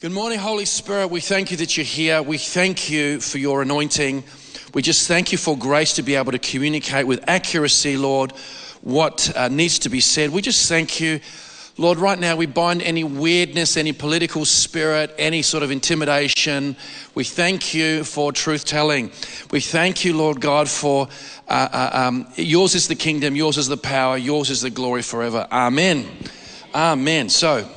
Good 0.00 0.12
morning, 0.12 0.38
Holy 0.38 0.64
Spirit. 0.64 1.08
We 1.08 1.20
thank 1.20 1.50
you 1.50 1.58
that 1.58 1.76
you're 1.76 1.84
here. 1.84 2.22
We 2.22 2.38
thank 2.38 2.88
you 2.88 3.20
for 3.20 3.36
your 3.36 3.60
anointing. 3.60 4.24
We 4.72 4.80
just 4.80 5.06
thank 5.06 5.30
you 5.30 5.36
for 5.36 5.58
grace 5.58 5.92
to 5.96 6.02
be 6.02 6.14
able 6.14 6.32
to 6.32 6.38
communicate 6.38 7.06
with 7.06 7.22
accuracy, 7.28 7.98
Lord, 7.98 8.32
what 8.80 9.30
uh, 9.36 9.48
needs 9.48 9.80
to 9.80 9.90
be 9.90 10.00
said. 10.00 10.30
We 10.30 10.40
just 10.40 10.66
thank 10.70 11.02
you. 11.02 11.20
Lord, 11.76 11.98
right 11.98 12.18
now 12.18 12.34
we 12.34 12.46
bind 12.46 12.80
any 12.80 13.04
weirdness, 13.04 13.76
any 13.76 13.92
political 13.92 14.46
spirit, 14.46 15.14
any 15.18 15.42
sort 15.42 15.62
of 15.62 15.70
intimidation. 15.70 16.76
We 17.14 17.24
thank 17.24 17.74
you 17.74 18.02
for 18.02 18.32
truth 18.32 18.64
telling. 18.64 19.12
We 19.50 19.60
thank 19.60 20.02
you, 20.02 20.16
Lord 20.16 20.40
God, 20.40 20.66
for 20.70 21.08
uh, 21.46 21.68
uh, 21.70 21.90
um, 21.92 22.26
yours 22.36 22.74
is 22.74 22.88
the 22.88 22.94
kingdom, 22.94 23.36
yours 23.36 23.58
is 23.58 23.68
the 23.68 23.76
power, 23.76 24.16
yours 24.16 24.48
is 24.48 24.62
the 24.62 24.70
glory 24.70 25.02
forever. 25.02 25.46
Amen. 25.52 26.06
Amen. 26.74 27.28
So, 27.28 27.68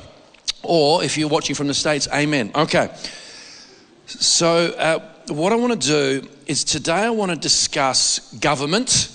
or 0.64 1.04
if 1.04 1.16
you're 1.16 1.28
watching 1.28 1.54
from 1.54 1.68
the 1.68 1.74
States, 1.74 2.08
amen. 2.12 2.50
Okay. 2.54 2.90
So, 4.06 4.68
uh, 4.78 4.98
what 5.28 5.52
I 5.52 5.56
want 5.56 5.80
to 5.80 5.88
do 5.88 6.28
is 6.46 6.64
today 6.64 7.04
I 7.04 7.10
want 7.10 7.30
to 7.30 7.36
discuss 7.36 8.32
government 8.34 9.10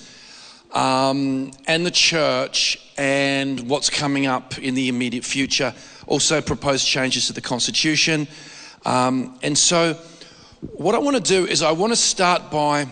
um, 0.73 1.51
and 1.67 1.85
the 1.85 1.91
church 1.91 2.91
and 2.97 3.69
what's 3.69 3.89
coming 3.89 4.25
up 4.25 4.57
in 4.57 4.73
the 4.73 4.89
immediate 4.89 5.23
future. 5.23 5.73
Also, 6.07 6.41
proposed 6.41 6.87
changes 6.87 7.27
to 7.27 7.33
the 7.33 7.41
Constitution. 7.41 8.27
Um, 8.85 9.37
and 9.43 9.57
so, 9.57 9.93
what 10.73 10.95
I 10.95 10.97
want 10.97 11.15
to 11.17 11.23
do 11.23 11.45
is 11.45 11.61
I 11.61 11.71
want 11.71 11.93
to 11.93 11.97
start 11.97 12.49
by 12.49 12.87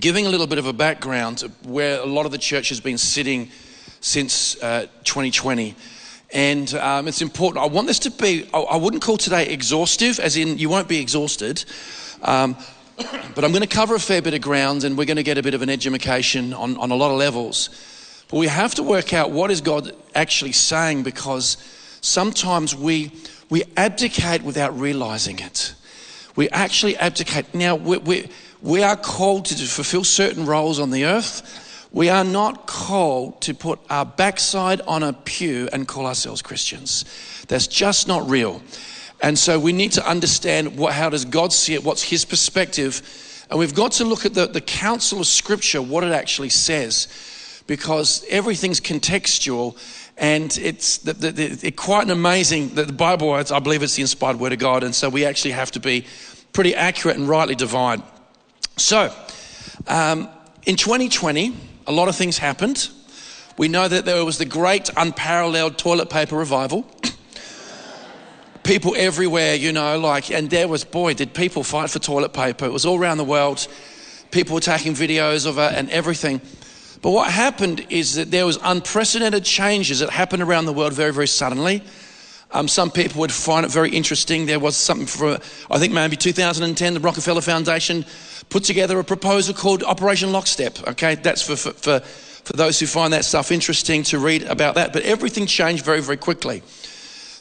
giving 0.00 0.26
a 0.26 0.28
little 0.28 0.46
bit 0.46 0.58
of 0.58 0.66
a 0.66 0.72
background 0.72 1.40
where 1.64 2.00
a 2.00 2.06
lot 2.06 2.26
of 2.26 2.32
the 2.32 2.38
church 2.38 2.70
has 2.70 2.80
been 2.80 2.98
sitting 2.98 3.50
since 4.00 4.60
uh, 4.62 4.86
2020. 5.04 5.74
And 6.32 6.72
um, 6.74 7.08
it's 7.08 7.22
important. 7.22 7.64
I 7.64 7.68
want 7.68 7.86
this 7.86 8.00
to 8.00 8.10
be, 8.10 8.48
I 8.52 8.76
wouldn't 8.76 9.02
call 9.02 9.16
today 9.16 9.48
exhaustive, 9.48 10.18
as 10.18 10.36
in 10.36 10.58
you 10.58 10.68
won't 10.68 10.88
be 10.88 11.00
exhausted. 11.00 11.64
Um, 12.22 12.56
but 12.96 13.44
I'm 13.44 13.52
going 13.52 13.62
to 13.62 13.66
cover 13.66 13.94
a 13.94 14.00
fair 14.00 14.22
bit 14.22 14.34
of 14.34 14.40
ground 14.40 14.84
and 14.84 14.96
we're 14.96 15.04
going 15.04 15.18
to 15.18 15.22
get 15.22 15.38
a 15.38 15.42
bit 15.42 15.54
of 15.54 15.62
an 15.62 15.70
education 15.70 16.52
on, 16.54 16.76
on 16.78 16.90
a 16.90 16.94
lot 16.94 17.10
of 17.10 17.18
levels. 17.18 17.68
But 18.28 18.38
we 18.38 18.48
have 18.48 18.74
to 18.76 18.82
work 18.82 19.12
out 19.12 19.30
what 19.30 19.50
is 19.50 19.60
God 19.60 19.92
actually 20.14 20.52
saying 20.52 21.04
because 21.04 21.56
sometimes 22.00 22.74
we, 22.74 23.12
we 23.50 23.64
abdicate 23.76 24.42
without 24.42 24.78
realizing 24.78 25.38
it. 25.38 25.74
We 26.34 26.48
actually 26.50 26.96
abdicate. 26.96 27.54
Now, 27.54 27.76
we, 27.76 27.98
we, 27.98 28.30
we 28.62 28.82
are 28.82 28.96
called 28.96 29.44
to 29.46 29.54
fulfill 29.66 30.04
certain 30.04 30.44
roles 30.44 30.80
on 30.80 30.90
the 30.90 31.04
earth 31.04 31.62
we 31.96 32.10
are 32.10 32.24
not 32.24 32.66
called 32.66 33.40
to 33.40 33.54
put 33.54 33.78
our 33.88 34.04
backside 34.04 34.82
on 34.82 35.02
a 35.02 35.14
pew 35.14 35.66
and 35.72 35.88
call 35.88 36.04
ourselves 36.04 36.42
Christians. 36.42 37.06
That's 37.48 37.66
just 37.66 38.06
not 38.06 38.28
real. 38.28 38.60
And 39.22 39.38
so 39.38 39.58
we 39.58 39.72
need 39.72 39.92
to 39.92 40.06
understand 40.06 40.76
what, 40.76 40.92
how 40.92 41.08
does 41.08 41.24
God 41.24 41.54
see 41.54 41.72
it? 41.72 41.82
What's 41.82 42.02
his 42.02 42.26
perspective? 42.26 43.46
And 43.48 43.58
we've 43.58 43.74
got 43.74 43.92
to 43.92 44.04
look 44.04 44.26
at 44.26 44.34
the, 44.34 44.46
the 44.46 44.60
counsel 44.60 45.20
of 45.20 45.26
scripture, 45.26 45.80
what 45.80 46.04
it 46.04 46.12
actually 46.12 46.50
says, 46.50 47.08
because 47.66 48.26
everything's 48.28 48.78
contextual 48.78 49.78
and 50.18 50.54
it's 50.58 50.98
the, 50.98 51.14
the, 51.14 51.30
the, 51.30 51.70
quite 51.70 52.04
an 52.04 52.10
amazing 52.10 52.74
that 52.74 52.88
the 52.88 52.92
Bible, 52.92 53.32
I 53.32 53.58
believe 53.58 53.82
it's 53.82 53.94
the 53.94 54.02
inspired 54.02 54.38
word 54.38 54.52
of 54.52 54.58
God. 54.58 54.84
And 54.84 54.94
so 54.94 55.08
we 55.08 55.24
actually 55.24 55.52
have 55.52 55.70
to 55.70 55.80
be 55.80 56.04
pretty 56.52 56.74
accurate 56.74 57.16
and 57.16 57.26
rightly 57.26 57.54
divide. 57.54 58.02
So, 58.76 59.14
um, 59.86 60.28
in 60.66 60.76
2020, 60.76 61.56
a 61.86 61.92
lot 61.92 62.08
of 62.08 62.16
things 62.16 62.38
happened. 62.38 62.88
We 63.56 63.68
know 63.68 63.88
that 63.88 64.04
there 64.04 64.24
was 64.24 64.38
the 64.38 64.44
great 64.44 64.90
unparalleled 64.96 65.78
toilet 65.78 66.10
paper 66.10 66.36
revival. 66.36 66.84
people 68.62 68.94
everywhere, 68.96 69.54
you 69.54 69.72
know, 69.72 69.98
like, 69.98 70.30
and 70.30 70.50
there 70.50 70.68
was, 70.68 70.84
boy, 70.84 71.14
did 71.14 71.32
people 71.32 71.62
fight 71.62 71.88
for 71.88 71.98
toilet 71.98 72.32
paper. 72.32 72.66
It 72.66 72.72
was 72.72 72.84
all 72.84 72.98
around 72.98 73.18
the 73.18 73.24
world. 73.24 73.66
People 74.30 74.54
were 74.54 74.60
taking 74.60 74.92
videos 74.92 75.46
of 75.46 75.58
it 75.58 75.72
and 75.74 75.88
everything. 75.90 76.40
But 77.00 77.10
what 77.10 77.30
happened 77.30 77.86
is 77.88 78.16
that 78.16 78.30
there 78.30 78.44
was 78.44 78.58
unprecedented 78.62 79.44
changes 79.44 80.00
that 80.00 80.10
happened 80.10 80.42
around 80.42 80.66
the 80.66 80.72
world 80.72 80.92
very, 80.92 81.12
very 81.12 81.28
suddenly. 81.28 81.82
Um, 82.52 82.68
some 82.68 82.90
people 82.90 83.20
would 83.20 83.32
find 83.32 83.64
it 83.64 83.72
very 83.72 83.90
interesting. 83.90 84.46
There 84.46 84.60
was 84.60 84.76
something 84.76 85.06
for, 85.06 85.38
I 85.70 85.78
think 85.78 85.92
maybe 85.92 86.16
2010, 86.16 86.94
the 86.94 87.00
Rockefeller 87.00 87.40
Foundation 87.40 88.04
put 88.48 88.64
together 88.64 88.98
a 88.98 89.04
proposal 89.04 89.54
called 89.54 89.82
Operation 89.82 90.32
Lockstep. 90.32 90.88
Okay, 90.88 91.14
that's 91.16 91.42
for, 91.42 91.56
for, 91.56 91.72
for, 91.72 92.00
for 92.00 92.52
those 92.52 92.80
who 92.80 92.86
find 92.86 93.12
that 93.12 93.24
stuff 93.24 93.50
interesting 93.50 94.02
to 94.04 94.18
read 94.18 94.42
about 94.44 94.76
that. 94.76 94.92
But 94.92 95.02
everything 95.02 95.46
changed 95.46 95.84
very, 95.84 96.00
very 96.00 96.16
quickly. 96.16 96.62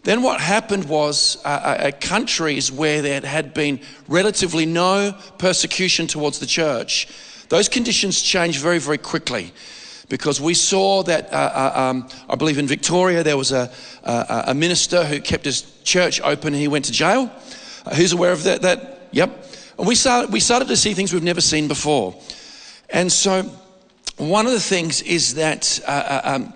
Then 0.04 0.22
what 0.22 0.40
happened 0.40 0.86
was 0.86 1.38
uh, 1.44 1.48
uh, 1.48 1.52
uh, 1.88 1.92
countries 2.00 2.72
where 2.72 3.02
there 3.02 3.22
had 3.22 3.56
been 3.56 3.80
relatively 4.08 4.68
no 4.68 5.18
persecution 5.40 6.06
towards 6.06 6.38
the 6.38 6.46
church, 6.46 7.08
those 7.50 7.68
conditions 7.68 8.22
changed 8.22 8.62
very, 8.62 8.78
very 8.78 9.00
quickly 9.00 9.52
because 10.10 10.40
we 10.40 10.54
saw 10.54 11.04
that, 11.04 11.34
uh, 11.34 11.36
uh, 11.36 11.80
um, 11.80 12.08
I 12.30 12.36
believe 12.36 12.58
in 12.60 12.68
Victoria, 12.68 13.24
there 13.24 13.38
was 13.38 13.52
a, 13.52 13.72
a, 14.04 14.54
minister 14.54 15.04
who 15.04 15.20
kept 15.20 15.46
his 15.46 15.62
church 15.84 16.22
open 16.22 16.54
and 16.54 16.62
he 16.62 16.68
went 16.68 16.86
to 16.86 16.92
jail. 16.92 17.32
Uh, 17.86 17.96
who's 17.96 18.14
aware 18.14 18.32
of 18.32 18.44
that? 18.44 18.62
that? 18.62 19.08
Yep. 19.12 19.45
And 19.78 19.88
we 19.88 19.96
started, 19.96 20.32
we 20.32 20.40
started 20.40 20.68
to 20.70 20.78
see 20.78 20.94
things 20.94 21.14
we've 21.14 21.24
never 21.24 21.42
seen 21.42 21.68
before. 21.68 22.16
And 22.90 23.12
so, 23.12 23.44
one 24.18 24.46
of 24.46 24.54
the 24.54 24.60
things 24.60 25.02
is 25.02 25.36
that 25.36 25.80
uh, 25.86 25.92
uh 25.92 26.22
um, 26.36 26.54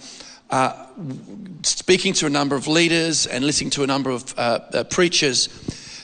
uh, 0.50 0.86
speaking 1.64 2.14
to 2.14 2.26
a 2.26 2.30
number 2.30 2.56
of 2.56 2.68
leaders 2.68 3.28
and 3.28 3.46
listening 3.46 3.70
to 3.72 3.84
a 3.84 3.88
number 3.88 4.10
of 4.10 4.34
uh, 4.38 4.60
uh 4.74 4.84
preachers, 4.86 5.48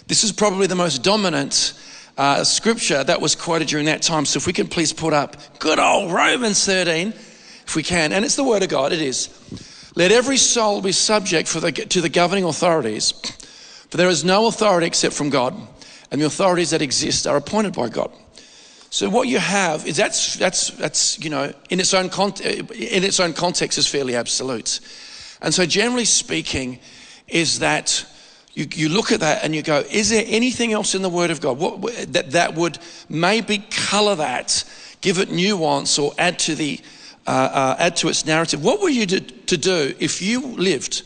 this 0.08 0.24
is 0.24 0.31
probably 0.31 0.68
the 0.68 0.75
most 0.75 1.04
dominant 1.04 1.74
uh, 2.18 2.44
scripture 2.44 3.04
that 3.04 3.22
was 3.22 3.36
quoted 3.36 3.68
during 3.68 3.86
that 3.86 4.02
time. 4.02 4.25
So, 4.25 4.38
if 4.38 4.48
we 4.48 4.54
can 4.54 4.68
please 4.68 4.92
put 4.92 5.14
up 5.14 5.38
good 5.59 5.80
old 5.80 6.12
Romans 6.12 6.66
13, 6.66 7.09
if 7.09 7.75
we 7.75 7.84
can, 7.84 8.12
and 8.12 8.25
it's 8.25 8.36
the 8.36 8.44
word 8.44 8.62
of 8.62 8.70
God, 8.70 8.92
it 8.92 9.02
is. 9.02 9.30
Let 9.96 10.12
every 10.12 10.38
soul 10.38 10.81
be 10.81 10.92
subject 10.92 11.54
the, 11.54 11.72
to 11.72 12.02
the 12.02 12.09
governing 12.09 12.44
authorities, 12.44 13.12
for 13.90 13.96
there 13.96 14.09
is 14.09 14.25
no 14.25 14.48
authority 14.48 14.88
except 14.88 15.16
from 15.16 15.30
God 15.30 15.56
and 16.16 16.22
the 16.22 16.28
authorities 16.28 16.70
that 16.70 16.81
exist 16.81 17.28
are 17.28 17.36
appointed 17.36 17.74
by 17.74 17.90
God. 17.90 18.09
So 18.90 19.09
what 19.09 19.28
you 19.28 19.38
have 19.38 19.86
is 19.86 19.98
that's 19.98 20.36
that's 20.36 20.70
that's 20.70 21.20
you 21.20 21.30
know 21.30 21.52
in 21.70 21.81
its 21.81 21.94
own 21.94 22.08
con- 22.08 22.42
in 22.42 23.03
its 23.03 23.20
own 23.20 23.34
context 23.34 23.78
is 23.78 23.86
fairly 23.86 24.16
absolute, 24.16 24.80
and 25.42 25.54
so 25.54 25.66
generally 25.66 26.06
speaking, 26.06 26.80
is 27.28 27.59
that 27.59 28.06
you, 28.54 28.66
you 28.74 28.88
look 28.88 29.12
at 29.12 29.20
that 29.20 29.44
and 29.44 29.54
you 29.54 29.62
go, 29.62 29.84
is 29.92 30.09
there 30.09 30.24
anything 30.25 30.72
else 30.72 30.96
in 30.96 31.02
the 31.02 31.09
Word 31.09 31.31
of 31.31 31.42
God 31.42 31.59
what, 31.59 31.81
that 32.14 32.31
that 32.31 32.56
would 32.56 32.80
maybe 33.09 33.58
color 33.58 34.16
that, 34.16 34.64
give 35.02 35.20
it 35.20 35.30
nuance, 35.30 36.00
or 36.00 36.14
add 36.18 36.40
to 36.40 36.56
the 36.56 36.80
uh, 37.28 37.31
uh, 37.31 37.75
add 37.78 37.98
to 37.98 38.08
its 38.08 38.25
narrative? 38.25 38.64
What 38.64 38.80
were 38.80 38.88
you 38.88 39.06
to, 39.08 39.20
to 39.20 39.58
do 39.58 39.94
if 40.00 40.22
you 40.22 40.40
lived 40.56 41.04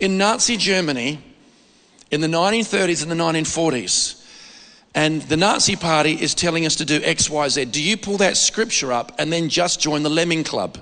in 0.00 0.16
Nazi 0.16 0.56
Germany 0.56 1.22
in 2.10 2.22
the 2.22 2.28
1930s 2.28 3.02
and 3.02 3.10
the 3.10 3.22
1940s? 3.22 4.22
And 4.96 5.20
the 5.22 5.36
Nazi 5.36 5.76
Party 5.76 6.12
is 6.12 6.34
telling 6.34 6.64
us 6.64 6.76
to 6.76 6.86
do 6.86 7.02
X, 7.02 7.28
Y, 7.28 7.48
Z. 7.48 7.66
Do 7.66 7.82
you 7.82 7.98
pull 7.98 8.16
that 8.16 8.38
scripture 8.38 8.94
up 8.94 9.12
and 9.18 9.30
then 9.30 9.50
just 9.50 9.78
join 9.78 10.02
the 10.02 10.08
Lemming 10.08 10.42
Club? 10.42 10.78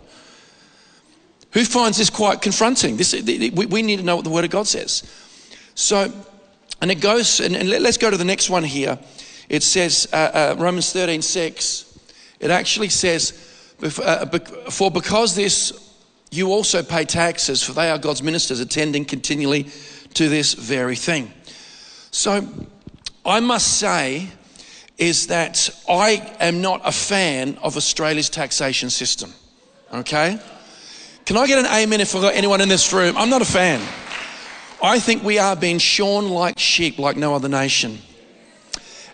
Who 1.50 1.64
finds 1.64 1.98
this 1.98 2.10
quite 2.10 2.40
confronting? 2.40 2.96
This, 2.96 3.12
we 3.12 3.82
need 3.82 3.96
to 3.96 4.04
know 4.04 4.14
what 4.14 4.24
the 4.24 4.30
Word 4.30 4.44
of 4.44 4.52
God 4.52 4.68
says. 4.68 5.02
So, 5.74 6.12
and 6.80 6.92
it 6.92 7.00
goes, 7.00 7.40
and, 7.40 7.68
let's 7.68 7.98
go 7.98 8.08
to 8.08 8.16
the 8.16 8.24
next 8.24 8.48
one 8.48 8.62
here. 8.62 9.00
It 9.48 9.64
says, 9.64 10.08
uh, 10.12 10.16
uh, 10.16 10.56
Romans 10.58 10.92
13, 10.92 11.20
6, 11.20 11.98
it 12.38 12.52
actually 12.52 12.90
says, 12.90 13.32
uh, 13.82 14.26
For 14.70 14.92
because 14.92 15.34
this, 15.34 15.92
you 16.30 16.52
also 16.52 16.84
pay 16.84 17.04
taxes, 17.04 17.64
for 17.64 17.72
they 17.72 17.90
are 17.90 17.98
God's 17.98 18.22
ministers, 18.22 18.60
attending 18.60 19.06
continually 19.06 19.70
to 20.14 20.28
this 20.28 20.54
very 20.54 20.94
thing. 20.94 21.32
So, 22.12 22.48
I 23.24 23.40
must 23.40 23.78
say 23.78 24.28
is 24.98 25.28
that 25.28 25.70
I 25.88 26.36
am 26.40 26.60
not 26.60 26.82
a 26.84 26.92
fan 26.92 27.58
of 27.62 27.76
Australia's 27.76 28.30
taxation 28.30 28.90
system. 28.90 29.32
Okay? 29.92 30.38
Can 31.24 31.36
I 31.36 31.46
get 31.46 31.58
an 31.58 31.66
amen 31.66 32.00
if 32.00 32.14
I've 32.14 32.22
got 32.22 32.34
anyone 32.34 32.60
in 32.60 32.68
this 32.68 32.92
room? 32.92 33.16
I'm 33.16 33.30
not 33.30 33.42
a 33.42 33.46
fan. 33.46 33.80
I 34.82 34.98
think 34.98 35.22
we 35.22 35.38
are 35.38 35.56
being 35.56 35.78
shorn 35.78 36.28
like 36.28 36.58
sheep, 36.58 36.98
like 36.98 37.16
no 37.16 37.34
other 37.34 37.48
nation. 37.48 37.98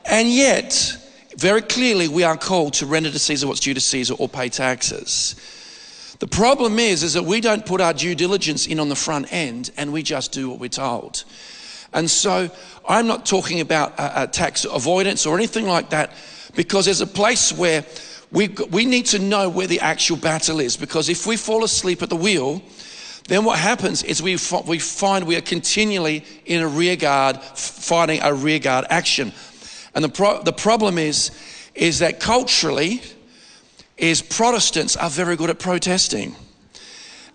And 0.05 0.29
yet, 0.29 0.97
very 1.37 1.63
clearly, 1.63 2.09
we 2.09 2.25
are 2.25 2.37
called 2.37 2.75
to 2.75 2.87
render 2.87 3.11
to 3.11 3.19
Caesar 3.19 3.47
what's 3.47 3.61
due 3.61 3.75
to 3.75 3.81
Caesar 3.81 4.15
or 4.15 4.29
pay 4.29 4.49
taxes. 4.49 5.37
The 6.19 6.27
problem 6.27 6.79
is, 6.79 7.03
is 7.03 7.15
that 7.15 7.25
we 7.25 7.41
don't 7.41 7.65
put 7.65 7.81
our 7.81 7.95
due 7.95 8.15
diligence 8.15 8.67
in 8.67 8.81
on 8.81 8.89
the 8.89 8.97
front 8.97 9.33
end 9.33 9.71
and 9.77 9.93
we 9.93 10.03
just 10.03 10.33
do 10.33 10.51
what 10.51 10.59
we're 10.59 10.69
told. 10.69 11.25
And 11.93 12.11
so 12.11 12.49
I'm 12.89 13.07
not 13.07 13.27
talking 13.27 13.61
about 13.61 13.95
a 13.99 14.27
tax 14.27 14.65
avoidance 14.65 15.27
or 15.27 15.37
anything 15.37 15.67
like 15.67 15.91
that, 15.91 16.13
because 16.55 16.85
there's 16.85 17.01
a 17.01 17.07
place 17.07 17.53
where 17.53 17.85
we, 18.33 18.49
we 18.71 18.85
need 18.85 19.07
to 19.07 19.19
know 19.19 19.49
where 19.49 19.67
the 19.67 19.81
actual 19.81 20.17
battle 20.17 20.61
is. 20.61 20.77
Because 20.77 21.09
if 21.09 21.27
we 21.27 21.37
fall 21.37 21.65
asleep 21.65 22.03
at 22.03 22.11
the 22.11 22.17
wheel, 22.17 22.63
then 23.29 23.45
what 23.45 23.59
happens 23.59 24.03
is 24.03 24.23
we, 24.23 24.39
we 24.67 24.79
find 24.79 25.27
we 25.27 25.37
are 25.37 25.41
continually 25.41 26.25
in 26.47 26.63
a 26.63 26.69
rearguard, 26.69 27.41
fighting 27.41 28.21
a 28.23 28.33
rearguard 28.33 28.87
action. 28.89 29.33
And 29.95 30.05
the, 30.05 30.09
pro- 30.09 30.43
the 30.43 30.53
problem 30.53 30.99
is, 30.99 31.31
is 31.75 31.99
that 32.01 32.21
culturally, 32.21 33.03
is 33.97 34.23
Protestants 34.23 34.97
are 34.97 35.11
very 35.11 35.37
good 35.37 35.51
at 35.51 35.59
protesting. 35.59 36.35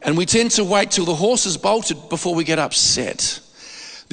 And 0.01 0.18
we 0.18 0.25
tend 0.25 0.51
to 0.51 0.63
wait 0.63 0.92
till 0.92 1.06
the 1.06 1.16
horse 1.16 1.46
is 1.46 1.58
bolted 1.58 2.10
before 2.10 2.36
we 2.36 2.44
get 2.44 2.60
upset. 2.60 3.40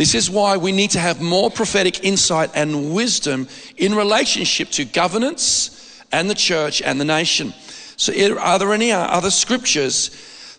This 0.03 0.17
is 0.17 0.29
why 0.29 0.57
we 0.57 0.73
need 0.73 0.91
to 0.91 0.99
have 0.99 1.21
more 1.21 1.49
prophetic 1.49 2.03
insight 2.03 2.51
and 2.57 2.93
wisdom 2.93 3.47
in 3.77 3.95
relationship 3.95 4.69
to 4.71 4.85
governance 4.85 6.03
and 6.11 6.29
the 6.29 6.35
church 6.35 6.83
and 6.83 7.01
the 7.01 7.05
nation. 7.05 7.55
So, 7.97 8.13
are 8.37 8.59
there 8.59 8.75
any 8.75 8.91
uh, 8.91 8.99
other 8.99 9.31
scriptures 9.31 10.11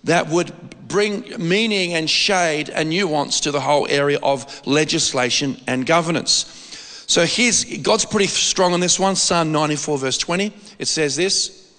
that 0.06 0.30
would 0.30 0.54
bring 0.88 1.25
meaning 1.38 1.94
and 1.94 2.10
shade 2.10 2.69
and 2.69 2.90
nuance 2.90 3.42
to 3.42 3.51
the 3.51 3.60
whole 3.60 3.86
area 3.90 4.18
of 4.24 4.66
legislation 4.66 5.60
and 5.68 5.86
governance? 5.86 7.04
So, 7.07 7.25
here's 7.25 7.66
God's 7.66 8.06
pretty 8.06 8.28
strong 8.28 8.72
on 8.72 8.80
this 8.80 8.98
one 8.98 9.18
Psalm 9.18 9.51
94, 9.51 9.98
verse 9.98 10.18
20. 10.19 10.54
It 10.80 10.88
says 10.88 11.18
this 11.18 11.69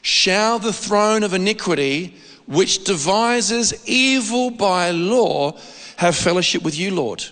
Shall 0.00 0.58
the 0.58 0.72
throne 0.72 1.24
of 1.24 1.34
iniquity, 1.34 2.14
which 2.46 2.84
devises 2.84 3.86
evil 3.86 4.48
by 4.48 4.92
law, 4.92 5.58
have 5.96 6.16
fellowship 6.16 6.62
with 6.62 6.78
you, 6.78 6.94
Lord. 6.94 7.24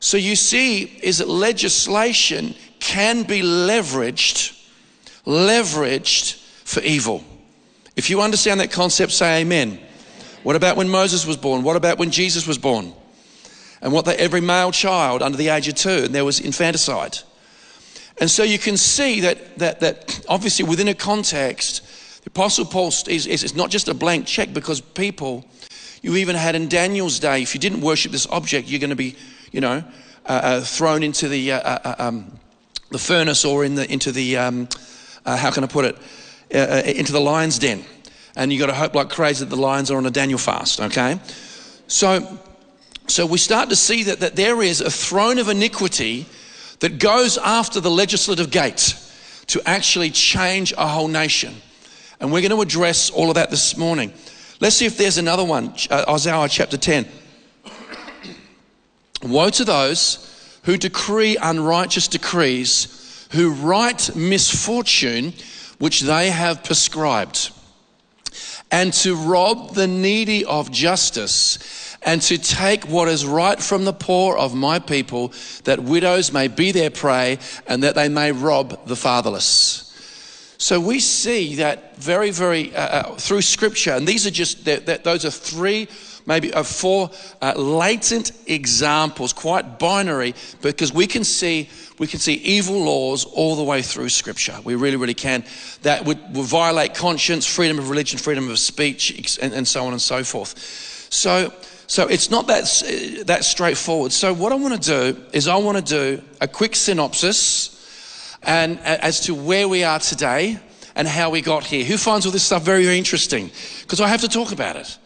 So 0.00 0.16
you 0.16 0.36
see, 0.36 0.82
is 1.02 1.18
that 1.18 1.28
legislation 1.28 2.54
can 2.78 3.22
be 3.22 3.40
leveraged, 3.40 4.52
leveraged 5.24 6.34
for 6.64 6.80
evil. 6.80 7.24
If 7.96 8.10
you 8.10 8.20
understand 8.20 8.60
that 8.60 8.70
concept, 8.70 9.12
say 9.12 9.40
amen. 9.40 9.80
What 10.42 10.56
about 10.56 10.76
when 10.76 10.90
Moses 10.90 11.26
was 11.26 11.38
born? 11.38 11.62
What 11.62 11.76
about 11.76 11.98
when 11.98 12.10
Jesus 12.10 12.46
was 12.46 12.58
born? 12.58 12.92
And 13.80 13.92
what 13.92 14.04
that 14.06 14.18
every 14.18 14.40
male 14.40 14.72
child 14.72 15.22
under 15.22 15.38
the 15.38 15.48
age 15.48 15.68
of 15.68 15.74
two, 15.74 16.04
and 16.04 16.14
there 16.14 16.24
was 16.24 16.40
infanticide. 16.40 17.18
And 18.18 18.30
so 18.30 18.42
you 18.42 18.58
can 18.58 18.76
see 18.76 19.20
that, 19.20 19.58
that, 19.58 19.80
that 19.80 20.24
obviously 20.28 20.64
within 20.64 20.88
a 20.88 20.94
context, 20.94 21.82
the 22.24 22.30
Apostle 22.30 22.64
Paul 22.64 22.88
is, 22.88 23.26
is, 23.26 23.42
is 23.42 23.54
not 23.54 23.70
just 23.70 23.88
a 23.88 23.94
blank 23.94 24.26
check 24.26 24.52
because 24.52 24.80
people 24.80 25.44
you 26.04 26.16
even 26.16 26.36
had 26.36 26.54
in 26.54 26.68
Daniel's 26.68 27.18
day, 27.18 27.40
if 27.40 27.54
you 27.54 27.60
didn't 27.60 27.80
worship 27.80 28.12
this 28.12 28.26
object, 28.26 28.68
you're 28.68 28.78
going 28.78 28.90
to 28.90 28.96
be, 28.96 29.16
you 29.52 29.62
know, 29.62 29.82
uh, 30.26 30.28
uh, 30.28 30.60
thrown 30.60 31.02
into 31.02 31.28
the, 31.28 31.52
uh, 31.52 31.58
uh, 31.60 31.78
uh 31.84 31.94
um, 31.98 32.38
the 32.90 32.98
furnace 32.98 33.42
or 33.46 33.64
in 33.64 33.74
the, 33.74 33.90
into 33.90 34.12
the, 34.12 34.36
um, 34.36 34.68
uh, 35.24 35.34
how 35.34 35.50
can 35.50 35.64
I 35.64 35.66
put 35.66 35.86
it, 35.86 35.98
into 36.50 37.10
the 37.10 37.20
lion's 37.20 37.58
den. 37.58 37.84
And 38.36 38.52
you've 38.52 38.60
got 38.60 38.66
to 38.66 38.74
hope 38.74 38.94
like 38.94 39.08
crazy 39.08 39.46
that 39.46 39.50
the 39.50 39.60
lions 39.60 39.90
are 39.90 39.96
on 39.96 40.04
a 40.04 40.10
Daniel 40.10 40.38
fast, 40.38 40.78
okay? 40.78 41.18
So, 41.86 42.38
so 43.06 43.24
we 43.24 43.38
start 43.38 43.70
to 43.70 43.76
see 43.76 44.02
that, 44.04 44.20
that 44.20 44.36
there 44.36 44.62
is 44.62 44.82
a 44.82 44.90
throne 44.90 45.38
of 45.38 45.48
iniquity 45.48 46.26
that 46.80 46.98
goes 46.98 47.38
after 47.38 47.80
the 47.80 47.90
legislative 47.90 48.50
gate 48.50 48.94
to 49.46 49.62
actually 49.64 50.10
change 50.10 50.74
a 50.76 50.86
whole 50.86 51.08
nation. 51.08 51.54
And 52.20 52.30
we're 52.30 52.42
going 52.42 52.50
to 52.50 52.60
address 52.60 53.08
all 53.08 53.30
of 53.30 53.36
that 53.36 53.48
this 53.50 53.76
morning. 53.78 54.12
Let's 54.64 54.76
see 54.76 54.86
if 54.86 54.96
there's 54.96 55.18
another 55.18 55.44
one 55.44 55.74
uh, 55.90 56.06
Isaiah 56.08 56.48
chapter 56.48 56.78
10. 56.78 57.06
Woe 59.22 59.50
to 59.50 59.62
those 59.62 60.58
who 60.62 60.78
decree 60.78 61.36
unrighteous 61.36 62.08
decrees, 62.08 63.28
who 63.32 63.52
write 63.52 64.16
misfortune 64.16 65.34
which 65.78 66.00
they 66.00 66.30
have 66.30 66.64
prescribed, 66.64 67.50
and 68.70 68.90
to 68.94 69.14
rob 69.14 69.74
the 69.74 69.86
needy 69.86 70.46
of 70.46 70.70
justice, 70.70 71.98
and 72.02 72.22
to 72.22 72.38
take 72.38 72.88
what 72.88 73.08
is 73.08 73.26
right 73.26 73.60
from 73.60 73.84
the 73.84 73.92
poor 73.92 74.34
of 74.34 74.54
my 74.54 74.78
people, 74.78 75.34
that 75.64 75.80
widows 75.80 76.32
may 76.32 76.48
be 76.48 76.72
their 76.72 76.88
prey, 76.88 77.38
and 77.66 77.82
that 77.82 77.94
they 77.96 78.08
may 78.08 78.32
rob 78.32 78.86
the 78.86 78.96
fatherless. 78.96 79.83
So 80.58 80.78
we 80.78 81.00
see 81.00 81.56
that 81.56 81.96
very, 81.96 82.30
very 82.30 82.74
uh, 82.74 82.80
uh, 82.80 83.14
through 83.16 83.42
Scripture, 83.42 83.92
and 83.92 84.06
these 84.06 84.26
are 84.26 84.30
just 84.30 84.64
those 84.64 85.24
are 85.24 85.30
three, 85.30 85.88
maybe 86.26 86.54
uh, 86.54 86.62
four 86.62 87.10
uh, 87.42 87.54
latent 87.56 88.32
examples, 88.46 89.32
quite 89.32 89.78
binary, 89.78 90.34
because 90.62 90.92
we 90.92 91.06
can 91.06 91.24
see 91.24 91.68
we 91.98 92.06
can 92.06 92.20
see 92.20 92.34
evil 92.34 92.84
laws 92.84 93.24
all 93.24 93.56
the 93.56 93.64
way 93.64 93.82
through 93.82 94.08
Scripture. 94.08 94.56
We 94.64 94.74
really, 94.74 94.96
really 94.96 95.14
can. 95.14 95.44
That 95.82 96.04
would, 96.04 96.18
would 96.34 96.46
violate 96.46 96.94
conscience, 96.94 97.46
freedom 97.46 97.78
of 97.78 97.90
religion, 97.90 98.18
freedom 98.18 98.48
of 98.48 98.58
speech, 98.58 99.38
and, 99.40 99.52
and 99.52 99.66
so 99.66 99.84
on 99.86 99.92
and 99.92 100.02
so 100.02 100.24
forth. 100.24 100.58
So. 101.10 101.52
So 101.86 102.08
it's 102.08 102.30
not 102.30 102.46
that, 102.46 102.64
that 103.26 103.44
straightforward. 103.44 104.10
So 104.10 104.32
what 104.32 104.52
I 104.52 104.54
want 104.54 104.82
to 104.82 105.12
do 105.12 105.22
is 105.34 105.48
I 105.48 105.56
want 105.56 105.76
to 105.76 105.84
do 105.84 106.22
a 106.40 106.48
quick 106.48 106.74
synopsis 106.74 107.73
and 108.46 108.78
as 108.80 109.20
to 109.20 109.34
where 109.34 109.68
we 109.68 109.84
are 109.84 109.98
today 109.98 110.58
and 110.94 111.08
how 111.08 111.30
we 111.30 111.40
got 111.40 111.64
here. 111.64 111.84
Who 111.84 111.96
finds 111.96 112.26
all 112.26 112.32
this 112.32 112.44
stuff 112.44 112.62
very, 112.62 112.84
very 112.84 112.98
interesting? 112.98 113.50
Because 113.82 114.00
I 114.00 114.08
have 114.08 114.20
to 114.20 114.28
talk 114.28 114.52
about 114.52 114.76
it. 114.76 114.98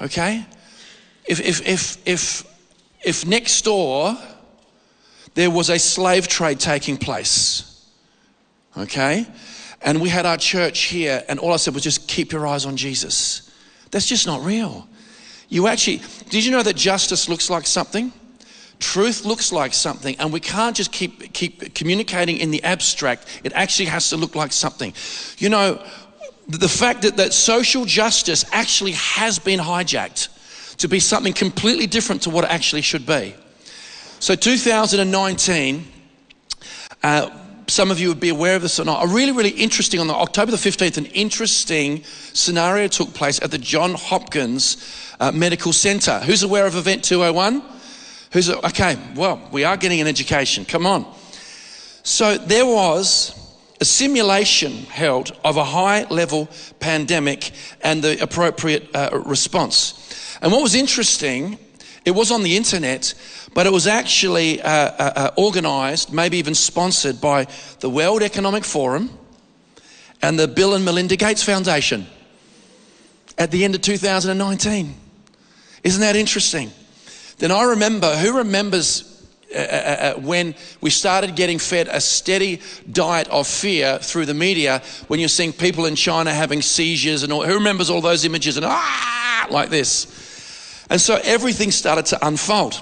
Okay? 0.00 0.44
If, 1.26 1.40
if, 1.40 1.66
if, 1.66 2.08
if, 2.08 2.44
if 3.04 3.26
next 3.26 3.62
door 3.62 4.16
there 5.34 5.50
was 5.50 5.70
a 5.70 5.78
slave 5.78 6.28
trade 6.28 6.60
taking 6.60 6.96
place, 6.96 7.88
okay? 8.76 9.26
And 9.82 10.00
we 10.00 10.08
had 10.08 10.26
our 10.26 10.36
church 10.36 10.82
here, 10.82 11.24
and 11.28 11.38
all 11.38 11.52
I 11.52 11.56
said 11.56 11.74
was 11.74 11.82
just 11.82 12.06
keep 12.08 12.32
your 12.32 12.46
eyes 12.46 12.64
on 12.66 12.76
Jesus. 12.76 13.50
That's 13.90 14.06
just 14.06 14.26
not 14.26 14.44
real. 14.44 14.88
You 15.48 15.66
actually, 15.66 16.02
did 16.30 16.44
you 16.44 16.50
know 16.50 16.62
that 16.62 16.76
justice 16.76 17.28
looks 17.28 17.50
like 17.50 17.66
something? 17.66 18.12
Truth 18.80 19.24
looks 19.24 19.52
like 19.52 19.72
something, 19.72 20.16
and 20.18 20.32
we 20.32 20.40
can't 20.40 20.76
just 20.76 20.92
keep, 20.92 21.32
keep 21.32 21.74
communicating 21.74 22.38
in 22.38 22.50
the 22.50 22.62
abstract. 22.64 23.40
It 23.44 23.52
actually 23.52 23.86
has 23.86 24.10
to 24.10 24.16
look 24.16 24.34
like 24.34 24.52
something. 24.52 24.92
You 25.38 25.48
know, 25.48 25.84
the 26.48 26.68
fact 26.68 27.02
that, 27.02 27.16
that 27.16 27.32
social 27.32 27.84
justice 27.84 28.44
actually 28.52 28.92
has 28.92 29.38
been 29.38 29.60
hijacked 29.60 30.28
to 30.78 30.88
be 30.88 31.00
something 31.00 31.32
completely 31.32 31.86
different 31.86 32.22
to 32.22 32.30
what 32.30 32.44
it 32.44 32.50
actually 32.50 32.82
should 32.82 33.06
be. 33.06 33.34
So, 34.20 34.34
2019, 34.34 35.86
uh, 37.02 37.30
some 37.66 37.90
of 37.90 37.98
you 38.00 38.08
would 38.08 38.20
be 38.20 38.28
aware 38.28 38.56
of 38.56 38.62
this 38.62 38.78
or 38.78 38.84
not. 38.84 39.04
A 39.04 39.06
really, 39.06 39.32
really 39.32 39.50
interesting, 39.50 40.00
on 40.00 40.06
the 40.06 40.14
October 40.14 40.50
the 40.50 40.56
15th, 40.56 40.98
an 40.98 41.06
interesting 41.06 42.02
scenario 42.32 42.88
took 42.88 43.14
place 43.14 43.40
at 43.42 43.50
the 43.50 43.58
John 43.58 43.94
Hopkins 43.94 44.76
uh, 45.20 45.32
Medical 45.32 45.72
Center. 45.72 46.20
Who's 46.20 46.42
aware 46.42 46.66
of 46.66 46.76
Event 46.76 47.04
201? 47.04 47.62
Who's, 48.34 48.50
okay, 48.50 48.98
well, 49.14 49.40
we 49.52 49.62
are 49.62 49.76
getting 49.76 50.00
an 50.00 50.08
education. 50.08 50.64
Come 50.64 50.86
on. 50.86 51.06
So 52.02 52.36
there 52.36 52.66
was 52.66 53.32
a 53.80 53.84
simulation 53.84 54.72
held 54.86 55.30
of 55.44 55.56
a 55.56 55.62
high 55.62 56.02
level 56.10 56.48
pandemic 56.80 57.52
and 57.80 58.02
the 58.02 58.20
appropriate 58.20 58.90
uh, 58.92 59.22
response. 59.24 60.36
And 60.42 60.50
what 60.50 60.62
was 60.62 60.74
interesting, 60.74 61.60
it 62.04 62.10
was 62.10 62.32
on 62.32 62.42
the 62.42 62.56
internet, 62.56 63.14
but 63.54 63.68
it 63.68 63.72
was 63.72 63.86
actually 63.86 64.60
uh, 64.60 64.68
uh, 64.68 65.12
uh 65.14 65.30
organized, 65.36 66.12
maybe 66.12 66.36
even 66.38 66.56
sponsored 66.56 67.20
by 67.20 67.46
the 67.78 67.88
World 67.88 68.20
Economic 68.20 68.64
Forum 68.64 69.10
and 70.22 70.36
the 70.36 70.48
Bill 70.48 70.74
and 70.74 70.84
Melinda 70.84 71.14
Gates 71.14 71.44
Foundation 71.44 72.08
at 73.38 73.52
the 73.52 73.64
end 73.64 73.76
of 73.76 73.82
2019. 73.82 74.92
Isn't 75.84 76.00
that 76.00 76.16
interesting? 76.16 76.72
Then 77.38 77.50
I 77.50 77.62
remember 77.64 78.16
who 78.16 78.38
remembers 78.38 79.10
uh, 79.54 79.58
uh, 79.58 79.60
uh, 79.60 80.14
when 80.20 80.54
we 80.80 80.90
started 80.90 81.36
getting 81.36 81.58
fed 81.58 81.88
a 81.88 82.00
steady 82.00 82.60
diet 82.90 83.28
of 83.28 83.46
fear 83.46 83.98
through 83.98 84.26
the 84.26 84.34
media 84.34 84.82
when 85.06 85.20
you're 85.20 85.28
seeing 85.28 85.52
people 85.52 85.86
in 85.86 85.94
China 85.94 86.32
having 86.32 86.60
seizures 86.60 87.22
and 87.22 87.32
all, 87.32 87.44
who 87.44 87.54
remembers 87.54 87.88
all 87.88 88.00
those 88.00 88.24
images 88.24 88.56
and 88.56 88.66
ah 88.66 89.46
like 89.50 89.70
this? 89.70 90.06
And 90.90 91.00
so 91.00 91.20
everything 91.22 91.70
started 91.70 92.06
to 92.06 92.26
unfold 92.26 92.80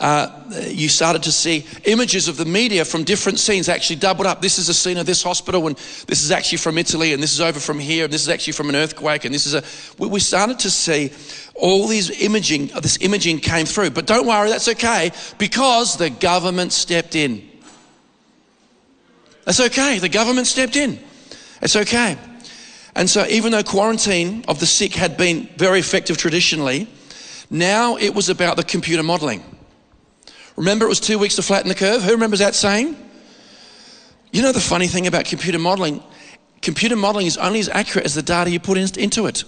uh, 0.00 0.30
you 0.68 0.88
started 0.88 1.24
to 1.24 1.32
see 1.32 1.66
images 1.84 2.28
of 2.28 2.36
the 2.36 2.44
media 2.44 2.84
from 2.84 3.02
different 3.02 3.38
scenes 3.38 3.68
actually 3.68 3.96
doubled 3.96 4.26
up. 4.26 4.40
This 4.40 4.58
is 4.58 4.68
a 4.68 4.74
scene 4.74 4.96
of 4.96 5.06
this 5.06 5.22
hospital, 5.22 5.66
and 5.66 5.76
this 6.06 6.22
is 6.22 6.30
actually 6.30 6.58
from 6.58 6.78
Italy, 6.78 7.12
and 7.12 7.22
this 7.22 7.32
is 7.32 7.40
over 7.40 7.58
from 7.58 7.78
here, 7.78 8.04
and 8.04 8.12
this 8.12 8.22
is 8.22 8.28
actually 8.28 8.52
from 8.52 8.68
an 8.68 8.76
earthquake, 8.76 9.24
and 9.24 9.34
this 9.34 9.46
is 9.46 9.54
a. 9.54 9.64
We 9.98 10.20
started 10.20 10.60
to 10.60 10.70
see 10.70 11.10
all 11.54 11.88
these 11.88 12.22
imaging, 12.22 12.68
this 12.80 12.98
imaging 13.00 13.40
came 13.40 13.66
through. 13.66 13.90
But 13.90 14.06
don't 14.06 14.26
worry, 14.26 14.50
that's 14.50 14.68
okay, 14.68 15.10
because 15.36 15.96
the 15.96 16.10
government 16.10 16.72
stepped 16.72 17.16
in. 17.16 17.48
That's 19.44 19.60
okay, 19.60 19.98
the 19.98 20.08
government 20.08 20.46
stepped 20.46 20.76
in. 20.76 21.00
It's 21.60 21.74
okay. 21.74 22.16
And 22.94 23.10
so, 23.10 23.26
even 23.26 23.52
though 23.52 23.62
quarantine 23.62 24.44
of 24.46 24.60
the 24.60 24.66
sick 24.66 24.94
had 24.94 25.16
been 25.16 25.48
very 25.56 25.80
effective 25.80 26.16
traditionally, 26.16 26.86
now 27.50 27.96
it 27.96 28.14
was 28.14 28.28
about 28.28 28.56
the 28.56 28.64
computer 28.64 29.02
modeling. 29.02 29.42
Remember, 30.58 30.84
it 30.84 30.88
was 30.88 30.98
two 30.98 31.20
weeks 31.20 31.36
to 31.36 31.42
flatten 31.42 31.68
the 31.68 31.74
curve? 31.74 32.02
Who 32.02 32.10
remembers 32.10 32.40
that 32.40 32.52
saying? 32.52 32.96
You 34.32 34.42
know 34.42 34.50
the 34.50 34.60
funny 34.60 34.88
thing 34.88 35.06
about 35.06 35.24
computer 35.24 35.58
modeling? 35.58 36.02
Computer 36.62 36.96
modeling 36.96 37.26
is 37.26 37.36
only 37.36 37.60
as 37.60 37.68
accurate 37.68 38.04
as 38.04 38.16
the 38.16 38.22
data 38.22 38.50
you 38.50 38.58
put 38.58 38.76
in, 38.76 38.88
into 38.98 39.26
it. 39.26 39.44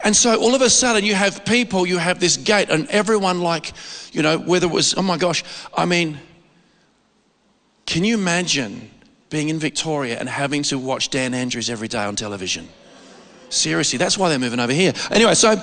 And 0.00 0.16
so 0.16 0.40
all 0.40 0.54
of 0.54 0.62
a 0.62 0.70
sudden, 0.70 1.04
you 1.04 1.14
have 1.14 1.44
people, 1.44 1.86
you 1.86 1.98
have 1.98 2.18
this 2.18 2.38
gate, 2.38 2.70
and 2.70 2.88
everyone, 2.88 3.42
like, 3.42 3.72
you 4.12 4.22
know, 4.22 4.38
whether 4.38 4.66
it 4.66 4.72
was, 4.72 4.94
oh 4.94 5.02
my 5.02 5.18
gosh, 5.18 5.44
I 5.76 5.84
mean, 5.84 6.18
can 7.84 8.04
you 8.04 8.14
imagine 8.14 8.90
being 9.28 9.50
in 9.50 9.58
Victoria 9.58 10.18
and 10.18 10.30
having 10.30 10.62
to 10.64 10.78
watch 10.78 11.10
Dan 11.10 11.34
Andrews 11.34 11.68
every 11.68 11.88
day 11.88 12.04
on 12.04 12.16
television? 12.16 12.70
Seriously, 13.50 13.98
that's 13.98 14.16
why 14.16 14.30
they're 14.30 14.38
moving 14.38 14.60
over 14.60 14.72
here. 14.72 14.94
Anyway, 15.10 15.34
so 15.34 15.62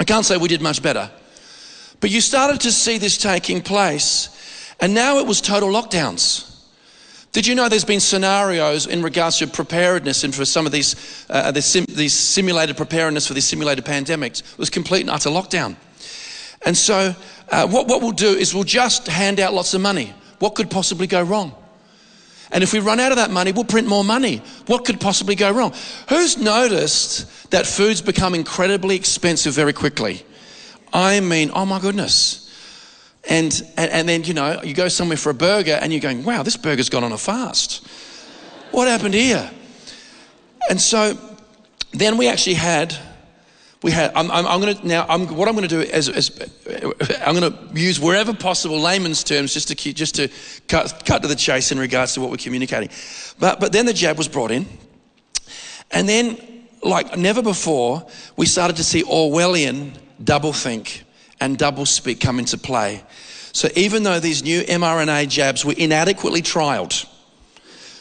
I 0.00 0.04
can't 0.04 0.24
say 0.24 0.36
we 0.36 0.48
did 0.48 0.60
much 0.60 0.82
better. 0.82 1.12
But 2.04 2.10
you 2.10 2.20
started 2.20 2.60
to 2.60 2.70
see 2.70 2.98
this 2.98 3.16
taking 3.16 3.62
place, 3.62 4.28
and 4.78 4.92
now 4.92 5.20
it 5.20 5.26
was 5.26 5.40
total 5.40 5.70
lockdowns. 5.70 6.54
Did 7.32 7.46
you 7.46 7.54
know 7.54 7.70
there's 7.70 7.86
been 7.86 7.98
scenarios 7.98 8.86
in 8.86 9.02
regards 9.02 9.38
to 9.38 9.46
preparedness 9.46 10.22
and 10.22 10.34
for 10.34 10.44
some 10.44 10.66
of 10.66 10.72
these, 10.72 11.24
uh, 11.30 11.50
these, 11.50 11.64
sim- 11.64 11.86
these 11.88 12.12
simulated 12.12 12.76
preparedness 12.76 13.26
for 13.26 13.32
these 13.32 13.46
simulated 13.46 13.86
pandemics 13.86 14.40
it 14.40 14.58
was 14.58 14.68
complete 14.68 15.00
and 15.00 15.08
utter 15.08 15.30
lockdown. 15.30 15.76
And 16.66 16.76
so 16.76 17.16
uh, 17.48 17.68
what, 17.68 17.88
what 17.88 18.02
we'll 18.02 18.12
do 18.12 18.34
is 18.34 18.54
we'll 18.54 18.64
just 18.64 19.06
hand 19.06 19.40
out 19.40 19.54
lots 19.54 19.72
of 19.72 19.80
money. 19.80 20.12
What 20.40 20.56
could 20.56 20.70
possibly 20.70 21.06
go 21.06 21.22
wrong? 21.22 21.54
And 22.52 22.62
if 22.62 22.74
we 22.74 22.80
run 22.80 23.00
out 23.00 23.12
of 23.12 23.16
that 23.16 23.30
money, 23.30 23.52
we'll 23.52 23.64
print 23.64 23.88
more 23.88 24.04
money. 24.04 24.42
What 24.66 24.84
could 24.84 25.00
possibly 25.00 25.36
go 25.36 25.50
wrong? 25.50 25.72
Who's 26.10 26.36
noticed 26.36 27.50
that 27.50 27.64
food's 27.64 28.02
become 28.02 28.34
incredibly 28.34 28.94
expensive 28.94 29.54
very 29.54 29.72
quickly? 29.72 30.26
I 30.94 31.18
mean, 31.18 31.50
oh 31.52 31.66
my 31.66 31.80
goodness. 31.80 32.40
And, 33.28 33.52
and, 33.76 33.90
and 33.90 34.08
then, 34.08 34.22
you 34.24 34.32
know, 34.32 34.62
you 34.62 34.74
go 34.74 34.88
somewhere 34.88 35.16
for 35.16 35.30
a 35.30 35.34
burger 35.34 35.78
and 35.82 35.92
you're 35.92 36.00
going, 36.00 36.24
wow, 36.24 36.42
this 36.42 36.56
burger's 36.56 36.88
gone 36.88 37.02
on 37.02 37.10
a 37.10 37.18
fast. 37.18 37.86
What 38.70 38.86
happened 38.86 39.14
here? 39.14 39.50
And 40.70 40.80
so 40.80 41.18
then 41.92 42.16
we 42.16 42.28
actually 42.28 42.54
had, 42.54 42.96
we 43.82 43.90
had, 43.90 44.12
I'm, 44.14 44.30
I'm, 44.30 44.46
I'm 44.46 44.60
going 44.60 44.76
to, 44.76 44.86
now, 44.86 45.04
I'm, 45.08 45.26
what 45.36 45.48
I'm 45.48 45.56
going 45.56 45.68
to 45.68 45.74
do 45.74 45.80
is, 45.80 46.08
is 46.08 46.30
I'm 47.26 47.34
going 47.34 47.52
to 47.52 47.80
use 47.80 47.98
wherever 47.98 48.32
possible 48.32 48.78
layman's 48.78 49.24
terms 49.24 49.52
just 49.52 49.68
to, 49.68 49.92
just 49.92 50.14
to 50.16 50.28
cut, 50.68 51.02
cut 51.04 51.22
to 51.22 51.28
the 51.28 51.34
chase 51.34 51.72
in 51.72 51.78
regards 51.78 52.14
to 52.14 52.20
what 52.20 52.30
we're 52.30 52.36
communicating. 52.36 52.90
But, 53.40 53.58
but 53.58 53.72
then 53.72 53.86
the 53.86 53.92
jab 53.92 54.16
was 54.16 54.28
brought 54.28 54.50
in. 54.50 54.66
And 55.90 56.08
then, 56.08 56.38
like 56.82 57.16
never 57.16 57.42
before, 57.42 58.06
we 58.36 58.46
started 58.46 58.76
to 58.76 58.84
see 58.84 59.02
Orwellian 59.02 59.98
doublethink 60.22 61.02
and 61.40 61.58
double 61.58 61.86
speak 61.86 62.20
come 62.20 62.38
into 62.38 62.58
play. 62.58 63.02
So 63.52 63.68
even 63.76 64.02
though 64.02 64.20
these 64.20 64.42
new 64.42 64.62
mRNA 64.62 65.28
jabs 65.28 65.64
were 65.64 65.74
inadequately 65.76 66.42
trialed, 66.42 67.06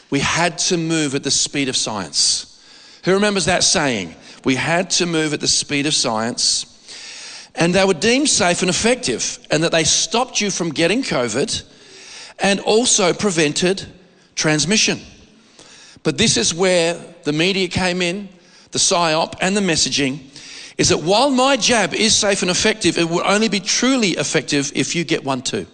we 0.09 0.19
had 0.19 0.57
to 0.59 0.77
move 0.77 1.15
at 1.15 1.23
the 1.23 1.31
speed 1.31 1.69
of 1.69 1.75
science. 1.75 2.61
Who 3.05 3.13
remembers 3.13 3.45
that 3.45 3.63
saying? 3.63 4.15
We 4.45 4.55
had 4.55 4.89
to 4.91 5.05
move 5.05 5.33
at 5.33 5.41
the 5.41 5.47
speed 5.47 5.85
of 5.85 5.93
science. 5.93 6.69
And 7.55 7.73
they 7.73 7.85
were 7.85 7.93
deemed 7.93 8.29
safe 8.29 8.61
and 8.61 8.69
effective, 8.69 9.37
and 9.51 9.63
that 9.63 9.71
they 9.71 9.83
stopped 9.83 10.41
you 10.41 10.49
from 10.49 10.71
getting 10.71 11.03
COVID 11.03 11.63
and 12.39 12.59
also 12.61 13.13
prevented 13.13 13.85
transmission. 14.35 14.99
But 16.01 16.17
this 16.17 16.35
is 16.35 16.53
where 16.53 16.99
the 17.23 17.33
media 17.33 17.67
came 17.67 18.01
in, 18.01 18.27
the 18.71 18.79
PSYOP, 18.79 19.35
and 19.39 19.55
the 19.55 19.61
messaging 19.61 20.19
is 20.77 20.89
that 20.89 20.97
while 20.97 21.29
my 21.29 21.55
jab 21.55 21.93
is 21.93 22.15
safe 22.15 22.41
and 22.41 22.49
effective, 22.49 22.97
it 22.97 23.09
will 23.09 23.25
only 23.25 23.47
be 23.47 23.59
truly 23.59 24.11
effective 24.11 24.71
if 24.75 24.95
you 24.95 25.03
get 25.03 25.23
one 25.23 25.41
too. 25.41 25.67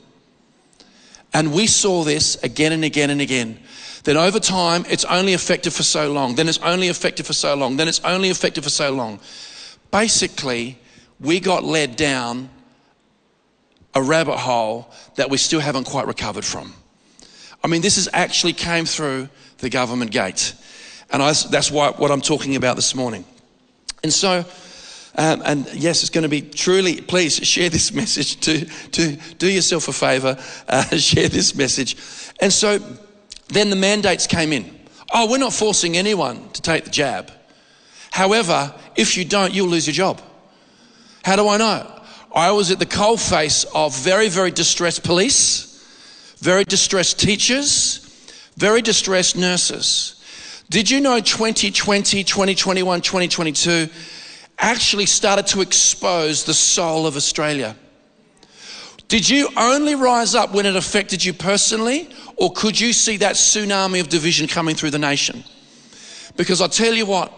And 1.33 1.53
we 1.53 1.67
saw 1.67 2.03
this 2.03 2.41
again 2.43 2.71
and 2.71 2.83
again 2.83 3.09
and 3.09 3.21
again. 3.21 3.59
Then 4.03 4.17
over 4.17 4.39
time, 4.39 4.85
it's 4.89 5.05
only 5.05 5.33
effective 5.33 5.73
for 5.73 5.83
so 5.83 6.11
long. 6.11 6.35
Then 6.35 6.49
it's 6.49 6.59
only 6.59 6.87
effective 6.87 7.27
for 7.27 7.33
so 7.33 7.55
long. 7.55 7.77
Then 7.77 7.87
it's 7.87 8.03
only 8.03 8.29
effective 8.29 8.63
for 8.63 8.69
so 8.69 8.91
long. 8.91 9.19
Basically, 9.91 10.79
we 11.19 11.39
got 11.39 11.63
led 11.63 11.95
down 11.95 12.49
a 13.93 14.01
rabbit 14.01 14.37
hole 14.37 14.91
that 15.15 15.29
we 15.29 15.37
still 15.37 15.59
haven't 15.59 15.85
quite 15.85 16.07
recovered 16.07 16.45
from. 16.45 16.73
I 17.63 17.67
mean, 17.67 17.81
this 17.81 17.97
is 17.97 18.09
actually 18.13 18.53
came 18.53 18.85
through 18.85 19.29
the 19.57 19.69
government 19.69 20.11
gate. 20.11 20.53
And 21.11 21.21
I, 21.21 21.33
that's 21.33 21.71
why, 21.71 21.89
what 21.91 22.11
I'm 22.11 22.21
talking 22.21 22.55
about 22.55 22.75
this 22.75 22.95
morning. 22.95 23.25
And 24.03 24.13
so, 24.13 24.45
um, 25.19 25.41
and 25.43 25.67
yes, 25.73 26.01
it's 26.01 26.09
going 26.09 26.21
to 26.21 26.29
be 26.29 26.41
truly, 26.41 27.01
please 27.01 27.35
share 27.35 27.69
this 27.69 27.93
message 28.01 28.39
to, 28.39 28.63
to 28.91 29.17
do 29.37 29.51
yourself 29.51 29.89
a 29.89 29.93
favor, 29.93 30.37
uh, 30.69 30.83
share 30.97 31.27
this 31.27 31.53
message. 31.55 31.97
And 32.39 32.53
so 32.53 32.79
then 33.49 33.69
the 33.69 33.75
mandates 33.75 34.27
came 34.27 34.53
in. 34.53 34.79
Oh, 35.13 35.29
we're 35.29 35.37
not 35.37 35.51
forcing 35.51 35.97
anyone 35.97 36.49
to 36.51 36.61
take 36.61 36.85
the 36.85 36.89
jab. 36.89 37.33
However, 38.11 38.73
if 38.95 39.17
you 39.17 39.25
don't, 39.25 39.53
you'll 39.53 39.67
lose 39.67 39.85
your 39.85 39.93
job. 39.93 40.21
How 41.25 41.35
do 41.35 41.49
I 41.49 41.57
know? 41.57 42.01
I 42.33 42.51
was 42.51 42.71
at 42.71 42.79
the 42.79 42.85
coalface 42.85 43.65
of 43.75 43.93
very, 43.97 44.29
very 44.29 44.51
distressed 44.51 45.03
police, 45.03 45.83
very 46.37 46.63
distressed 46.63 47.19
teachers, 47.19 47.97
very 48.55 48.81
distressed 48.81 49.35
nurses. 49.35 50.15
Did 50.69 50.89
you 50.89 51.01
know 51.01 51.19
2020, 51.19 52.23
2021, 52.23 53.01
2022? 53.01 53.89
Actually 54.59 55.05
started 55.05 55.47
to 55.47 55.61
expose 55.61 56.43
the 56.43 56.53
soul 56.53 57.07
of 57.07 57.15
Australia. 57.15 57.75
Did 59.07 59.27
you 59.27 59.49
only 59.57 59.95
rise 59.95 60.35
up 60.35 60.53
when 60.53 60.67
it 60.67 60.75
affected 60.75 61.25
you 61.25 61.33
personally, 61.33 62.09
or 62.35 62.51
could 62.53 62.79
you 62.79 62.93
see 62.93 63.17
that 63.17 63.35
tsunami 63.35 63.99
of 63.99 64.07
division 64.07 64.47
coming 64.47 64.75
through 64.75 64.91
the 64.91 64.99
nation? 64.99 65.43
Because 66.35 66.61
I 66.61 66.67
tell 66.67 66.93
you 66.93 67.07
what, 67.07 67.33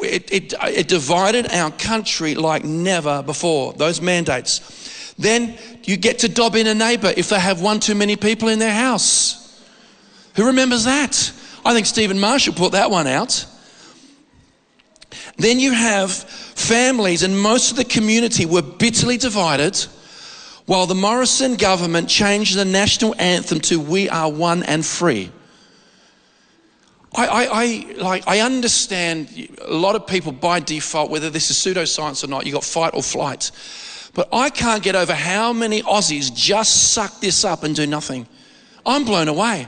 it, 0.00 0.32
it, 0.32 0.54
it 0.62 0.88
divided 0.88 1.50
our 1.52 1.72
country 1.72 2.34
like 2.36 2.64
never 2.64 3.22
before, 3.22 3.72
those 3.72 4.00
mandates. 4.00 5.14
Then 5.18 5.58
you 5.84 5.96
get 5.96 6.20
to 6.20 6.28
dob 6.28 6.54
in 6.54 6.68
a 6.68 6.74
neighbour 6.74 7.12
if 7.16 7.30
they 7.30 7.40
have 7.40 7.60
one 7.60 7.80
too 7.80 7.96
many 7.96 8.14
people 8.14 8.48
in 8.48 8.60
their 8.60 8.72
house. 8.72 9.60
Who 10.36 10.46
remembers 10.46 10.84
that? 10.84 11.32
I 11.64 11.74
think 11.74 11.86
Steven 11.86 12.20
Marshall 12.20 12.54
put 12.54 12.72
that 12.72 12.90
one 12.90 13.08
out. 13.08 13.44
Then 15.36 15.58
you 15.58 15.72
have 15.72 16.47
families, 16.58 17.22
and 17.22 17.40
most 17.40 17.70
of 17.70 17.76
the 17.76 17.84
community 17.84 18.46
were 18.46 18.62
bitterly 18.62 19.16
divided 19.16 19.76
while 20.66 20.86
the 20.86 20.94
Morrison 20.94 21.56
government 21.56 22.08
changed 22.08 22.56
the 22.56 22.64
national 22.64 23.14
anthem 23.18 23.60
to 23.60 23.80
We 23.80 24.08
Are 24.10 24.30
One 24.30 24.62
and 24.64 24.84
Free. 24.84 25.30
I, 27.16 27.26
I, 27.26 27.48
I, 27.50 27.92
like, 27.96 28.28
I 28.28 28.40
understand 28.40 29.48
a 29.64 29.72
lot 29.72 29.96
of 29.96 30.06
people 30.06 30.30
by 30.30 30.60
default, 30.60 31.10
whether 31.10 31.30
this 31.30 31.50
is 31.50 31.56
pseudoscience 31.56 32.22
or 32.22 32.26
not, 32.26 32.44
you've 32.44 32.54
got 32.54 32.64
fight 32.64 32.92
or 32.94 33.02
flight. 33.02 33.50
But 34.12 34.28
I 34.32 34.50
can't 34.50 34.82
get 34.82 34.94
over 34.94 35.14
how 35.14 35.52
many 35.52 35.82
Aussies 35.82 36.34
just 36.34 36.92
suck 36.92 37.20
this 37.20 37.44
up 37.44 37.62
and 37.62 37.74
do 37.74 37.86
nothing. 37.86 38.26
I'm 38.84 39.04
blown 39.04 39.28
away. 39.28 39.66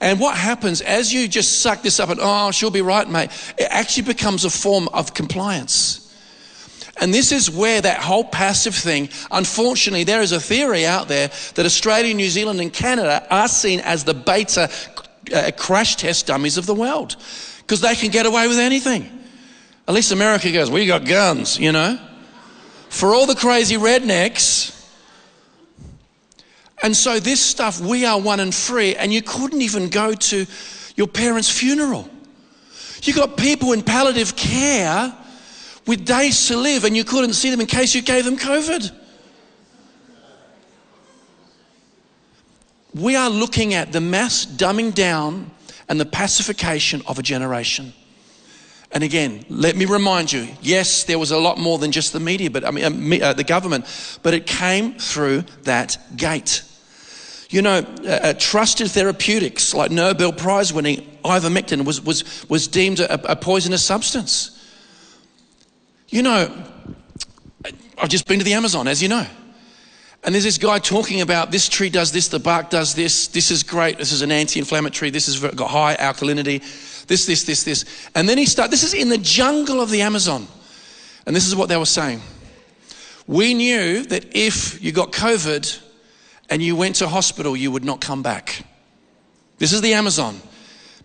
And 0.00 0.18
what 0.18 0.36
happens 0.36 0.80
as 0.80 1.12
you 1.12 1.28
just 1.28 1.60
suck 1.60 1.82
this 1.82 2.00
up 2.00 2.08
and, 2.08 2.18
oh, 2.20 2.50
she'll 2.50 2.70
be 2.70 2.82
right, 2.82 3.08
mate, 3.08 3.30
it 3.58 3.68
actually 3.70 4.04
becomes 4.04 4.44
a 4.44 4.50
form 4.50 4.88
of 4.88 5.14
compliance. 5.14 5.99
And 7.00 7.14
this 7.14 7.32
is 7.32 7.50
where 7.50 7.80
that 7.80 7.98
whole 7.98 8.24
passive 8.24 8.74
thing, 8.74 9.08
unfortunately, 9.30 10.04
there 10.04 10.20
is 10.20 10.32
a 10.32 10.40
theory 10.40 10.84
out 10.84 11.08
there 11.08 11.28
that 11.54 11.64
Australia, 11.64 12.12
New 12.12 12.28
Zealand, 12.28 12.60
and 12.60 12.70
Canada 12.70 13.26
are 13.30 13.48
seen 13.48 13.80
as 13.80 14.04
the 14.04 14.12
beta 14.12 14.70
uh, 15.34 15.50
crash 15.56 15.96
test 15.96 16.26
dummies 16.26 16.58
of 16.58 16.66
the 16.66 16.74
world 16.74 17.16
because 17.58 17.80
they 17.80 17.94
can 17.94 18.10
get 18.10 18.26
away 18.26 18.48
with 18.48 18.58
anything. 18.58 19.10
At 19.88 19.94
least 19.94 20.12
America 20.12 20.52
goes, 20.52 20.70
we 20.70 20.86
got 20.86 21.06
guns, 21.06 21.58
you 21.58 21.72
know. 21.72 21.98
For 22.90 23.14
all 23.14 23.24
the 23.24 23.34
crazy 23.34 23.76
rednecks, 23.76 24.76
and 26.82 26.94
so 26.94 27.18
this 27.18 27.40
stuff, 27.40 27.80
we 27.80 28.04
are 28.04 28.20
one 28.20 28.40
and 28.40 28.54
free, 28.54 28.94
and 28.94 29.12
you 29.12 29.22
couldn't 29.22 29.62
even 29.62 29.88
go 29.88 30.12
to 30.12 30.46
your 30.96 31.06
parents' 31.06 31.50
funeral. 31.50 32.10
You 33.02 33.14
got 33.14 33.36
people 33.36 33.72
in 33.72 33.82
palliative 33.82 34.36
care 34.36 35.16
with 35.86 36.04
days 36.04 36.48
to 36.48 36.56
live, 36.56 36.84
and 36.84 36.96
you 36.96 37.04
couldn't 37.04 37.34
see 37.34 37.50
them 37.50 37.60
in 37.60 37.66
case 37.66 37.94
you 37.94 38.02
gave 38.02 38.24
them 38.24 38.36
COVID. 38.36 38.92
We 42.94 43.16
are 43.16 43.30
looking 43.30 43.74
at 43.74 43.92
the 43.92 44.00
mass 44.00 44.44
dumbing 44.44 44.94
down 44.94 45.50
and 45.88 46.00
the 46.00 46.06
pacification 46.06 47.02
of 47.06 47.18
a 47.18 47.22
generation. 47.22 47.92
And 48.92 49.04
again, 49.04 49.44
let 49.48 49.76
me 49.76 49.84
remind 49.84 50.32
you 50.32 50.48
yes, 50.60 51.04
there 51.04 51.18
was 51.18 51.30
a 51.30 51.38
lot 51.38 51.58
more 51.58 51.78
than 51.78 51.92
just 51.92 52.12
the 52.12 52.20
media, 52.20 52.50
but 52.50 52.64
I 52.64 52.70
mean, 52.70 53.22
uh, 53.22 53.26
uh 53.26 53.32
the 53.32 53.44
government, 53.44 53.84
but 54.22 54.34
it 54.34 54.46
came 54.46 54.94
through 54.94 55.44
that 55.62 55.96
gate. 56.16 56.64
You 57.50 57.62
know, 57.62 57.78
uh, 57.78 58.34
trusted 58.34 58.90
therapeutics 58.90 59.74
like 59.74 59.90
Nobel 59.90 60.32
Prize 60.32 60.72
winning 60.72 61.18
ivermectin 61.24 61.84
was, 61.84 62.00
was, 62.00 62.48
was 62.48 62.68
deemed 62.68 63.00
a, 63.00 63.32
a 63.32 63.34
poisonous 63.34 63.84
substance. 63.84 64.59
You 66.10 66.22
know, 66.22 66.52
I've 67.96 68.08
just 68.08 68.26
been 68.26 68.40
to 68.40 68.44
the 68.44 68.54
Amazon, 68.54 68.88
as 68.88 69.00
you 69.00 69.08
know. 69.08 69.26
And 70.24 70.34
there's 70.34 70.44
this 70.44 70.58
guy 70.58 70.78
talking 70.80 71.20
about 71.20 71.50
this 71.50 71.68
tree 71.68 71.88
does 71.88 72.12
this, 72.12 72.28
the 72.28 72.40
bark 72.40 72.68
does 72.68 72.94
this, 72.94 73.28
this 73.28 73.50
is 73.50 73.62
great, 73.62 73.96
this 73.96 74.12
is 74.12 74.20
an 74.20 74.30
anti 74.30 74.58
inflammatory, 74.58 75.10
this 75.10 75.26
has 75.26 75.54
got 75.54 75.70
high 75.70 75.96
alkalinity, 75.96 76.60
this, 77.06 77.26
this, 77.26 77.44
this, 77.44 77.62
this. 77.62 77.84
And 78.14 78.28
then 78.28 78.36
he 78.36 78.44
starts, 78.44 78.70
this 78.70 78.82
is 78.82 78.92
in 78.92 79.08
the 79.08 79.18
jungle 79.18 79.80
of 79.80 79.90
the 79.90 80.02
Amazon. 80.02 80.46
And 81.26 81.34
this 81.34 81.46
is 81.46 81.54
what 81.54 81.68
they 81.68 81.76
were 81.76 81.86
saying. 81.86 82.20
We 83.26 83.54
knew 83.54 84.02
that 84.04 84.36
if 84.36 84.82
you 84.82 84.92
got 84.92 85.12
COVID 85.12 85.80
and 86.50 86.60
you 86.60 86.74
went 86.74 86.96
to 86.96 87.08
hospital, 87.08 87.56
you 87.56 87.70
would 87.70 87.84
not 87.84 88.00
come 88.00 88.22
back. 88.22 88.66
This 89.58 89.72
is 89.72 89.80
the 89.80 89.94
Amazon. 89.94 90.40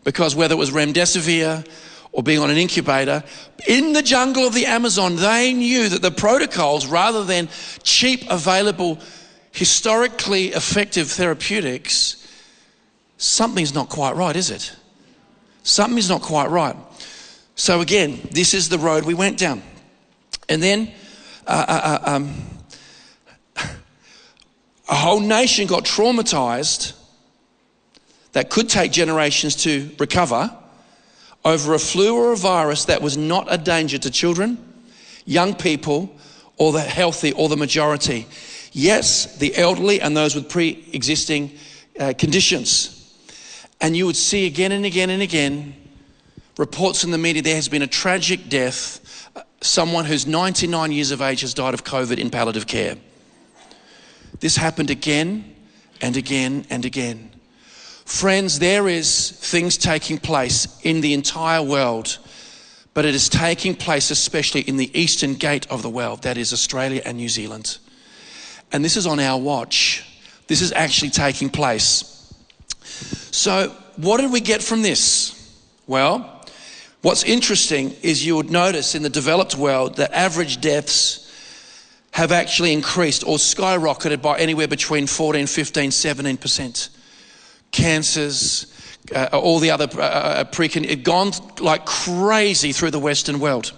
Because 0.04 0.36
whether 0.36 0.56
it 0.56 0.58
was 0.58 0.72
remdesivir 0.72 1.68
or 2.16 2.24
being 2.24 2.40
on 2.40 2.50
an 2.50 2.56
incubator, 2.56 3.22
in 3.68 3.92
the 3.92 4.02
jungle 4.02 4.48
of 4.48 4.54
the 4.54 4.66
Amazon, 4.66 5.18
they 5.18 5.52
knew 5.52 5.90
that 5.90 6.02
the 6.02 6.10
protocols, 6.10 6.88
rather 6.88 7.26
than 7.26 7.50
cheap, 7.84 8.24
available, 8.30 8.98
historically 9.52 10.48
effective 10.48 11.12
therapeutics, 11.12 12.26
something's 13.18 13.74
not 13.74 13.90
quite 13.90 14.16
right, 14.16 14.38
is 14.38 14.50
it? 14.50 14.74
Something's 15.64 16.08
not 16.08 16.22
quite 16.22 16.50
right. 16.50 16.78
So, 17.56 17.82
again, 17.82 18.22
this 18.32 18.54
is 18.54 18.70
the 18.70 18.80
road 18.80 19.04
we 19.04 19.14
went 19.14 19.38
down. 19.38 19.62
And 20.48 20.64
then 20.64 20.94
uh, 21.46 21.66
uh, 21.68 22.00
uh 22.06 22.16
um, 22.16 22.34
a 24.88 24.96
whole 24.96 25.20
nation 25.20 25.68
got 25.68 25.84
traumatized 25.84 26.94
that 28.32 28.50
could 28.50 28.70
take 28.70 28.94
generations 28.94 29.58
to 29.64 29.92
recover 30.00 30.58
over 31.46 31.76
a 31.76 31.80
flu 31.80 32.18
or 32.18 32.34
a 32.34 32.36
virus 32.36 32.86
that 32.86 33.02
was 33.02 33.16
not 33.16 33.46
a 33.50 33.58
danger 33.58 34.00
to 34.00 34.10
children, 34.10 34.58
young 35.26 35.54
people, 35.54 36.14
or 36.58 36.72
the 36.72 36.82
healthy 36.82 37.32
or 37.34 37.48
the 37.48 37.56
majority. 37.56 38.26
Yes, 38.72 39.38
the 39.38 39.56
elderly 39.56 40.02
and 40.02 40.18
those 40.18 40.36
with 40.36 40.50
pre 40.50 40.86
existing 40.92 41.58
uh, 42.00 42.14
conditions. 42.18 42.92
And 43.80 43.96
you 43.96 44.06
would 44.06 44.16
see 44.16 44.48
again 44.48 44.72
and 44.72 44.86
again 44.86 45.10
and 45.10 45.22
again 45.22 45.76
reports 46.58 47.04
in 47.04 47.12
the 47.12 47.18
media 47.18 47.42
there 47.42 47.56
has 47.56 47.70
been 47.70 47.82
a 47.82 47.88
tragic 47.88 48.50
death. 48.50 49.30
Someone 49.62 50.06
who's 50.06 50.26
99 50.26 50.92
years 50.92 51.12
of 51.12 51.22
age 51.22 51.42
has 51.42 51.54
died 51.54 51.74
of 51.74 51.84
COVID 51.84 52.18
in 52.18 52.30
palliative 52.30 52.68
care. 52.68 52.98
This 54.40 54.56
happened 54.56 54.90
again 54.90 55.56
and 56.02 56.18
again 56.18 56.66
and 56.70 56.86
again. 56.86 57.35
Friends, 58.06 58.60
there 58.60 58.88
is 58.88 59.32
things 59.32 59.78
taking 59.78 60.20
place 60.20 60.80
in 60.84 61.02
the 61.02 61.16
entire 61.16 61.64
world, 61.64 62.20
but 62.94 63.04
it 63.04 63.16
is 63.16 63.28
taking 63.28 63.74
place 63.76 64.12
especially 64.12 64.62
in 64.62 64.78
the 64.78 64.92
eastern 64.98 65.34
gate 65.34 65.66
of 65.72 65.82
the 65.82 65.90
world, 65.90 66.22
that 66.22 66.38
is 66.38 66.54
Australia 66.54 67.02
and 67.04 67.18
New 67.18 67.30
Zealand. 67.30 67.80
And 68.72 68.86
this 68.86 68.96
is 68.96 69.08
on 69.08 69.20
our 69.20 69.40
watch. 69.40 70.06
This 70.48 70.62
is 70.62 70.72
actually 70.72 71.10
taking 71.10 71.50
place. 71.50 72.32
So, 73.32 73.76
what 73.98 74.22
did 74.22 74.32
we 74.32 74.40
get 74.40 74.62
from 74.62 74.84
this? 74.84 75.32
Well, 75.88 76.46
what's 77.02 77.24
interesting 77.24 77.96
is 78.04 78.24
you 78.24 78.36
would 78.36 78.52
notice 78.52 78.94
in 78.94 79.02
the 79.02 79.10
developed 79.10 79.56
world 79.56 79.96
that 79.96 80.14
average 80.14 80.62
deaths 80.62 81.22
have 82.12 82.32
actually 82.32 82.72
increased 82.72 83.24
or 83.24 83.38
skyrocketed 83.38 84.22
by 84.22 84.38
anywhere 84.38 84.68
between 84.68 85.08
14, 85.08 85.48
15, 85.48 85.90
17% 85.90 86.90
cancers, 87.76 88.74
uh, 89.14 89.28
all 89.34 89.60
the 89.60 89.70
other 89.70 89.88
uh, 90.00 90.02
uh 90.02 90.44
pre 90.46 90.70
gone 90.70 91.32
like 91.60 91.86
crazy 91.86 92.72
through 92.72 92.92
the 92.92 93.00
Western 93.00 93.40
world. 93.40 93.74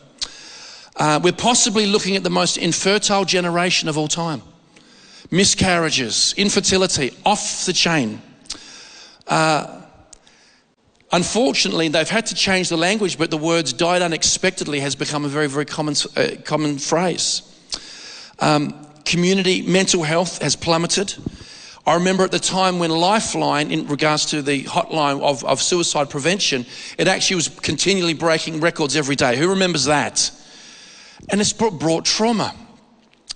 Uh, 0.95 1.19
we're 1.23 1.33
possibly 1.33 1.87
looking 1.87 2.15
at 2.15 2.23
the 2.23 2.29
most 2.29 2.57
infertile 2.57 3.25
generation 3.25 3.89
of 3.89 3.97
all 3.97 4.07
time. 4.07 4.41
Miscarriages, 5.31 6.33
infertility, 6.37 7.11
off 7.25 7.65
the 7.65 7.73
chain. 7.73 8.21
Uh, 9.27 9.81
unfortunately, 11.11 11.87
they've 11.89 12.09
had 12.09 12.27
to 12.27 12.35
change 12.35 12.69
the 12.69 12.77
language, 12.77 13.17
but 13.17 13.31
the 13.31 13.37
words 13.37 13.73
died 13.73 14.01
unexpectedly 14.01 14.79
has 14.79 14.95
become 14.95 15.25
a 15.25 15.27
very, 15.27 15.49
very 15.49 15.65
common, 15.65 15.95
uh, 16.15 16.29
common 16.45 16.77
phrase. 16.77 17.41
Um, 18.39 18.73
community 19.05 19.61
mental 19.63 20.03
health 20.03 20.41
has 20.41 20.55
plummeted. 20.55 21.15
I 21.87 21.93
remember 21.93 22.25
at 22.25 22.31
the 22.31 22.39
time 22.39 22.79
when 22.79 22.91
Lifeline, 22.91 23.71
in 23.71 23.87
regards 23.87 24.25
to 24.27 24.41
the 24.41 24.65
hotline 24.65 25.21
of, 25.21 25.45
of 25.45 25.61
suicide 25.61 26.09
prevention, 26.09 26.65
it 26.97 27.07
actually 27.07 27.37
was 27.37 27.47
continually 27.47 28.13
breaking 28.13 28.59
records 28.59 28.97
every 28.97 29.15
day. 29.15 29.37
Who 29.37 29.47
remembers 29.47 29.85
that? 29.85 30.29
And 31.29 31.39
it's 31.39 31.53
brought 31.53 32.03
trauma. 32.03 32.53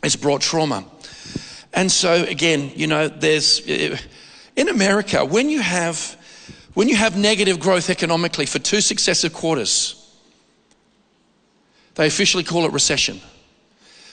It's 0.03 0.17
brought 0.17 0.41
trauma. 0.41 0.83
And 1.71 1.89
so, 1.89 2.25
again, 2.25 2.73
you 2.75 2.87
know, 2.87 3.07
there's, 3.07 3.61
eh, 3.67 3.97
in 4.57 4.67
America, 4.67 5.23
when 5.23 5.49
you 5.49 5.61
have, 5.61 6.17
when 6.73 6.89
you 6.89 6.97
have 6.97 7.17
negative 7.17 7.57
growth 7.57 7.89
economically 7.89 8.45
for 8.45 8.59
two 8.59 8.81
successive 8.81 9.31
quarters, 9.31 9.95
they 11.95 12.05
officially 12.05 12.43
call 12.43 12.65
it 12.65 12.73
recession. 12.73 13.21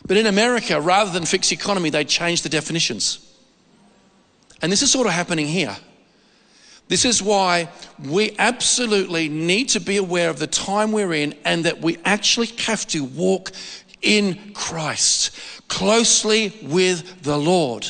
But 0.06 0.16
in 0.16 0.26
America, 0.26 0.80
rather 0.80 1.10
than 1.10 1.26
fix 1.26 1.50
economy, 1.50 1.90
they 1.90 2.04
change 2.04 2.42
the 2.42 2.48
definitions. 2.48 3.24
And 4.62 4.72
this 4.72 4.82
is 4.82 4.90
sort 4.90 5.06
of 5.06 5.12
happening 5.12 5.46
here. 5.46 5.76
This 6.88 7.04
is 7.04 7.22
why 7.22 7.68
we 8.02 8.34
absolutely 8.38 9.28
need 9.28 9.68
to 9.70 9.80
be 9.80 9.98
aware 9.98 10.30
of 10.30 10.38
the 10.38 10.46
time 10.46 10.90
we're 10.90 11.12
in 11.12 11.34
and 11.44 11.64
that 11.64 11.80
we 11.80 11.98
actually 12.04 12.46
have 12.64 12.86
to 12.88 13.04
walk 13.04 13.52
in 14.00 14.52
Christ, 14.54 15.38
closely 15.68 16.56
with 16.62 17.22
the 17.22 17.36
Lord. 17.36 17.86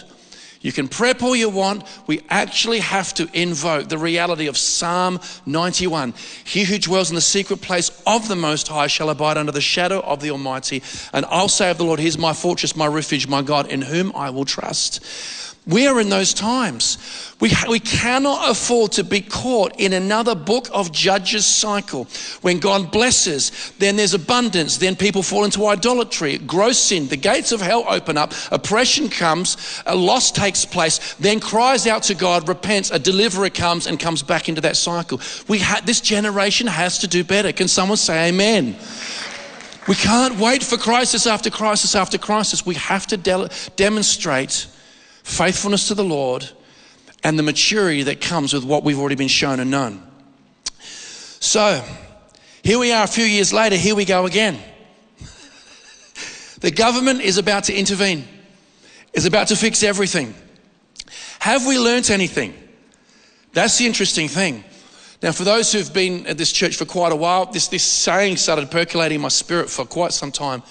You 0.61 0.73
can 0.73 0.89
prep 0.89 1.23
all 1.23 1.37
you 1.37 1.49
want. 1.49 1.85
We 2.09 2.23
actually 2.29 2.81
have 2.81 3.15
to 3.15 3.29
invoke 3.33 3.89
the 3.89 3.99
reality 3.99 4.49
of 4.49 4.57
Psalm 4.59 5.21
91. 5.47 6.15
He 6.45 6.65
who 6.65 6.79
dwells 6.79 7.11
in 7.11 7.15
the 7.15 7.21
secret 7.21 7.61
place 7.61 8.03
of 8.07 8.27
the 8.27 8.35
Most 8.35 8.67
High 8.67 8.89
shall 8.89 9.11
abide 9.11 9.37
under 9.37 9.53
the 9.53 9.61
shadow 9.61 10.01
of 10.01 10.21
the 10.21 10.33
Almighty. 10.33 10.83
And 11.13 11.25
I'll 11.27 11.49
say 11.49 11.71
of 11.71 11.79
the 11.79 11.85
Lord, 11.85 12.01
He's 12.01 12.19
my 12.19 12.33
fortress, 12.33 12.75
my 12.75 12.89
refuge, 12.89 13.29
my 13.29 13.43
God, 13.43 13.71
in 13.71 13.83
whom 13.83 14.11
I 14.17 14.31
will 14.31 14.45
trust. 14.45 15.01
We 15.69 15.87
are 15.87 16.01
in 16.01 16.09
those 16.09 16.33
times. 16.33 16.97
We, 17.41 17.53
we 17.69 17.79
cannot 17.79 18.51
afford 18.51 18.93
to 18.93 19.05
be 19.05 19.21
caught 19.21 19.79
in 19.79 19.93
another 19.93 20.35
book 20.35 20.67
of 20.73 20.93
Judges 20.93 21.45
cycle. 21.45 22.07
When 22.41 22.59
God 22.59 22.91
blesses, 22.91 23.73
then 23.79 23.97
there's 23.97 24.15
abundance, 24.15 24.79
then 24.79 24.97
people 24.97 25.23
fall 25.23 25.45
into 25.45 25.67
idolatry, 25.67 26.39
gross 26.39 26.79
sin, 26.79 27.09
the 27.09 27.19
gates 27.19 27.53
of 27.53 27.61
hell 27.61 27.85
open 27.87 28.17
up, 28.17 28.33
oppression 28.51 29.11
comes, 29.11 29.83
a 29.85 29.95
loss 29.95 30.33
takes 30.33 30.65
place, 30.65 31.15
then 31.17 31.39
cries 31.39 31.87
out 31.87 32.03
to 32.05 32.15
God, 32.15 32.49
repents, 32.49 32.91
a 32.91 32.99
deliverer 32.99 33.51
comes 33.51 33.87
and 33.87 34.01
comes 34.01 34.23
back 34.23 34.49
into 34.49 34.63
that 34.63 34.79
cycle. 34.79 35.21
We 35.49 35.59
ha- 35.59 35.83
this 35.85 36.01
generation 36.01 36.67
has 36.67 36.97
to 37.01 37.07
do 37.07 37.25
better. 37.25 37.53
Can 37.53 37.69
someone 37.69 37.99
say 37.99 38.31
amen? 38.31 38.75
We 39.87 39.97
can't 39.97 40.39
wait 40.39 40.63
for 40.63 40.79
crisis 40.79 41.27
after 41.27 41.51
crisis 41.51 41.95
after 41.95 42.17
crisis. 42.17 42.65
We 42.65 42.77
have 42.77 43.07
to 43.09 43.19
de- 43.19 43.51
demonstrate 43.77 44.67
faithfulness 45.29 45.89
to 45.89 45.95
the 45.95 46.05
Lord, 46.05 46.49
and 47.23 47.39
the 47.39 47.43
maturity 47.43 48.05
that 48.05 48.21
comes 48.21 48.55
with 48.55 48.65
what 48.65 48.85
we've 48.85 48.99
already 48.99 49.15
been 49.15 49.29
shown 49.29 49.61
and 49.61 49.71
known. 49.71 50.03
So, 50.81 51.85
here 52.63 52.79
we 52.79 52.93
are 52.93 53.05
a 53.05 53.09
few 53.09 53.25
years 53.25 53.53
later, 53.53 53.77
here 53.77 53.95
we 53.95 54.05
go 54.05 54.27
again. 54.27 54.59
the 56.61 56.71
government 56.71 57.21
is 57.21 57.39
about 57.39 57.65
to 57.65 57.75
intervene, 57.75 58.27
is 59.13 59.27
about 59.27 59.49
to 59.49 59.57
fix 59.57 59.83
everything. 59.83 60.35
Have 61.41 61.67
we 61.67 61.79
learnt 61.79 62.11
anything? 62.11 62.55
That's 63.53 63.79
the 63.79 63.87
interesting 63.87 64.29
thing. 64.29 64.65
Now, 65.23 65.33
for 65.33 65.45
those 65.45 65.73
who've 65.73 65.93
been 65.93 66.27
at 66.27 66.39
this 66.39 66.53
church 66.53 66.77
for 66.77 66.85
quite 66.85 67.13
a 67.13 67.17
while, 67.17 67.47
this, 67.47 67.69
this 67.69 67.83
saying 67.83 68.37
started 68.37 68.71
percolating 68.71 69.17
in 69.17 69.23
my 69.23 69.29
spirit 69.29 69.69
for 69.69 69.85
quite 69.85 70.13
some 70.13 70.31
time. 70.31 70.63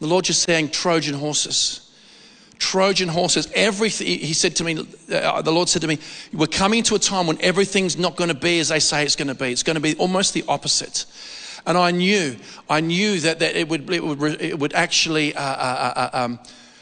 The 0.00 0.06
Lord 0.06 0.24
just 0.24 0.42
saying 0.42 0.70
Trojan 0.70 1.14
horses. 1.14 1.81
Trojan 2.62 3.08
horses, 3.08 3.50
everything. 3.56 4.06
He 4.06 4.32
said 4.34 4.54
to 4.56 4.64
me, 4.64 4.86
uh, 5.12 5.42
the 5.42 5.50
Lord 5.50 5.68
said 5.68 5.82
to 5.82 5.88
me, 5.88 5.98
We're 6.32 6.46
coming 6.46 6.84
to 6.84 6.94
a 6.94 6.98
time 6.98 7.26
when 7.26 7.42
everything's 7.42 7.98
not 7.98 8.14
going 8.14 8.28
to 8.28 8.36
be 8.36 8.60
as 8.60 8.68
they 8.68 8.78
say 8.78 9.04
it's 9.04 9.16
going 9.16 9.26
to 9.26 9.34
be. 9.34 9.50
It's 9.50 9.64
going 9.64 9.74
to 9.74 9.80
be 9.80 9.96
almost 9.96 10.32
the 10.32 10.44
opposite. 10.46 11.04
And 11.66 11.76
I 11.76 11.90
knew, 11.90 12.36
I 12.70 12.80
knew 12.80 13.18
that, 13.18 13.40
that 13.40 13.56
it, 13.56 13.68
would, 13.68 13.90
it, 13.90 14.04
would, 14.04 14.40
it 14.40 14.56
would 14.56 14.74
actually 14.74 15.34
uh, 15.34 15.42
uh, 15.42 15.92
uh, 15.96 16.10
um, 16.12 16.38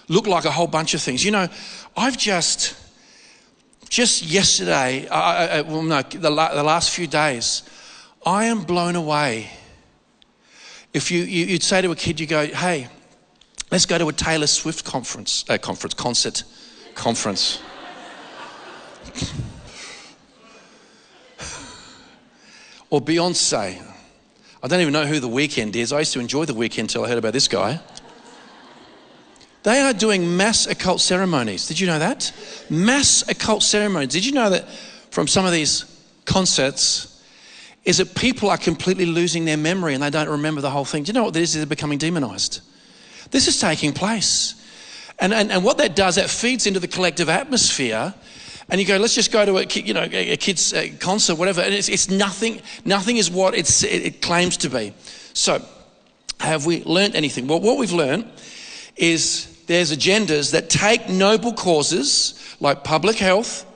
look 0.09 0.27
like 0.27 0.45
a 0.45 0.51
whole 0.51 0.67
bunch 0.67 0.93
of 0.93 1.01
things. 1.01 1.25
You 1.25 1.31
know, 1.31 1.49
I've 1.97 2.19
just, 2.19 2.77
just 3.89 4.23
yesterday, 4.23 5.09
well, 5.11 5.83
no, 5.83 6.03
the, 6.03 6.19
the 6.21 6.29
last 6.63 6.91
few 6.91 7.07
days, 7.07 7.63
I 8.27 8.45
am 8.45 8.65
blown 8.65 8.97
away. 8.97 9.49
If 10.93 11.11
you, 11.11 11.23
you'd 11.23 11.63
say 11.63 11.81
to 11.81 11.91
a 11.91 11.97
kid, 11.97 12.21
you 12.21 12.27
go, 12.27 12.47
hey, 12.47 12.89
Let's 13.71 13.87
go 13.87 13.99
to 13.99 14.09
a 14.09 14.13
Taylor 14.13 14.49
Swift 14.49 14.85
conference, 14.85 15.45
uh, 15.49 15.57
conference, 15.57 15.95
concert, 15.95 16.43
conference. 16.97 17.63
or 22.91 23.01
Beyonce. 23.01 23.81
I 24.63 24.69
don't 24.69 24.81
even 24.81 24.93
know 24.93 25.07
who 25.07 25.21
the 25.21 25.29
Weeknd 25.29 25.77
is. 25.77 25.93
I 25.93 26.01
used 26.01 26.13
to 26.15 26.21
enjoy 26.21 26.47
the 26.47 26.53
Weeknd 26.53 26.81
until 26.81 27.05
I 27.05 27.09
heard 27.09 27.19
about 27.19 27.33
this 27.33 27.47
guy. 27.47 27.79
They 29.63 29.81
are 29.81 29.93
doing 29.93 30.37
mass 30.37 30.67
occult 30.67 31.01
ceremonies. 31.01 31.69
Did 31.69 31.79
you 31.79 31.87
know 31.87 32.01
that? 32.01 32.33
Mass 32.71 33.29
occult 33.29 33.63
ceremonies. 33.63 34.09
Did 34.09 34.27
you 34.27 34.33
know 34.33 34.51
that 34.51 34.69
from 35.11 35.29
some 35.29 35.47
of 35.47 35.53
these 35.53 35.85
concerts 36.25 37.23
is 37.85 37.99
that 37.99 38.17
people 38.17 38.51
are 38.51 38.59
completely 38.59 39.07
losing 39.07 39.45
their 39.45 39.57
memory 39.57 39.95
and 39.95 40.03
they 40.03 40.11
don't 40.11 40.29
remember 40.29 40.61
the 40.61 40.71
whole 40.71 40.85
thing? 40.85 41.05
Do 41.05 41.11
you 41.11 41.15
know 41.15 41.23
what 41.25 41.35
this 41.35 41.51
is? 41.51 41.57
They're 41.59 41.67
becoming 41.67 41.99
demonized. 41.99 42.63
This 43.31 43.49
is 43.49 43.61
taking 43.61 43.93
place. 43.93 44.55
And, 45.19 45.35
and, 45.35 45.53
and 45.53 45.65
what 45.65 45.79
that 45.79 45.95
does, 45.95 46.17
that 46.17 46.31
feeds 46.31 46.67
into 46.67 46.81
the 46.81 46.89
collective 46.89 47.29
atmosphere. 47.29 48.15
And 48.69 48.81
you 48.81 48.87
go, 48.87 48.97
let's 48.97 49.15
just 49.15 49.33
go 49.33 49.45
to 49.45 49.59
a, 49.59 49.65
you 49.65 49.95
know, 49.95 50.09
a 50.11 50.37
kid's 50.37 50.73
concert, 50.99 51.35
whatever. 51.37 51.61
And 51.61 51.75
it's, 51.75 51.89
it's 51.89 52.09
nothing, 52.09 52.63
nothing 52.85 53.17
is 53.17 53.31
what 53.31 53.55
it's, 53.55 53.83
it 53.83 54.23
claims 54.23 54.57
to 54.59 54.71
be. 54.71 54.95
So, 55.33 55.65
have 56.41 56.65
we 56.65 56.83
learned 56.85 57.17
anything? 57.17 57.47
Well, 57.47 57.61
what 57.61 57.77
we've 57.77 57.93
learned 57.93 58.31
is 58.97 59.47
there's 59.67 59.95
agendas 59.95 60.53
that 60.53 60.71
take 60.71 61.09
noble 61.09 61.53
causes 61.53 62.35
like 62.61 62.83
public 62.83 63.17
health, 63.17 63.67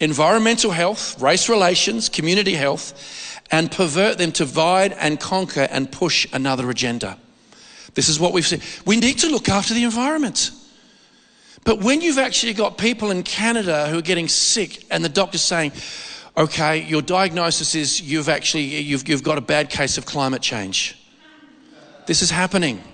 environmental 0.00 0.70
health, 0.70 1.20
race 1.20 1.48
relations, 1.48 2.08
community 2.08 2.54
health, 2.54 3.42
and 3.50 3.70
pervert 3.70 4.18
them 4.18 4.32
to 4.32 4.44
divide 4.44 4.92
and 4.92 5.20
conquer 5.20 5.68
and 5.70 5.90
push 5.90 6.26
another 6.32 6.70
agenda. 6.70 7.18
This 7.98 8.08
is 8.08 8.20
what 8.20 8.32
we've 8.32 8.46
seen. 8.46 8.60
We 8.86 8.94
need 8.96 9.18
to 9.18 9.28
look 9.28 9.48
after 9.48 9.74
the 9.74 9.82
environment. 9.82 10.52
But 11.64 11.80
when 11.80 12.00
you've 12.00 12.18
actually 12.18 12.52
got 12.52 12.78
people 12.78 13.10
in 13.10 13.24
Canada 13.24 13.88
who 13.88 13.98
are 13.98 14.02
getting 14.02 14.28
sick 14.28 14.84
and 14.92 15.04
the 15.04 15.08
doctor's 15.08 15.42
saying, 15.42 15.72
okay, 16.36 16.84
your 16.84 17.02
diagnosis 17.02 17.74
is 17.74 18.00
you've 18.00 18.28
actually, 18.28 18.66
you've, 18.66 19.08
you've 19.08 19.24
got 19.24 19.36
a 19.36 19.40
bad 19.40 19.68
case 19.68 19.98
of 19.98 20.06
climate 20.06 20.40
change. 20.40 20.96
This 22.06 22.22
is 22.22 22.30
happening. 22.30 22.84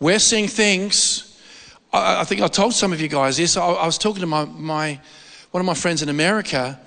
We're 0.00 0.18
seeing 0.18 0.48
things. 0.48 1.38
I, 1.92 2.22
I 2.22 2.24
think 2.24 2.40
I 2.40 2.48
told 2.48 2.72
some 2.72 2.94
of 2.94 3.02
you 3.02 3.08
guys 3.08 3.36
this. 3.36 3.58
I, 3.58 3.66
I 3.66 3.84
was 3.84 3.98
talking 3.98 4.22
to 4.22 4.26
my, 4.26 4.46
my, 4.46 4.98
one 5.50 5.60
of 5.60 5.66
my 5.66 5.74
friends 5.74 6.02
in 6.02 6.08
America, 6.08 6.80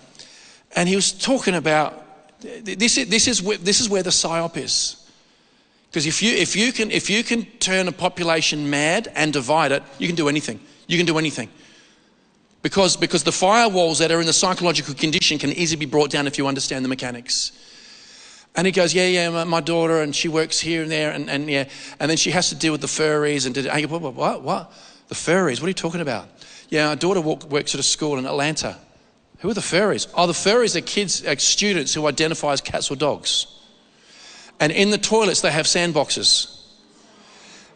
and 0.75 0.89
he 0.89 0.95
was 0.95 1.11
talking 1.11 1.53
about 1.53 2.03
this 2.41 2.97
is, 2.97 3.07
this 3.09 3.27
is, 3.27 3.43
where, 3.43 3.59
this 3.59 3.79
is 3.79 3.89
where 3.89 4.01
the 4.01 4.09
psyop 4.09 4.57
is. 4.57 5.06
Because 5.89 6.05
if 6.05 6.21
you, 6.21 6.33
if, 6.33 6.55
you 6.55 6.71
can, 6.73 6.91
if 6.91 7.09
you 7.09 7.23
can 7.23 7.45
turn 7.59 7.87
a 7.87 7.91
population 7.91 8.69
mad 8.69 9.11
and 9.15 9.31
divide 9.31 9.71
it, 9.71 9.83
you 9.99 10.07
can 10.07 10.15
do 10.15 10.27
anything. 10.27 10.59
You 10.87 10.97
can 10.97 11.05
do 11.05 11.17
anything. 11.17 11.49
Because, 12.61 12.97
because 12.97 13.23
the 13.23 13.31
firewalls 13.31 13.99
that 13.99 14.11
are 14.11 14.19
in 14.19 14.25
the 14.25 14.33
psychological 14.33 14.93
condition 14.93 15.37
can 15.37 15.51
easily 15.51 15.79
be 15.79 15.89
brought 15.89 16.09
down 16.09 16.27
if 16.27 16.37
you 16.37 16.47
understand 16.47 16.83
the 16.83 16.89
mechanics. 16.89 17.51
And 18.55 18.65
he 18.65 18.73
goes, 18.73 18.93
yeah, 18.93 19.07
yeah, 19.07 19.43
my, 19.43 19.61
daughter, 19.61 20.01
and 20.01 20.15
she 20.15 20.27
works 20.27 20.59
here 20.59 20.81
and 20.81 20.91
there, 20.91 21.11
and, 21.11 21.29
and 21.29 21.49
yeah, 21.49 21.69
and 21.99 22.09
then 22.09 22.17
she 22.17 22.31
has 22.31 22.49
to 22.49 22.55
deal 22.55 22.71
with 22.71 22.81
the 22.81 22.87
furries, 22.87 23.45
and 23.45 23.53
did, 23.53 23.65
go, 23.65 23.99
what, 23.99 24.15
what, 24.15 24.41
what? 24.41 24.73
The 25.09 25.15
furries? 25.15 25.61
What 25.61 25.65
are 25.65 25.67
you 25.67 25.73
talking 25.75 26.01
about? 26.01 26.27
Yeah, 26.69 26.89
our 26.89 26.95
daughter 26.95 27.21
walk, 27.21 27.43
works 27.45 27.75
at 27.75 27.79
a 27.79 27.83
school 27.83 28.17
in 28.17 28.25
Atlanta. 28.25 28.77
Who 29.39 29.49
are 29.51 29.53
the 29.53 29.61
furries? 29.61 30.11
Oh, 30.15 30.25
the 30.25 30.33
furries 30.33 30.75
are 30.75 30.81
kids, 30.81 31.23
are 31.25 31.37
students 31.37 31.93
who 31.93 32.07
identify 32.07 32.53
as 32.53 32.61
cats 32.61 32.89
or 32.89 32.95
dogs. 32.95 33.45
And 34.59 34.71
in 34.71 34.89
the 34.89 34.97
toilets, 34.97 35.41
they 35.41 35.51
have 35.51 35.65
sandboxes. 35.65 36.53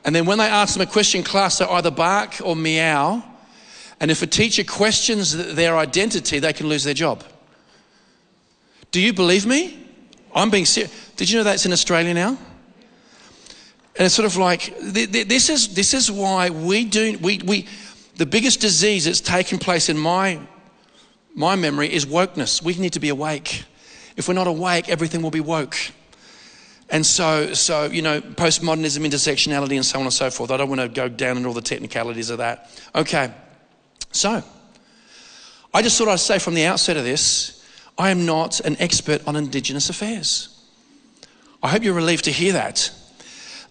And 0.04 0.16
then 0.16 0.26
when 0.26 0.40
they 0.40 0.46
ask 0.46 0.74
them 0.74 0.82
a 0.82 0.92
question, 0.92 1.24
class, 1.24 1.60
they 1.60 1.66
either 1.66 1.92
bark 1.92 2.42
or 2.44 2.56
meow. 2.56 3.24
And 4.00 4.10
if 4.10 4.24
a 4.24 4.28
teacher 4.28 4.64
questions 4.64 5.54
their 5.54 5.78
identity, 5.78 6.40
they 6.40 6.54
can 6.54 6.68
lose 6.68 6.84
their 6.84 6.96
job. 6.96 7.24
Do 8.92 9.00
you 9.00 9.14
believe 9.14 9.46
me? 9.46 9.78
I'm 10.34 10.50
being 10.50 10.66
serious. 10.66 10.92
Did 11.16 11.30
you 11.30 11.38
know 11.38 11.44
that's 11.44 11.66
in 11.66 11.72
Australia 11.72 12.14
now? 12.14 12.38
And 13.96 14.06
it's 14.06 14.16
sort 14.16 14.26
of 14.26 14.38
like 14.38 14.74
this 14.80 15.50
is 15.50 15.74
this 15.74 15.94
is 15.94 16.10
why 16.10 16.50
we 16.50 16.86
do 16.86 17.18
we 17.22 17.40
we 17.40 17.68
the 18.16 18.26
biggest 18.26 18.62
disease 18.62 19.06
that's 19.06 19.20
taken 19.20 19.60
place 19.60 19.90
in 19.90 19.98
my 19.98 20.40
my 21.36 21.56
memory 21.56 21.94
is 21.94 22.06
wokeness. 22.06 22.64
We 22.64 22.74
need 22.76 22.94
to 22.94 23.00
be 23.00 23.10
awake. 23.10 23.66
If 24.16 24.28
we're 24.28 24.34
not 24.34 24.48
awake, 24.48 24.90
everything 24.90 25.22
will 25.22 25.32
be 25.32 25.42
woke. 25.42 25.78
And 26.92 27.06
so, 27.06 27.54
so 27.54 27.86
you 27.86 28.02
know, 28.02 28.20
postmodernism, 28.22 29.06
intersectionality, 29.06 29.76
and 29.76 29.86
so 29.86 29.98
on 29.98 30.06
and 30.06 30.14
so 30.14 30.30
forth. 30.30 30.52
I 30.52 30.58
don't 30.58 30.70
want 30.70 30.82
to 30.82 30.90
go 30.90 31.08
down 31.08 31.38
into 31.38 31.48
all 31.48 31.56
the 31.56 31.62
technicalities 31.62 32.30
of 32.30 32.40
that. 32.40 32.70
Okay, 32.94 33.34
so 34.12 34.44
I 35.74 35.82
just 35.82 35.98
thought 35.98 36.10
I'd 36.10 36.20
say 36.20 36.38
from 36.38 36.54
the 36.54 36.66
outset 36.66 36.98
of 36.98 37.06
this, 37.06 37.66
I 37.98 38.12
am 38.12 38.26
not 38.26 38.60
an 38.60 38.76
expert 38.80 39.26
on 39.26 39.38
Indigenous 39.38 39.90
affairs. 39.90 40.50
I 41.64 41.70
hope 41.70 41.84
you're 41.84 41.94
relieved 41.94 42.26
to 42.26 42.32
hear 42.32 42.54
that. 42.54 42.92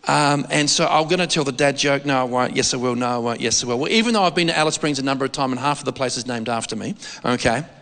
Um, 0.08 0.46
and 0.48 0.70
so 0.70 0.86
I'm 0.86 1.08
going 1.08 1.18
to 1.18 1.26
tell 1.26 1.44
the 1.44 1.52
dad 1.52 1.76
joke. 1.76 2.06
No, 2.06 2.18
I 2.18 2.24
won't. 2.24 2.56
Yes, 2.56 2.72
I 2.72 2.78
will. 2.78 2.94
No, 2.94 3.06
I 3.06 3.18
won't. 3.18 3.40
Yes, 3.40 3.62
I 3.62 3.66
will. 3.66 3.80
Well, 3.80 3.92
even 3.92 4.14
though 4.14 4.22
I've 4.22 4.34
been 4.34 4.46
to 4.46 4.56
Alice 4.56 4.76
Springs 4.76 4.98
a 4.98 5.02
number 5.02 5.26
of 5.26 5.32
times 5.32 5.52
and 5.52 5.60
half 5.60 5.80
of 5.80 5.84
the 5.84 5.92
place 5.92 6.16
is 6.16 6.26
named 6.26 6.48
after 6.48 6.74
me. 6.74 6.94
Okay. 7.24 7.64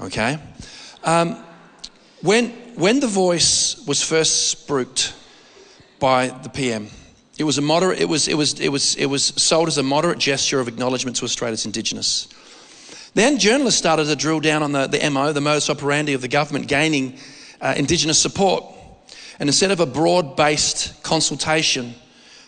Okay. 0.00 0.36
Um, 1.04 1.42
when, 2.22 2.50
when 2.76 3.00
the 3.00 3.08
voice 3.08 3.84
was 3.86 4.02
first 4.02 4.66
spruiked 4.68 5.12
by 5.98 6.28
the 6.28 6.48
PM, 6.48 6.88
it 7.38 7.44
was 7.44 7.58
a 7.58 7.62
moderate, 7.62 8.00
it 8.00 8.08
was, 8.08 8.28
it 8.28 8.34
was, 8.34 8.60
it 8.60 8.68
was, 8.68 8.94
it 8.94 9.06
was 9.06 9.24
sold 9.24 9.66
as 9.66 9.78
a 9.78 9.82
moderate 9.82 10.18
gesture 10.18 10.60
of 10.60 10.68
acknowledgement 10.68 11.16
to 11.16 11.24
Australia's 11.24 11.66
Indigenous. 11.66 12.28
Then 13.14 13.38
journalists 13.38 13.78
started 13.78 14.04
to 14.04 14.16
drill 14.16 14.40
down 14.40 14.62
on 14.62 14.72
the, 14.72 14.86
the 14.86 15.10
MO, 15.10 15.32
the 15.32 15.40
modus 15.40 15.68
operandi 15.68 16.14
of 16.14 16.20
the 16.20 16.28
government 16.28 16.68
gaining 16.68 17.18
uh, 17.60 17.74
Indigenous 17.76 18.18
support. 18.18 18.64
And 19.40 19.48
instead 19.48 19.70
of 19.70 19.80
a 19.80 19.86
broad 19.86 20.36
based 20.36 21.02
consultation, 21.02 21.94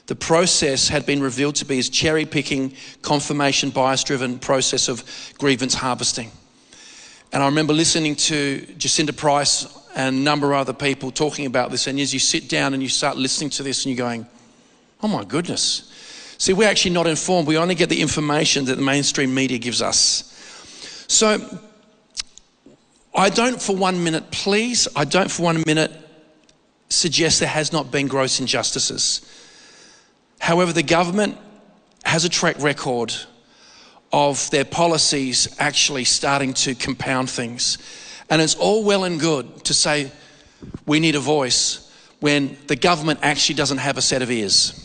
the 0.07 0.15
process 0.15 0.89
had 0.89 1.07
been 1.07 1.23
revealed 1.23 1.57
to 1.57 1.65
be 1.65 1.81
a 1.81 1.83
cherry 1.83 2.25
picking, 2.27 2.75
confirmation 3.03 3.71
bias 3.71 4.05
driven 4.05 4.39
process 4.39 4.89
of 4.89 5.03
grievance 5.39 5.75
harvesting. 5.75 6.31
And 7.35 7.43
I 7.43 7.47
remember 7.47 7.73
listening 7.73 8.15
to 8.15 8.65
Jacinta 8.79 9.13
Price 9.13 9.67
and 9.97 10.15
a 10.15 10.19
number 10.21 10.53
of 10.53 10.61
other 10.61 10.73
people 10.73 11.11
talking 11.11 11.47
about 11.47 11.73
this. 11.73 11.89
And 11.89 11.99
as 11.99 12.15
you 12.15 12.21
sit 12.21 12.49
down 12.49 12.75
and 12.75 12.83
you 12.83 12.89
start 12.89 13.17
listening 13.17 13.51
to 13.51 13.65
this 13.65 13.85
and 13.85 13.93
you're 13.93 14.07
going, 14.07 14.25
oh 15.03 15.09
my 15.09 15.25
goodness. 15.25 15.91
See, 16.39 16.53
we're 16.53 16.69
actually 16.69 16.93
not 16.93 17.09
informed. 17.09 17.49
We 17.49 17.59
only 17.59 17.75
get 17.75 17.89
the 17.89 18.01
information 18.01 18.67
that 18.67 18.77
the 18.77 18.83
mainstream 18.83 19.35
media 19.35 19.59
gives 19.59 19.83
us. 19.83 20.31
So 21.09 21.59
I 23.13 23.31
don't 23.31 23.61
for 23.61 23.75
one 23.75 24.05
minute, 24.05 24.31
please, 24.31 24.87
I 24.95 25.05
don't 25.05 25.29
for 25.29 25.43
one 25.43 25.65
minute 25.67 25.91
suggest 26.89 27.41
there 27.41 27.49
has 27.49 27.73
not 27.73 27.91
been 27.91 28.07
gross 28.07 28.39
injustices. 28.39 29.29
However, 30.39 30.73
the 30.73 30.85
government 30.85 31.37
has 32.05 32.25
a 32.25 32.29
track 32.29 32.61
record 32.61 33.13
of 34.15 34.49
their 34.51 34.65
policies 34.65 35.57
actually 35.59 36.05
starting 36.05 36.55
to 36.55 36.73
compound 36.77 37.29
things. 37.29 37.79
And 38.31 38.41
it's 38.41 38.55
all 38.55 38.85
well 38.85 39.03
and 39.03 39.19
good 39.19 39.65
to 39.65 39.75
say 39.75 40.13
we 40.87 41.01
need 41.01 41.17
a 41.17 41.21
voice 41.21 41.93
when 42.21 42.57
the 42.69 42.77
government 42.77 43.19
actually 43.23 43.57
doesn't 43.57 43.79
have 43.79 43.99
a 43.99 44.01
set 44.01 44.23
of 44.23 44.31
ears. 44.31 44.81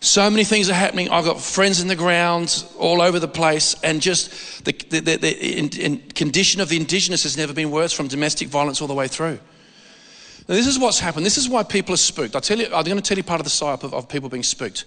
So 0.00 0.28
many 0.28 0.42
things 0.42 0.68
are 0.68 0.74
happening. 0.74 1.08
I've 1.10 1.24
got 1.24 1.40
friends 1.40 1.80
in 1.80 1.86
the 1.86 1.94
ground 1.94 2.64
all 2.76 3.02
over 3.02 3.20
the 3.20 3.28
place, 3.28 3.76
and 3.84 4.02
just 4.02 4.64
the, 4.64 4.72
the, 4.72 4.98
the, 4.98 5.16
the 5.16 5.58
in, 5.58 5.68
in 5.78 5.98
condition 6.10 6.60
of 6.60 6.68
the 6.68 6.76
Indigenous 6.76 7.22
has 7.22 7.36
never 7.36 7.52
been 7.52 7.70
worse 7.70 7.92
from 7.92 8.08
domestic 8.08 8.48
violence 8.48 8.80
all 8.80 8.88
the 8.88 8.94
way 8.94 9.06
through. 9.06 9.38
Now, 10.48 10.56
this 10.56 10.66
is 10.66 10.76
what's 10.76 10.98
happened. 10.98 11.24
This 11.24 11.38
is 11.38 11.48
why 11.48 11.62
people 11.62 11.94
are 11.94 11.98
spooked. 11.98 12.34
I'll 12.34 12.40
tell 12.40 12.58
you, 12.58 12.66
I'm 12.66 12.84
going 12.84 12.96
to 12.96 13.02
tell 13.02 13.16
you 13.16 13.22
part 13.22 13.40
of 13.40 13.44
the 13.44 13.50
psyop 13.50 13.84
of, 13.84 13.94
of 13.94 14.08
people 14.08 14.28
being 14.28 14.42
spooked 14.42 14.84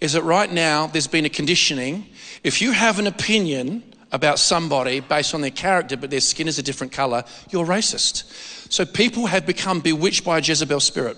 is 0.00 0.14
that 0.14 0.22
right 0.22 0.50
now 0.50 0.86
there's 0.86 1.06
been 1.06 1.24
a 1.24 1.30
conditioning. 1.30 2.06
If 2.42 2.62
you 2.62 2.72
have 2.72 2.98
an 2.98 3.06
opinion 3.06 3.82
about 4.12 4.38
somebody 4.38 5.00
based 5.00 5.34
on 5.34 5.40
their 5.40 5.50
character, 5.50 5.96
but 5.96 6.10
their 6.10 6.20
skin 6.20 6.48
is 6.48 6.58
a 6.58 6.62
different 6.62 6.92
color, 6.92 7.24
you're 7.50 7.66
racist. 7.66 8.24
So 8.72 8.84
people 8.84 9.26
have 9.26 9.46
become 9.46 9.80
bewitched 9.80 10.24
by 10.24 10.38
a 10.38 10.40
Jezebel 10.40 10.80
spirit, 10.80 11.16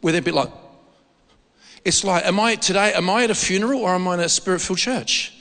where 0.00 0.12
they're 0.12 0.20
a 0.20 0.24
bit 0.24 0.34
like, 0.34 0.50
it's 1.84 2.02
like, 2.02 2.24
am 2.24 2.40
I 2.40 2.56
today, 2.56 2.92
am 2.94 3.10
I 3.10 3.24
at 3.24 3.30
a 3.30 3.34
funeral 3.34 3.80
or 3.80 3.94
am 3.94 4.08
I 4.08 4.14
in 4.14 4.20
a 4.20 4.28
spirit 4.28 4.60
filled 4.60 4.78
church? 4.78 5.32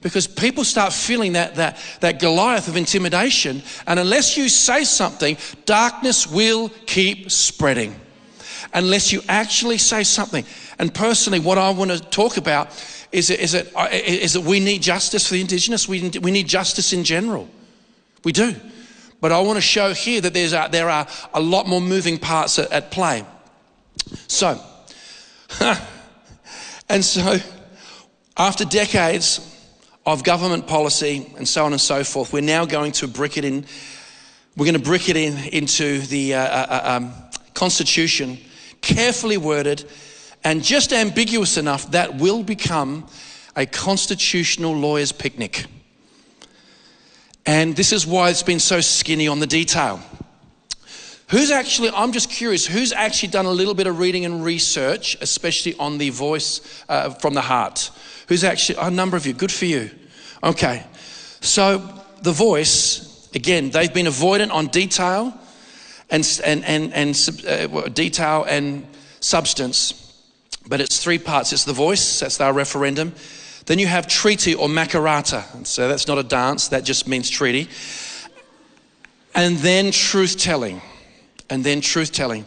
Because 0.00 0.26
people 0.26 0.64
start 0.64 0.92
feeling 0.92 1.34
that, 1.34 1.56
that, 1.56 1.78
that 2.00 2.20
Goliath 2.20 2.68
of 2.68 2.76
intimidation, 2.76 3.62
and 3.86 4.00
unless 4.00 4.36
you 4.36 4.48
say 4.48 4.84
something, 4.84 5.36
darkness 5.64 6.26
will 6.26 6.70
keep 6.86 7.30
spreading. 7.30 7.94
Unless 8.74 9.12
you 9.12 9.22
actually 9.28 9.78
say 9.78 10.02
something. 10.02 10.44
And 10.78 10.94
personally, 10.94 11.38
what 11.38 11.58
I 11.58 11.70
want 11.70 11.90
to 11.90 12.00
talk 12.00 12.36
about 12.36 12.68
is, 13.12 13.30
it, 13.30 13.40
is 13.40 13.52
that 14.32 14.42
we 14.42 14.60
need 14.60 14.82
justice 14.82 15.26
for 15.26 15.34
the 15.34 15.40
Indigenous. 15.40 15.88
We, 15.88 16.10
we 16.20 16.30
need 16.30 16.48
justice 16.48 16.92
in 16.92 17.04
general. 17.04 17.48
We 18.24 18.32
do. 18.32 18.54
But 19.20 19.30
I 19.30 19.40
want 19.40 19.56
to 19.56 19.62
show 19.62 19.92
here 19.92 20.20
that 20.20 20.34
there's 20.34 20.52
a, 20.52 20.68
there 20.70 20.90
are 20.90 21.06
a 21.32 21.40
lot 21.40 21.68
more 21.68 21.80
moving 21.80 22.18
parts 22.18 22.58
at, 22.58 22.72
at 22.72 22.90
play. 22.90 23.24
So, 24.26 24.60
and 26.88 27.04
so, 27.04 27.38
after 28.36 28.64
decades 28.64 29.48
of 30.04 30.24
government 30.24 30.66
policy 30.66 31.32
and 31.36 31.46
so 31.46 31.64
on 31.64 31.72
and 31.72 31.80
so 31.80 32.02
forth, 32.02 32.32
we're 32.32 32.40
now 32.40 32.64
going 32.64 32.92
to 32.92 33.06
brick 33.06 33.36
it 33.36 33.44
in. 33.44 33.64
We're 34.56 34.66
going 34.66 34.78
to 34.78 34.82
brick 34.82 35.08
it 35.08 35.16
in 35.16 35.38
into 35.52 36.00
the 36.00 36.34
uh, 36.34 36.40
uh, 36.40 36.66
uh 36.68 36.96
um, 36.96 37.14
Constitution, 37.54 38.38
carefully 38.82 39.38
worded 39.38 39.84
and 40.44 40.62
just 40.62 40.92
ambiguous 40.92 41.56
enough 41.56 41.90
that 41.92 42.16
will 42.16 42.42
become 42.42 43.06
a 43.56 43.64
constitutional 43.64 44.74
lawyer's 44.74 45.12
picnic. 45.12 45.66
And 47.46 47.74
this 47.74 47.92
is 47.92 48.06
why 48.06 48.30
it's 48.30 48.42
been 48.42 48.60
so 48.60 48.80
skinny 48.80 49.28
on 49.28 49.40
the 49.40 49.46
detail. 49.46 50.00
Who's 51.28 51.50
actually, 51.50 51.90
I'm 51.90 52.12
just 52.12 52.28
curious, 52.28 52.66
who's 52.66 52.92
actually 52.92 53.30
done 53.30 53.46
a 53.46 53.50
little 53.50 53.74
bit 53.74 53.86
of 53.86 53.98
reading 53.98 54.26
and 54.26 54.44
research, 54.44 55.16
especially 55.20 55.74
on 55.78 55.98
the 55.98 56.10
voice 56.10 56.60
uh, 56.88 57.10
from 57.10 57.34
the 57.34 57.40
heart? 57.40 57.90
Who's 58.28 58.44
actually, 58.44 58.78
a 58.80 58.90
number 58.90 59.16
of 59.16 59.26
you, 59.26 59.32
good 59.32 59.50
for 59.50 59.64
you. 59.64 59.90
Okay, 60.44 60.84
so 61.40 61.78
the 62.22 62.32
voice, 62.32 63.30
again, 63.34 63.70
they've 63.70 63.92
been 63.92 64.06
avoidant 64.06 64.52
on 64.52 64.66
detail 64.66 65.32
and, 66.12 66.40
and, 66.44 66.64
and, 66.64 66.92
and 66.92 67.40
uh, 67.48 67.88
detail 67.88 68.44
and 68.44 68.86
substance, 69.20 70.14
but 70.68 70.80
it's 70.80 71.02
three 71.02 71.18
parts. 71.18 71.52
It's 71.52 71.64
the 71.64 71.72
voice, 71.72 72.20
that's 72.20 72.40
our 72.40 72.52
referendum. 72.52 73.14
Then 73.66 73.78
you 73.78 73.86
have 73.86 74.06
treaty 74.06 74.54
or 74.54 74.68
Makarrata. 74.68 75.66
So 75.66 75.88
that's 75.88 76.06
not 76.06 76.18
a 76.18 76.22
dance, 76.22 76.68
that 76.68 76.84
just 76.84 77.08
means 77.08 77.30
treaty. 77.30 77.68
And 79.34 79.56
then 79.58 79.90
truth 79.90 80.38
telling 80.38 80.82
and 81.48 81.64
then 81.64 81.80
truth 81.80 82.12
telling. 82.12 82.44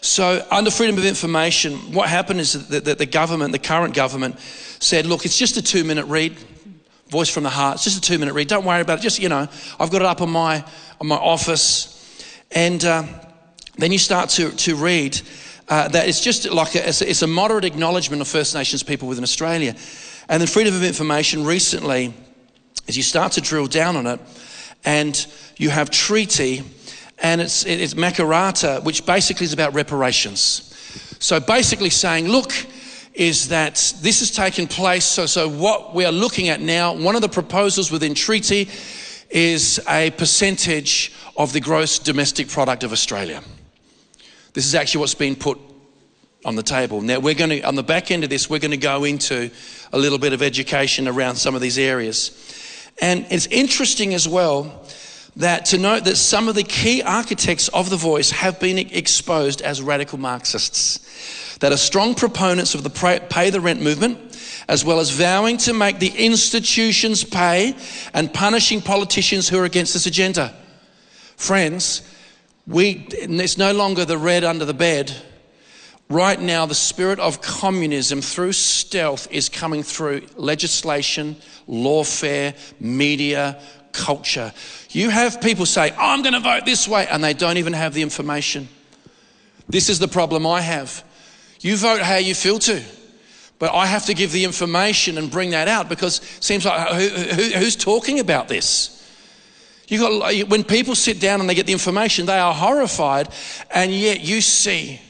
So, 0.00 0.46
under 0.50 0.70
freedom 0.70 0.96
of 0.98 1.04
information, 1.04 1.74
what 1.92 2.08
happened 2.08 2.40
is 2.40 2.68
that 2.68 2.98
the, 2.98 3.06
government, 3.06 3.52
the 3.52 3.58
current 3.58 3.92
government, 3.92 4.38
said, 4.38 5.04
look, 5.04 5.24
it's 5.24 5.36
just 5.36 5.56
a 5.56 5.62
two 5.62 5.84
minute 5.84 6.06
read, 6.06 6.36
voice 7.08 7.28
from 7.28 7.42
the 7.42 7.50
heart, 7.50 7.76
it's 7.76 7.84
just 7.84 7.98
a 7.98 8.00
two 8.00 8.18
minute 8.18 8.34
read, 8.34 8.46
don't 8.46 8.64
worry 8.64 8.80
about 8.80 9.00
it. 9.00 9.02
Just, 9.02 9.18
you 9.18 9.28
know, 9.28 9.48
I've 9.80 9.90
got 9.90 10.02
it 10.02 10.06
up 10.06 10.20
on 10.20 10.30
my, 10.30 10.64
on 11.00 11.08
my 11.08 11.16
office. 11.16 11.95
And 12.56 12.82
uh, 12.86 13.04
then 13.76 13.92
you 13.92 13.98
start 13.98 14.30
to, 14.30 14.50
to 14.50 14.76
read 14.76 15.20
uh, 15.68 15.88
that 15.88 16.08
it's 16.08 16.22
just 16.22 16.50
like 16.50 16.74
a, 16.74 16.88
it's, 16.88 17.20
a, 17.20 17.26
moderate 17.26 17.66
acknowledgement 17.66 18.22
of 18.22 18.28
First 18.28 18.54
Nations 18.54 18.82
people 18.82 19.08
within 19.08 19.24
Australia. 19.24 19.76
And 20.30 20.40
then 20.40 20.48
freedom 20.48 20.74
of 20.74 20.82
information 20.82 21.44
recently, 21.44 22.14
as 22.88 22.96
you 22.96 23.02
start 23.02 23.32
to 23.32 23.42
drill 23.42 23.66
down 23.66 23.94
on 23.94 24.06
it, 24.06 24.20
and 24.86 25.26
you 25.58 25.68
have 25.68 25.90
treaty 25.90 26.62
and 27.18 27.42
it's, 27.42 27.66
it's 27.66 27.92
Makarrata, 27.92 28.82
which 28.82 29.04
basically 29.04 29.44
is 29.44 29.52
about 29.52 29.74
reparations. 29.74 30.72
So 31.18 31.38
basically 31.40 31.90
saying, 31.90 32.28
look, 32.28 32.54
is 33.12 33.48
that 33.48 33.74
this 34.00 34.20
has 34.20 34.30
taken 34.30 34.66
place. 34.66 35.04
So, 35.04 35.26
so 35.26 35.46
what 35.46 35.94
we 35.94 36.06
are 36.06 36.12
looking 36.12 36.48
at 36.48 36.62
now, 36.62 36.94
one 36.94 37.16
of 37.16 37.20
the 37.20 37.28
proposals 37.28 37.90
within 37.90 38.14
treaty 38.14 38.70
is 39.30 39.80
a 39.88 40.10
percentage 40.12 41.12
of 41.36 41.52
the 41.52 41.60
gross 41.60 41.98
domestic 41.98 42.48
product 42.48 42.84
of 42.84 42.92
Australia. 42.92 43.42
This 44.52 44.66
is 44.66 44.74
actually 44.74 45.00
what's 45.00 45.14
been 45.14 45.36
put 45.36 45.58
on 46.44 46.56
the 46.56 46.62
table. 46.62 47.00
Now 47.02 47.18
we're 47.18 47.34
going 47.34 47.50
to, 47.50 47.62
on 47.62 47.74
the 47.74 47.82
back 47.82 48.10
end 48.10 48.24
of 48.24 48.30
this, 48.30 48.48
we're 48.48 48.60
going 48.60 48.70
to 48.70 48.76
go 48.76 49.04
into 49.04 49.50
a 49.92 49.98
little 49.98 50.18
bit 50.18 50.32
of 50.32 50.42
education 50.42 51.08
around 51.08 51.36
some 51.36 51.54
of 51.54 51.60
these 51.60 51.78
areas. 51.78 52.30
And 53.00 53.26
it's 53.30 53.46
interesting 53.46 54.14
as 54.14 54.28
well 54.28 54.84
that 55.36 55.66
to 55.66 55.78
note 55.78 56.04
that 56.04 56.16
some 56.16 56.48
of 56.48 56.54
the 56.54 56.62
key 56.62 57.02
architects 57.02 57.68
of 57.68 57.90
the 57.90 57.96
voice 57.96 58.30
have 58.30 58.58
been 58.58 58.78
exposed 58.78 59.60
as 59.60 59.82
radical 59.82 60.18
Marxists, 60.18 61.58
that 61.58 61.72
are 61.72 61.76
strong 61.76 62.14
proponents 62.14 62.74
of 62.74 62.82
the 62.82 63.20
pay 63.30 63.50
the 63.50 63.60
rent 63.60 63.82
movement, 63.82 64.25
as 64.68 64.84
well 64.84 65.00
as 65.00 65.10
vowing 65.10 65.56
to 65.58 65.72
make 65.72 65.98
the 65.98 66.08
institutions 66.08 67.24
pay 67.24 67.74
and 68.14 68.32
punishing 68.32 68.80
politicians 68.80 69.48
who 69.48 69.58
are 69.58 69.64
against 69.64 69.92
this 69.92 70.06
agenda. 70.06 70.54
Friends, 71.36 72.02
we, 72.66 73.06
it's 73.12 73.58
no 73.58 73.72
longer 73.72 74.04
the 74.04 74.18
red 74.18 74.42
under 74.42 74.64
the 74.64 74.74
bed. 74.74 75.14
Right 76.08 76.40
now, 76.40 76.66
the 76.66 76.74
spirit 76.74 77.18
of 77.18 77.40
communism 77.40 78.20
through 78.20 78.52
stealth 78.52 79.28
is 79.30 79.48
coming 79.48 79.82
through 79.82 80.22
legislation, 80.36 81.36
lawfare, 81.68 82.56
media, 82.80 83.60
culture. 83.92 84.52
You 84.90 85.10
have 85.10 85.40
people 85.40 85.66
say, 85.66 85.90
oh, 85.90 85.96
I'm 85.98 86.22
going 86.22 86.34
to 86.34 86.40
vote 86.40 86.64
this 86.64 86.86
way, 86.86 87.06
and 87.08 87.22
they 87.22 87.34
don't 87.34 87.56
even 87.56 87.72
have 87.72 87.92
the 87.92 88.02
information. 88.02 88.68
This 89.68 89.88
is 89.88 89.98
the 89.98 90.08
problem 90.08 90.46
I 90.46 90.60
have. 90.60 91.04
You 91.60 91.76
vote 91.76 92.02
how 92.02 92.16
you 92.16 92.34
feel 92.34 92.58
to. 92.60 92.82
But 93.58 93.72
I 93.72 93.86
have 93.86 94.06
to 94.06 94.14
give 94.14 94.32
the 94.32 94.44
information 94.44 95.16
and 95.18 95.30
bring 95.30 95.50
that 95.50 95.68
out 95.68 95.88
because 95.88 96.18
it 96.18 96.44
seems 96.44 96.64
like 96.64 96.88
who, 96.90 97.08
who, 97.08 97.42
who's 97.58 97.76
talking 97.76 98.20
about 98.20 98.48
this? 98.48 98.92
You 99.88 100.00
got 100.00 100.48
when 100.48 100.64
people 100.64 100.94
sit 100.94 101.20
down 101.20 101.40
and 101.40 101.48
they 101.48 101.54
get 101.54 101.66
the 101.66 101.72
information, 101.72 102.26
they 102.26 102.38
are 102.38 102.52
horrified, 102.52 103.28
and 103.70 103.92
yet 103.92 104.20
you 104.20 104.40
see 104.40 105.00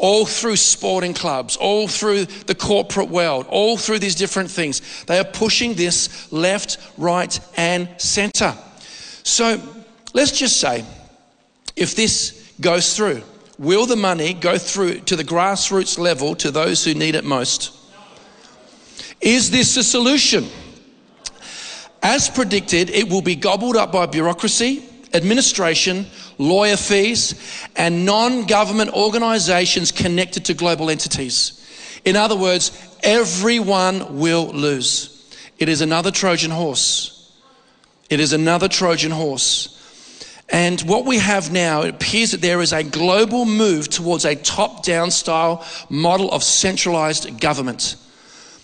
all 0.00 0.24
through 0.24 0.56
sporting 0.56 1.14
clubs, 1.14 1.56
all 1.56 1.86
through 1.86 2.24
the 2.24 2.54
corporate 2.54 3.08
world, 3.08 3.46
all 3.48 3.76
through 3.76 3.98
these 3.98 4.14
different 4.14 4.50
things. 4.50 5.04
They 5.04 5.18
are 5.18 5.24
pushing 5.24 5.74
this 5.74 6.32
left, 6.32 6.78
right, 6.96 7.38
and 7.56 7.88
center. 7.98 8.56
So 9.22 9.60
let's 10.12 10.32
just 10.32 10.58
say 10.58 10.84
if 11.76 11.94
this 11.94 12.52
goes 12.60 12.96
through, 12.96 13.22
will 13.60 13.84
the 13.84 13.94
money 13.94 14.32
go 14.32 14.56
through 14.56 14.98
to 15.00 15.14
the 15.14 15.22
grassroots 15.22 15.98
level 15.98 16.34
to 16.34 16.50
those 16.50 16.82
who 16.82 16.94
need 16.94 17.14
it 17.14 17.24
most? 17.24 17.76
Is 19.20 19.50
this 19.50 19.76
a 19.76 19.84
solution? 19.84 20.46
As 22.02 22.30
predicted, 22.30 22.88
it 22.88 23.10
will 23.10 23.20
be 23.20 23.36
gobbled 23.36 23.76
up 23.76 23.92
by 23.92 24.06
bureaucracy, 24.06 24.82
administration, 25.12 26.06
lawyer 26.38 26.78
fees, 26.78 27.34
and 27.76 28.06
non 28.06 28.46
government 28.46 28.94
organizations 28.94 29.92
connected 29.92 30.46
to 30.46 30.54
global 30.54 30.88
entities. 30.88 31.56
In 32.06 32.16
other 32.16 32.36
words, 32.36 32.72
everyone 33.02 34.18
will 34.18 34.46
lose. 34.46 35.30
It 35.58 35.68
is 35.68 35.82
another 35.82 36.10
Trojan 36.10 36.50
horse. 36.50 37.30
It 38.08 38.20
is 38.20 38.32
another 38.32 38.68
Trojan 38.68 39.10
horse. 39.10 39.76
And 40.52 40.80
what 40.82 41.04
we 41.04 41.18
have 41.18 41.52
now, 41.52 41.82
it 41.82 41.94
appears 41.94 42.32
that 42.32 42.40
there 42.40 42.60
is 42.60 42.72
a 42.72 42.82
global 42.82 43.44
move 43.44 43.88
towards 43.88 44.24
a 44.24 44.34
top 44.34 44.84
down 44.84 45.10
style 45.10 45.64
model 45.88 46.30
of 46.32 46.42
centralized 46.42 47.40
government. 47.40 47.96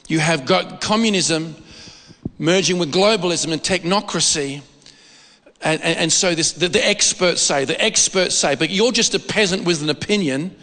You 0.09 0.19
have 0.19 0.47
got 0.47 0.81
communism 0.81 1.55
merging 2.39 2.79
with 2.79 2.93
globalism 2.93 3.53
and 3.53 3.63
technocracy 3.63 4.63
and, 5.63 5.83
and, 5.83 5.99
and 5.99 6.13
so 6.13 6.35
this, 6.35 6.53
the, 6.53 6.69
the 6.69 6.87
experts 6.87 7.43
say, 7.43 7.65
the 7.65 7.83
experts 7.83 8.35
say, 8.35 8.55
but 8.55 8.71
you're 8.71 8.93
just 8.93 9.15
a 9.15 9.19
peasant 9.19 9.65
with 9.65 9.83
an 9.83 9.91
opinion, 9.91 10.55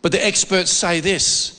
but 0.00 0.12
the 0.12 0.24
experts 0.24 0.70
say 0.70 1.00
this. 1.00 1.58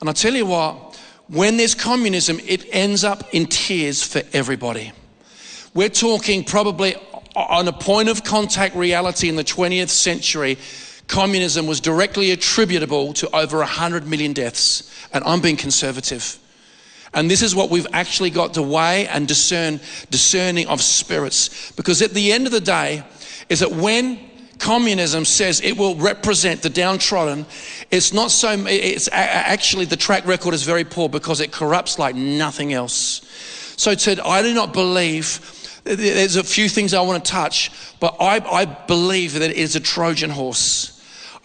And 0.00 0.08
I 0.08 0.12
tell 0.12 0.34
you 0.34 0.46
what, 0.46 0.98
when 1.28 1.56
there's 1.56 1.74
communism, 1.74 2.40
it 2.46 2.64
ends 2.74 3.04
up 3.04 3.34
in 3.34 3.46
tears 3.46 4.02
for 4.02 4.22
everybody. 4.32 4.92
We're 5.74 5.90
talking 5.90 6.44
probably 6.44 6.96
on 7.38 7.68
a 7.68 7.72
point 7.72 8.08
of 8.08 8.24
contact 8.24 8.74
reality 8.74 9.28
in 9.28 9.36
the 9.36 9.44
20th 9.44 9.90
century, 9.90 10.58
communism 11.06 11.66
was 11.66 11.80
directly 11.80 12.30
attributable 12.32 13.12
to 13.14 13.34
over 13.34 13.58
100 13.58 14.06
million 14.06 14.32
deaths. 14.32 14.90
And 15.12 15.24
I'm 15.24 15.40
being 15.40 15.56
conservative. 15.56 16.38
And 17.14 17.30
this 17.30 17.42
is 17.42 17.54
what 17.54 17.70
we've 17.70 17.86
actually 17.92 18.30
got 18.30 18.54
to 18.54 18.62
weigh 18.62 19.08
and 19.08 19.26
discern, 19.26 19.80
discerning 20.10 20.66
of 20.68 20.82
spirits. 20.82 21.72
Because 21.72 22.02
at 22.02 22.12
the 22.12 22.32
end 22.32 22.46
of 22.46 22.52
the 22.52 22.60
day, 22.60 23.02
is 23.48 23.60
that 23.60 23.72
when 23.72 24.18
communism 24.58 25.24
says 25.24 25.60
it 25.62 25.76
will 25.78 25.94
represent 25.96 26.62
the 26.62 26.68
downtrodden, 26.68 27.46
it's 27.90 28.12
not 28.12 28.30
so, 28.30 28.54
it's 28.66 29.08
actually 29.12 29.86
the 29.86 29.96
track 29.96 30.26
record 30.26 30.52
is 30.52 30.64
very 30.64 30.84
poor 30.84 31.08
because 31.08 31.40
it 31.40 31.52
corrupts 31.52 31.98
like 31.98 32.14
nothing 32.14 32.72
else. 32.72 33.22
So, 33.76 33.94
Ted, 33.94 34.20
I 34.20 34.42
do 34.42 34.52
not 34.52 34.72
believe 34.72 35.57
there's 35.96 36.36
a 36.36 36.44
few 36.44 36.68
things 36.68 36.94
I 36.94 37.00
want 37.00 37.24
to 37.24 37.30
touch, 37.30 37.70
but 38.00 38.16
I, 38.20 38.38
I 38.38 38.64
believe 38.64 39.32
that 39.34 39.42
it 39.42 39.56
is 39.56 39.76
a 39.76 39.80
Trojan 39.80 40.30
horse. 40.30 40.94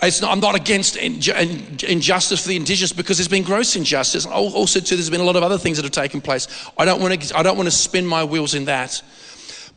Not, 0.02 0.24
I'm 0.24 0.42
not 0.42 0.56
against 0.56 0.98
injustice 0.98 2.42
for 2.42 2.50
the 2.50 2.58
indigenous 2.58 2.92
because 2.92 3.18
there's 3.18 3.30
been 3.30 3.44
gross 3.44 3.78
injustice. 3.78 4.26
Also, 4.26 4.82
too, 4.82 4.96
there's 4.96 5.10
been 5.10 5.22
a 5.22 5.26
lot 5.26 5.38
of 5.38 5.44
other 5.44 5.58
things 5.58 5.78
that 5.78 5.84
have 5.84 5.94
taken 5.94 6.20
place. 6.20 6.48
I 6.78 6.84
don't 6.84 7.02
want 7.02 7.22
to, 7.22 7.38
I 7.38 7.42
don't 7.42 7.56
want 7.56 7.68
to 7.68 7.72
spin 7.72 8.06
my 8.06 8.24
wheels 8.26 8.54
in 8.54 8.66
that. 8.66 9.02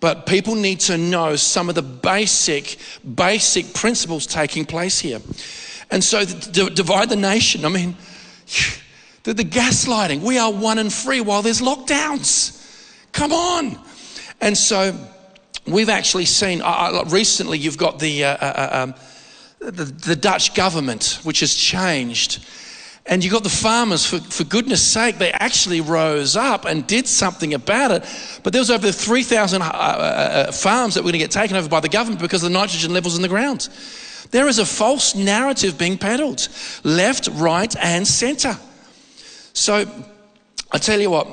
But 0.00 0.26
people 0.26 0.56
need 0.56 0.80
to 0.80 0.98
know 0.98 1.36
some 1.36 1.68
of 1.68 1.74
the 1.76 1.82
basic, 1.82 2.78
basic 3.14 3.72
principles 3.72 4.26
taking 4.26 4.64
place 4.64 4.98
here. 4.98 5.20
And 5.92 6.02
so, 6.02 6.24
the, 6.24 6.70
divide 6.70 7.08
the 7.08 7.16
nation. 7.16 7.64
I 7.64 7.68
mean, 7.68 7.96
the, 9.22 9.32
the 9.32 9.44
gaslighting. 9.44 10.22
We 10.22 10.38
are 10.38 10.52
one 10.52 10.78
and 10.78 10.92
free 10.92 11.20
while 11.20 11.42
there's 11.42 11.60
lockdowns. 11.60 12.64
Come 13.12 13.32
on. 13.32 13.78
And 14.40 14.56
so, 14.56 14.98
we've 15.66 15.88
actually 15.88 16.26
seen 16.26 16.62
uh, 16.62 17.04
recently. 17.08 17.58
You've 17.58 17.78
got 17.78 17.98
the. 17.98 18.24
Uh, 18.24 18.36
uh, 18.36 18.36
uh 18.44 18.82
um, 18.82 18.94
the, 19.58 19.84
the 19.84 20.16
Dutch 20.16 20.54
government, 20.54 21.20
which 21.22 21.40
has 21.40 21.54
changed. 21.54 22.44
And 23.06 23.24
you 23.24 23.30
got 23.30 23.44
the 23.44 23.48
farmers, 23.48 24.04
for, 24.04 24.18
for 24.18 24.44
goodness 24.44 24.82
sake, 24.82 25.18
they 25.18 25.30
actually 25.30 25.80
rose 25.80 26.36
up 26.36 26.64
and 26.64 26.86
did 26.86 27.06
something 27.06 27.54
about 27.54 27.92
it. 27.92 28.04
But 28.42 28.52
there 28.52 28.60
was 28.60 28.70
over 28.70 28.90
3,000 28.90 29.62
uh, 29.62 29.64
uh, 29.64 29.68
uh, 29.68 30.52
farms 30.52 30.94
that 30.94 31.02
were 31.02 31.10
going 31.10 31.12
to 31.12 31.18
get 31.18 31.30
taken 31.30 31.56
over 31.56 31.68
by 31.68 31.80
the 31.80 31.88
government 31.88 32.20
because 32.20 32.42
of 32.42 32.50
the 32.50 32.58
nitrogen 32.58 32.92
levels 32.92 33.16
in 33.16 33.22
the 33.22 33.28
ground. 33.28 33.68
There 34.32 34.48
is 34.48 34.58
a 34.58 34.66
false 34.66 35.14
narrative 35.14 35.78
being 35.78 35.98
peddled, 35.98 36.48
left, 36.82 37.28
right, 37.34 37.74
and 37.76 38.06
centre. 38.06 38.58
So 39.52 39.88
I 40.72 40.78
tell 40.78 41.00
you 41.00 41.10
what, 41.10 41.28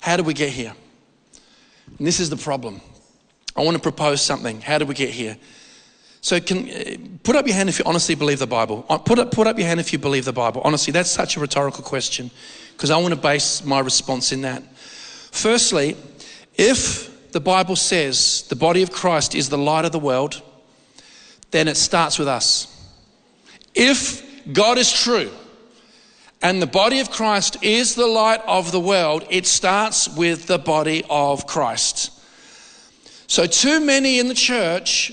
how 0.00 0.16
did 0.16 0.26
we 0.26 0.34
get 0.34 0.50
here? 0.50 0.74
And 1.98 2.06
this 2.06 2.20
is 2.20 2.30
the 2.30 2.36
problem. 2.36 2.80
I 3.56 3.62
want 3.62 3.76
to 3.76 3.82
propose 3.82 4.22
something. 4.22 4.60
How 4.60 4.78
did 4.78 4.88
we 4.88 4.94
get 4.94 5.10
here? 5.10 5.36
So, 6.22 6.38
can 6.40 6.68
uh, 6.68 6.96
put 7.22 7.36
up 7.36 7.46
your 7.46 7.56
hand 7.56 7.68
if 7.68 7.78
you 7.78 7.84
honestly 7.86 8.14
believe 8.14 8.38
the 8.38 8.46
Bible. 8.46 8.84
Uh, 8.88 8.98
put 8.98 9.18
up, 9.18 9.32
put 9.32 9.46
up 9.46 9.58
your 9.58 9.66
hand 9.66 9.80
if 9.80 9.92
you 9.92 9.98
believe 9.98 10.24
the 10.24 10.32
Bible. 10.32 10.60
Honestly, 10.64 10.92
that's 10.92 11.10
such 11.10 11.36
a 11.36 11.40
rhetorical 11.40 11.82
question 11.82 12.30
because 12.72 12.90
I 12.90 12.98
want 12.98 13.14
to 13.14 13.20
base 13.20 13.64
my 13.64 13.80
response 13.80 14.32
in 14.32 14.42
that. 14.42 14.62
Firstly, 15.32 15.96
if 16.54 17.32
the 17.32 17.40
Bible 17.40 17.76
says 17.76 18.42
the 18.48 18.56
body 18.56 18.82
of 18.82 18.90
Christ 18.90 19.34
is 19.34 19.48
the 19.48 19.58
light 19.58 19.84
of 19.84 19.92
the 19.92 19.98
world, 19.98 20.42
then 21.50 21.68
it 21.68 21.76
starts 21.76 22.18
with 22.18 22.28
us. 22.28 22.66
If 23.74 24.52
God 24.52 24.76
is 24.76 24.92
true 24.92 25.30
and 26.42 26.60
the 26.60 26.66
body 26.66 27.00
of 27.00 27.10
Christ 27.10 27.62
is 27.62 27.94
the 27.94 28.06
light 28.06 28.40
of 28.46 28.72
the 28.72 28.80
world, 28.80 29.26
it 29.30 29.46
starts 29.46 30.08
with 30.08 30.46
the 30.46 30.58
body 30.58 31.04
of 31.10 31.46
Christ. 31.46 32.12
So, 33.26 33.46
too 33.46 33.80
many 33.80 34.18
in 34.18 34.28
the 34.28 34.34
church 34.34 35.12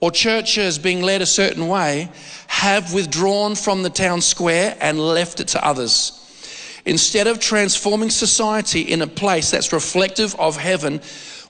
or 0.00 0.10
churches 0.10 0.78
being 0.78 1.02
led 1.02 1.22
a 1.22 1.26
certain 1.26 1.68
way 1.68 2.10
have 2.48 2.92
withdrawn 2.92 3.54
from 3.54 3.82
the 3.82 3.90
town 3.90 4.20
square 4.20 4.76
and 4.80 4.98
left 4.98 5.38
it 5.38 5.48
to 5.48 5.64
others. 5.64 6.18
Instead 6.84 7.28
of 7.28 7.38
transforming 7.38 8.10
society 8.10 8.80
in 8.80 9.02
a 9.02 9.06
place 9.06 9.52
that's 9.52 9.72
reflective 9.72 10.34
of 10.40 10.56
heaven, 10.56 11.00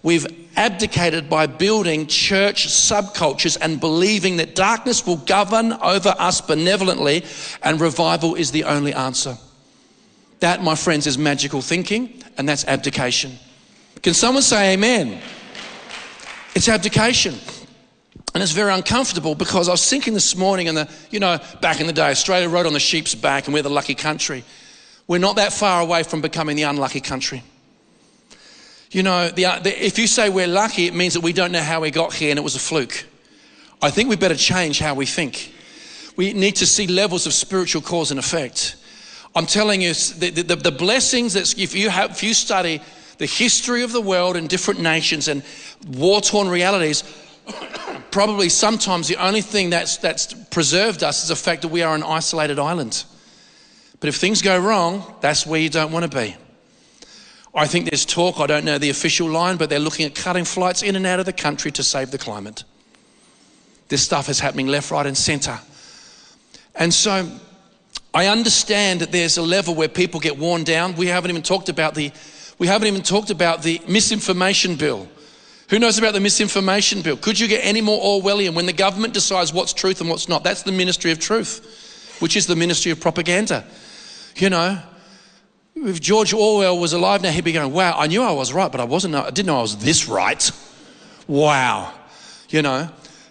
we've 0.02 0.26
abdicated 0.56 1.30
by 1.30 1.46
building 1.46 2.06
church 2.06 2.68
subcultures 2.68 3.56
and 3.60 3.80
believing 3.80 4.36
that 4.36 4.54
darkness 4.54 5.06
will 5.06 5.16
govern 5.16 5.72
over 5.74 6.14
us 6.18 6.40
benevolently 6.40 7.24
and 7.62 7.80
revival 7.80 8.34
is 8.34 8.50
the 8.50 8.64
only 8.64 8.92
answer. 8.92 9.36
That, 10.40 10.62
my 10.62 10.74
friends, 10.74 11.06
is 11.06 11.16
magical 11.16 11.62
thinking 11.62 12.22
and 12.36 12.48
that's 12.48 12.64
abdication. 12.66 13.38
Can 14.02 14.14
someone 14.14 14.42
say 14.42 14.74
amen? 14.74 15.20
It's 16.54 16.68
abdication. 16.68 17.34
And 18.34 18.42
it's 18.42 18.52
very 18.52 18.72
uncomfortable 18.72 19.34
because 19.34 19.68
I 19.68 19.72
was 19.72 19.88
thinking 19.88 20.14
this 20.14 20.36
morning, 20.36 20.68
and 20.68 20.76
the, 20.76 20.88
you 21.10 21.20
know, 21.20 21.38
back 21.60 21.80
in 21.80 21.86
the 21.86 21.92
day, 21.92 22.10
Australia 22.10 22.48
rode 22.48 22.66
on 22.66 22.72
the 22.72 22.80
sheep's 22.80 23.14
back, 23.14 23.46
and 23.46 23.52
we're 23.52 23.62
the 23.62 23.68
lucky 23.68 23.94
country. 23.94 24.42
We're 25.06 25.18
not 25.18 25.36
that 25.36 25.52
far 25.52 25.82
away 25.82 26.02
from 26.02 26.22
becoming 26.22 26.56
the 26.56 26.62
unlucky 26.62 27.00
country. 27.00 27.42
You 28.92 29.02
know, 29.02 29.30
the, 29.30 29.46
uh, 29.46 29.58
the, 29.58 29.84
if 29.84 29.98
you 29.98 30.06
say 30.06 30.28
we're 30.28 30.46
lucky, 30.46 30.86
it 30.86 30.94
means 30.94 31.14
that 31.14 31.22
we 31.22 31.32
don't 31.32 31.50
know 31.50 31.62
how 31.62 31.80
we 31.80 31.90
got 31.90 32.12
here 32.12 32.28
and 32.28 32.38
it 32.38 32.42
was 32.42 32.56
a 32.56 32.60
fluke. 32.60 33.06
I 33.80 33.90
think 33.90 34.10
we 34.10 34.16
better 34.16 34.36
change 34.36 34.78
how 34.78 34.94
we 34.94 35.06
think. 35.06 35.52
We 36.16 36.34
need 36.34 36.56
to 36.56 36.66
see 36.66 36.86
levels 36.86 37.26
of 37.26 37.32
spiritual 37.32 37.80
cause 37.80 38.10
and 38.10 38.20
effect. 38.20 38.76
I'm 39.34 39.46
telling 39.46 39.80
you, 39.80 39.94
the, 39.94 40.30
the, 40.30 40.56
the 40.56 40.70
blessings 40.70 41.32
that 41.32 41.58
if 41.58 41.74
you, 41.74 41.88
have, 41.88 42.10
if 42.10 42.22
you 42.22 42.34
study 42.34 42.82
the 43.16 43.24
history 43.24 43.82
of 43.82 43.92
the 43.92 44.00
world 44.00 44.36
and 44.36 44.46
different 44.46 44.80
nations 44.80 45.28
and 45.28 45.42
war 45.88 46.20
torn 46.20 46.48
realities, 46.48 47.02
probably 48.10 48.50
sometimes 48.50 49.08
the 49.08 49.16
only 49.16 49.40
thing 49.40 49.70
that's, 49.70 49.96
that's 49.96 50.34
preserved 50.50 51.02
us 51.02 51.22
is 51.22 51.30
the 51.30 51.36
fact 51.36 51.62
that 51.62 51.68
we 51.68 51.80
are 51.80 51.94
an 51.94 52.02
isolated 52.02 52.58
island. 52.58 53.04
But 54.00 54.08
if 54.08 54.16
things 54.16 54.42
go 54.42 54.58
wrong, 54.58 55.16
that's 55.22 55.46
where 55.46 55.60
you 55.60 55.70
don't 55.70 55.92
want 55.92 56.10
to 56.10 56.14
be. 56.14 56.36
I 57.54 57.66
think 57.66 57.90
there's 57.90 58.06
talk, 58.06 58.40
I 58.40 58.46
don't 58.46 58.64
know 58.64 58.78
the 58.78 58.90
official 58.90 59.28
line, 59.28 59.56
but 59.56 59.68
they're 59.68 59.78
looking 59.78 60.06
at 60.06 60.14
cutting 60.14 60.44
flights 60.44 60.82
in 60.82 60.96
and 60.96 61.06
out 61.06 61.20
of 61.20 61.26
the 61.26 61.32
country 61.32 61.70
to 61.72 61.82
save 61.82 62.10
the 62.10 62.18
climate. 62.18 62.64
This 63.88 64.02
stuff 64.02 64.30
is 64.30 64.40
happening 64.40 64.68
left, 64.68 64.90
right, 64.90 65.04
and 65.04 65.16
centre. 65.16 65.60
And 66.74 66.94
so 66.94 67.28
I 68.14 68.28
understand 68.28 69.00
that 69.00 69.12
there's 69.12 69.36
a 69.36 69.42
level 69.42 69.74
where 69.74 69.88
people 69.88 70.18
get 70.18 70.38
worn 70.38 70.64
down. 70.64 70.96
We 70.96 71.08
haven't 71.08 71.30
even 71.30 71.42
talked 71.42 71.68
about 71.68 71.94
the 71.94 72.10
we 72.58 72.68
haven't 72.68 72.86
even 72.86 73.02
talked 73.02 73.30
about 73.30 73.62
the 73.62 73.80
misinformation 73.88 74.76
bill. 74.76 75.08
Who 75.70 75.78
knows 75.78 75.98
about 75.98 76.12
the 76.12 76.20
misinformation 76.20 77.02
bill? 77.02 77.16
Could 77.16 77.40
you 77.40 77.48
get 77.48 77.64
any 77.64 77.80
more 77.80 78.00
Orwellian 78.00 78.54
when 78.54 78.66
the 78.66 78.72
government 78.72 79.14
decides 79.14 79.52
what's 79.52 79.72
truth 79.72 80.00
and 80.00 80.08
what's 80.08 80.28
not? 80.28 80.44
That's 80.44 80.62
the 80.62 80.70
ministry 80.70 81.10
of 81.10 81.18
truth, 81.18 82.16
which 82.20 82.36
is 82.36 82.46
the 82.46 82.54
ministry 82.54 82.92
of 82.92 83.00
propaganda. 83.00 83.64
You 84.36 84.50
know, 84.50 84.80
if 85.84 86.00
George 86.00 86.32
Orwell 86.32 86.78
was 86.78 86.92
alive 86.92 87.22
now, 87.22 87.30
he'd 87.30 87.44
be 87.44 87.52
going, 87.52 87.72
Wow, 87.72 87.98
I 87.98 88.06
knew 88.06 88.22
I 88.22 88.32
was 88.32 88.52
right, 88.52 88.70
but 88.70 88.80
I 88.80 88.84
wasn't, 88.84 89.14
I 89.14 89.30
didn't 89.30 89.46
know 89.46 89.58
I 89.58 89.62
was 89.62 89.76
this 89.78 90.08
right. 90.08 90.50
Wow. 91.26 91.92
You 92.48 92.62
know, 92.62 92.88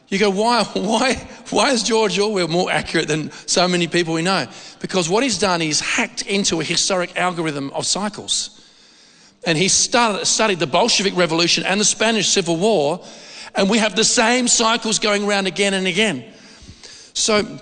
you 0.08 0.18
go, 0.20 0.30
why, 0.30 0.64
why, 0.74 1.16
why 1.50 1.72
is 1.72 1.84
George 1.84 2.18
Orwell 2.20 2.48
more 2.48 2.72
accurate 2.72 3.08
than 3.08 3.32
so 3.32 3.68
many 3.68 3.88
people 3.88 4.14
we 4.14 4.22
know? 4.22 4.48
Because 4.80 5.10
what 5.10 5.24
he's 5.24 5.38
done, 5.38 5.62
he's 5.62 5.80
hacked 5.80 6.24
into 6.24 6.60
a 6.60 6.64
historic 6.64 7.16
algorithm 7.18 7.70
of 7.72 7.86
cycles 7.86 8.62
and 9.46 9.58
he 9.58 9.68
started, 9.68 10.26
studied 10.26 10.60
the 10.60 10.68
Bolshevik 10.68 11.16
Revolution 11.16 11.64
and 11.66 11.80
the 11.80 11.86
Spanish 11.86 12.30
Civil 12.30 12.58
War, 12.58 13.04
and 13.56 13.70
we 13.70 13.80
have 13.80 13.96
the 13.96 14.04
same 14.04 14.48
cycles 14.48 15.00
going 15.00 15.26
around 15.26 15.48
again 15.48 15.74
and 15.74 15.88
again. 15.88 16.26
So 17.14 17.60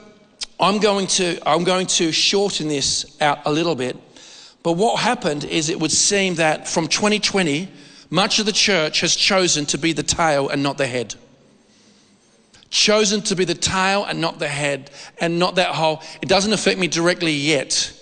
I'm 0.60 0.80
going 0.80 1.08
to, 1.08 1.40
I'm 1.48 1.64
going 1.64 1.88
to 1.88 2.12
shorten 2.12 2.68
this 2.68 3.18
out 3.22 3.40
a 3.46 3.52
little 3.52 3.76
bit. 3.76 3.96
But 4.64 4.74
what 4.74 5.00
happened 5.00 5.46
is 5.46 5.70
it 5.70 5.80
would 5.80 5.92
seem 5.92 6.36
that 6.36 6.68
from 6.68 6.88
2020, 6.88 7.70
much 8.10 8.40
of 8.40 8.46
the 8.46 8.52
church 8.52 9.02
has 9.02 9.16
chosen 9.16 9.66
to 9.68 9.78
be 9.78 9.94
the 9.94 10.04
tail 10.04 10.50
and 10.50 10.62
not 10.64 10.78
the 10.78 10.88
head. 10.88 11.16
Chosen 12.70 13.22
to 13.24 13.36
be 13.36 13.46
the 13.46 13.56
tail 13.56 14.06
and 14.06 14.22
not 14.22 14.40
the 14.40 14.48
head, 14.48 14.92
and 15.20 15.40
not 15.40 15.56
that 15.56 15.76
whole, 15.76 16.02
it 16.22 16.30
doesn't 16.30 16.54
affect 16.54 16.80
me 16.80 16.88
directly 16.88 17.32
yet. 17.32 17.94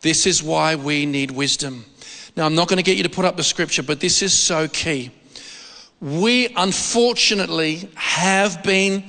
This 0.00 0.26
is 0.26 0.42
why 0.42 0.76
we 0.76 1.06
need 1.06 1.30
wisdom. 1.30 1.84
Now, 2.36 2.46
I'm 2.46 2.54
not 2.54 2.68
going 2.68 2.78
to 2.78 2.82
get 2.82 2.96
you 2.96 3.02
to 3.04 3.10
put 3.10 3.24
up 3.24 3.36
the 3.36 3.44
scripture, 3.44 3.82
but 3.82 4.00
this 4.00 4.22
is 4.22 4.32
so 4.32 4.68
key. 4.68 5.10
We 6.00 6.48
unfortunately 6.56 7.88
have 7.94 8.62
been 8.62 9.04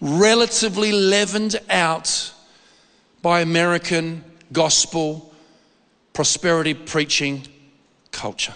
relatively 0.00 0.92
leavened 0.92 1.56
out 1.68 2.32
by 3.20 3.40
American 3.40 4.24
gospel 4.52 5.27
prosperity 6.18 6.74
preaching 6.74 7.46
culture. 8.10 8.54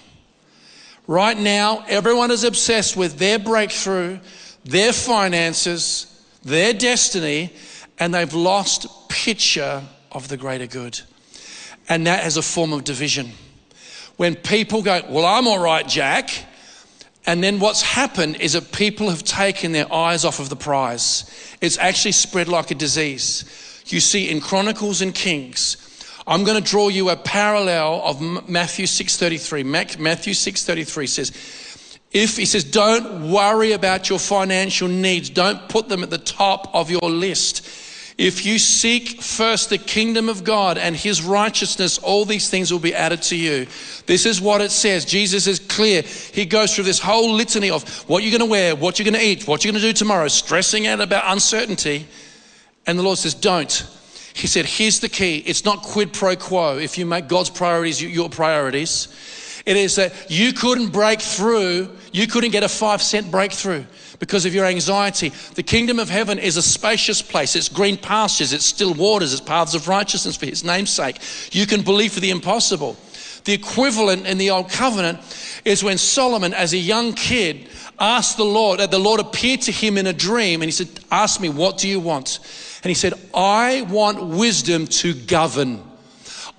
Right 1.07 1.38
now, 1.38 1.85
everyone 1.87 2.33
is 2.33 2.42
obsessed 2.42 2.96
with 2.96 3.18
their 3.18 3.38
breakthrough, 3.38 4.18
their 4.64 4.92
finances, 4.92 6.27
their 6.42 6.72
destiny, 6.72 7.53
and 8.01 8.12
they've 8.12 8.35
lost 8.35 9.09
picture 9.09 9.81
of 10.11 10.27
the 10.27 10.37
greater 10.37 10.66
good. 10.66 11.01
And 11.88 12.05
that 12.09 12.27
is 12.27 12.37
a 12.37 12.42
form 12.42 12.72
of 12.72 12.83
division 12.83 13.31
when 14.16 14.35
people 14.35 14.83
go, 14.83 15.01
Well, 15.09 15.25
I'm 15.25 15.46
all 15.46 15.61
right, 15.62 15.87
Jack. 15.87 16.31
And 17.27 17.44
then 17.44 17.61
what's 17.61 17.83
happened 17.83 18.40
is 18.40 18.55
that 18.55 18.72
people 18.72 19.09
have 19.09 19.22
taken 19.22 19.70
their 19.70 19.94
eyes 19.94 20.25
off 20.25 20.40
of 20.40 20.48
the 20.48 20.57
prize. 20.57 21.31
It's 21.61 21.79
actually 21.79 22.11
spread 22.11 22.48
like 22.48 22.72
a 22.72 22.75
disease. 22.75 23.44
You 23.87 24.01
see 24.01 24.29
in 24.29 24.40
Chronicles 24.40 25.01
and 25.01 25.14
Kings, 25.14 25.77
I'm 26.26 26.44
going 26.44 26.62
to 26.62 26.70
draw 26.70 26.88
you 26.88 27.11
a 27.11 27.16
parallel 27.16 28.02
of 28.04 28.48
Matthew 28.48 28.87
6:33. 28.87 29.64
Matthew 29.98 30.35
6:33 30.35 31.08
says, 31.08 31.32
if 32.12 32.37
he 32.37 32.44
says, 32.44 32.64
don't 32.64 33.30
worry 33.30 33.72
about 33.72 34.11
your 34.11 34.18
financial 34.18 34.87
needs, 34.87 35.30
don't 35.30 35.68
put 35.68 35.88
them 35.88 36.02
at 36.02 36.11
the 36.11 36.18
top 36.18 36.70
of 36.74 36.90
your 36.90 37.00
list. 37.00 37.66
If 38.18 38.44
you 38.44 38.58
seek 38.58 39.22
first 39.22 39.70
the 39.70 39.78
kingdom 39.78 40.28
of 40.28 40.44
God 40.44 40.76
and 40.76 40.94
his 40.94 41.22
righteousness, 41.22 41.96
all 41.96 42.26
these 42.26 42.50
things 42.50 42.70
will 42.70 42.78
be 42.78 42.94
added 42.94 43.22
to 43.22 43.37
you. 43.37 43.66
This 44.04 44.26
is 44.26 44.38
what 44.38 44.61
it 44.61 44.70
says. 44.70 45.06
Jesus 45.06 45.46
is 45.46 45.58
clear. 45.58 46.02
He 46.02 46.44
goes 46.44 46.74
through 46.74 46.85
this 46.85 46.98
whole 46.98 47.32
litany 47.32 47.70
of 47.70 47.88
what 48.08 48.22
you're 48.22 48.38
going 48.38 48.46
to 48.46 48.52
wear, 48.52 48.76
what 48.76 48.98
you're 48.98 49.11
going 49.11 49.18
to 49.18 49.26
eat, 49.26 49.48
what 49.48 49.64
you're 49.64 49.72
going 49.72 49.80
to 49.80 49.88
do 49.88 49.94
tomorrow, 49.94 50.28
stressing 50.28 50.87
out 50.87 51.00
about 51.00 51.24
uncertainty. 51.32 52.06
And 52.87 52.98
the 52.98 53.02
Lord 53.02 53.16
says, 53.16 53.32
don't. 53.32 53.88
He 54.35 54.47
said, 54.47 54.66
here's 54.66 55.01
the 55.01 55.09
key. 55.09 55.38
It's 55.38 55.64
not 55.64 55.83
quid 55.83 56.12
pro 56.12 56.37
quo. 56.37 56.79
If 56.79 56.99
you 56.99 57.07
make 57.07 57.28
God's 57.28 57.51
priorities 57.51 58.03
your 58.03 58.30
priorities, 58.30 59.09
it 59.66 59.76
is 59.76 59.97
that 59.97 60.30
you 60.30 60.53
couldn't 60.53 60.89
break 60.89 61.20
through, 61.20 61.91
you 62.12 62.26
couldn't 62.26 62.51
get 62.51 62.64
a 62.64 62.68
five 62.68 63.03
cent 63.03 63.30
breakthrough 63.30 63.85
because 64.18 64.45
of 64.45 64.55
your 64.55 64.64
anxiety. 64.66 65.30
The 65.55 65.62
kingdom 65.62 65.99
of 65.99 66.09
heaven 66.09 66.39
is 66.39 66.57
a 66.57 66.62
spacious 66.62 67.22
place. 67.22 67.55
It's 67.55 67.68
green 67.68 67.97
pastures, 67.97 68.53
it's 68.53 68.64
still 68.64 68.95
waters, 68.95 69.33
it's 69.33 69.41
paths 69.41 69.74
of 69.74 69.89
righteousness 69.89 70.37
for 70.37 70.47
his 70.47 70.64
namesake. 70.64 71.18
You 71.53 71.66
can 71.66 71.83
believe 71.83 72.12
for 72.12 72.20
the 72.20 72.30
impossible. 72.30 72.97
The 73.45 73.53
equivalent 73.53 74.26
in 74.26 74.39
the 74.39 74.51
old 74.51 74.70
covenant 74.70 75.18
is 75.64 75.83
when 75.83 75.99
Solomon, 75.99 76.55
as 76.55 76.72
a 76.72 76.78
young 76.78 77.12
kid, 77.12 77.68
asked 77.99 78.37
the 78.37 78.45
Lord, 78.45 78.80
that 78.80 78.91
the 78.91 78.99
Lord 78.99 79.20
appeared 79.20 79.62
to 79.62 79.72
him 79.72 79.99
in 79.99 80.07
a 80.07 80.12
dream 80.12 80.62
and 80.62 80.68
he 80.68 80.72
said, 80.72 80.89
Ask 81.11 81.41
me, 81.41 81.49
what 81.49 81.78
do 81.78 81.89
you 81.89 82.01
want? 82.01 82.39
And 82.83 82.91
he 82.91 82.95
said, 82.95 83.14
I 83.33 83.83
want 83.83 84.22
wisdom 84.22 84.87
to 84.89 85.14
govern. 85.14 85.83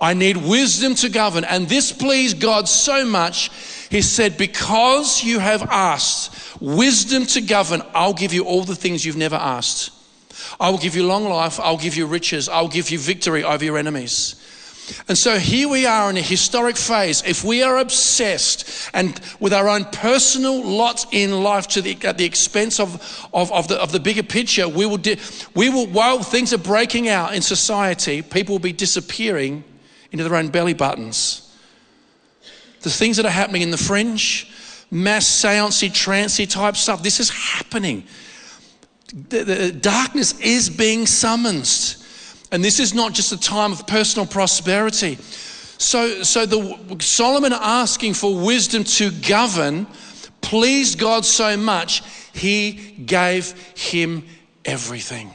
I 0.00 0.14
need 0.14 0.36
wisdom 0.38 0.94
to 0.96 1.08
govern. 1.08 1.44
And 1.44 1.68
this 1.68 1.92
pleased 1.92 2.40
God 2.40 2.68
so 2.68 3.04
much, 3.04 3.50
he 3.90 4.00
said, 4.02 4.38
Because 4.38 5.22
you 5.22 5.38
have 5.38 5.62
asked, 5.62 6.60
wisdom 6.60 7.26
to 7.26 7.40
govern, 7.40 7.82
I'll 7.94 8.14
give 8.14 8.32
you 8.32 8.44
all 8.44 8.64
the 8.64 8.74
things 8.74 9.04
you've 9.04 9.16
never 9.16 9.36
asked. 9.36 9.90
I 10.58 10.70
will 10.70 10.78
give 10.78 10.96
you 10.96 11.06
long 11.06 11.24
life. 11.24 11.60
I'll 11.60 11.76
give 11.76 11.96
you 11.96 12.06
riches. 12.06 12.48
I'll 12.48 12.68
give 12.68 12.90
you 12.90 12.98
victory 12.98 13.44
over 13.44 13.64
your 13.64 13.78
enemies. 13.78 14.36
And 15.08 15.16
so 15.16 15.38
here 15.38 15.68
we 15.68 15.86
are 15.86 16.10
in 16.10 16.16
a 16.16 16.22
historic 16.22 16.76
phase. 16.76 17.22
If 17.26 17.42
we 17.42 17.62
are 17.62 17.78
obsessed 17.78 18.90
and 18.92 19.18
with 19.40 19.52
our 19.52 19.68
own 19.68 19.84
personal 19.86 20.62
lot 20.62 21.06
in 21.12 21.42
life 21.42 21.68
to 21.68 21.82
the, 21.82 21.96
at 22.04 22.18
the 22.18 22.24
expense 22.24 22.78
of, 22.78 23.28
of, 23.32 23.50
of, 23.52 23.68
the, 23.68 23.80
of 23.80 23.92
the 23.92 24.00
bigger 24.00 24.22
picture, 24.22 24.68
we 24.68 24.84
will, 24.84 24.98
di- 24.98 25.18
we 25.54 25.70
will, 25.70 25.86
while 25.86 26.22
things 26.22 26.52
are 26.52 26.58
breaking 26.58 27.08
out 27.08 27.34
in 27.34 27.40
society, 27.40 28.20
people 28.20 28.54
will 28.54 28.60
be 28.60 28.72
disappearing 28.72 29.64
into 30.12 30.24
their 30.24 30.36
own 30.36 30.48
belly 30.48 30.74
buttons. 30.74 31.40
The 32.82 32.90
things 32.90 33.16
that 33.16 33.24
are 33.24 33.30
happening 33.30 33.62
in 33.62 33.70
the 33.70 33.78
fringe, 33.78 34.52
mass 34.90 35.26
seancey, 35.26 35.92
trancy 35.92 36.46
type 36.46 36.76
stuff, 36.76 37.02
this 37.02 37.20
is 37.20 37.30
happening. 37.30 38.04
The, 39.30 39.44
the 39.44 39.72
darkness 39.72 40.38
is 40.40 40.68
being 40.68 41.06
summoned. 41.06 41.96
And 42.54 42.64
this 42.64 42.78
is 42.78 42.94
not 42.94 43.14
just 43.14 43.32
a 43.32 43.36
time 43.36 43.72
of 43.72 43.84
personal 43.84 44.26
prosperity. 44.26 45.16
So, 45.78 46.22
so 46.22 46.46
the, 46.46 46.96
Solomon 47.00 47.52
asking 47.52 48.14
for 48.14 48.32
wisdom 48.38 48.84
to 48.84 49.10
govern 49.10 49.88
pleased 50.40 51.00
God 51.00 51.24
so 51.24 51.56
much, 51.56 52.04
he 52.32 52.74
gave 53.04 53.50
him 53.76 54.24
everything. 54.64 55.34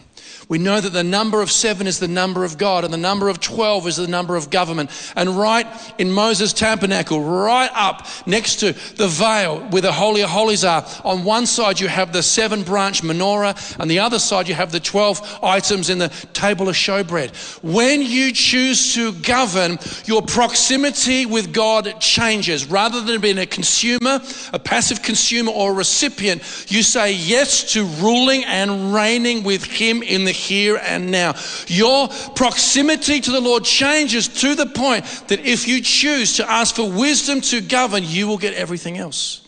We 0.50 0.58
know 0.58 0.82
that 0.82 0.94
the 0.94 1.04
number 1.04 1.44
of 1.44 1.52
seven 1.52 1.86
is 1.86 2.00
the 2.00 2.08
number 2.08 2.44
of 2.44 2.58
God, 2.58 2.84
and 2.84 2.92
the 2.92 2.98
number 2.98 3.30
of 3.30 3.40
12 3.40 3.86
is 3.86 3.98
the 3.98 4.08
number 4.08 4.36
of 4.36 4.50
government. 4.50 4.90
And 5.16 5.38
right 5.38 5.68
in 6.00 6.12
Moses' 6.12 6.54
tabernacle, 6.54 7.22
right 7.24 7.70
up 7.76 8.08
next 8.26 8.56
to 8.62 8.74
the 8.96 9.08
veil 9.08 9.60
where 9.70 9.84
the 9.84 9.92
Holy 9.92 10.22
of 10.22 10.32
Holies 10.32 10.66
are, 10.66 10.84
on 11.04 11.24
one 11.24 11.46
side 11.46 11.80
you 11.80 11.88
have 11.88 12.14
the 12.14 12.24
seven 12.24 12.64
branch 12.64 13.04
menorah, 13.04 13.80
and 13.80 13.92
the 13.92 14.00
other 14.00 14.18
side 14.18 14.48
you 14.48 14.56
have 14.56 14.72
the 14.72 14.80
12 14.80 15.40
items 15.44 15.92
in 15.92 16.00
the 16.00 16.10
table 16.34 16.68
of 16.68 16.74
showbread. 16.74 17.36
When 17.62 18.02
you 18.02 18.32
choose 18.32 18.96
to 18.96 19.14
govern, 19.14 19.78
your 20.06 20.24
proximity 20.24 21.28
with 21.28 21.54
God 21.54 22.02
changes. 22.02 22.66
Rather 22.66 23.02
than 23.02 23.22
being 23.22 23.38
a 23.38 23.46
consumer, 23.46 24.20
a 24.52 24.58
passive 24.58 25.04
consumer, 25.04 25.52
or 25.52 25.74
a 25.74 25.76
recipient, 25.76 26.42
you 26.70 26.82
say 26.82 27.14
yes 27.14 27.74
to 27.74 27.86
ruling 28.02 28.44
and 28.46 28.96
reigning 28.96 29.44
with 29.44 29.64
Him 29.64 30.02
in 30.02 30.26
the 30.26 30.39
here 30.40 30.80
and 30.82 31.12
now. 31.12 31.36
Your 31.68 32.08
proximity 32.36 33.22
to 33.22 33.32
the 33.32 33.42
Lord 33.42 33.64
changes 33.64 34.28
to 34.42 34.56
the 34.56 34.66
point 34.66 35.06
that 35.28 35.42
if 35.42 35.68
you 35.68 35.82
choose 35.82 36.38
to 36.38 36.50
ask 36.50 36.76
for 36.76 36.90
wisdom 36.90 37.42
to 37.42 37.62
govern, 37.62 38.04
you 38.06 38.28
will 38.28 38.38
get 38.38 38.54
everything 38.54 38.98
else. 38.98 39.46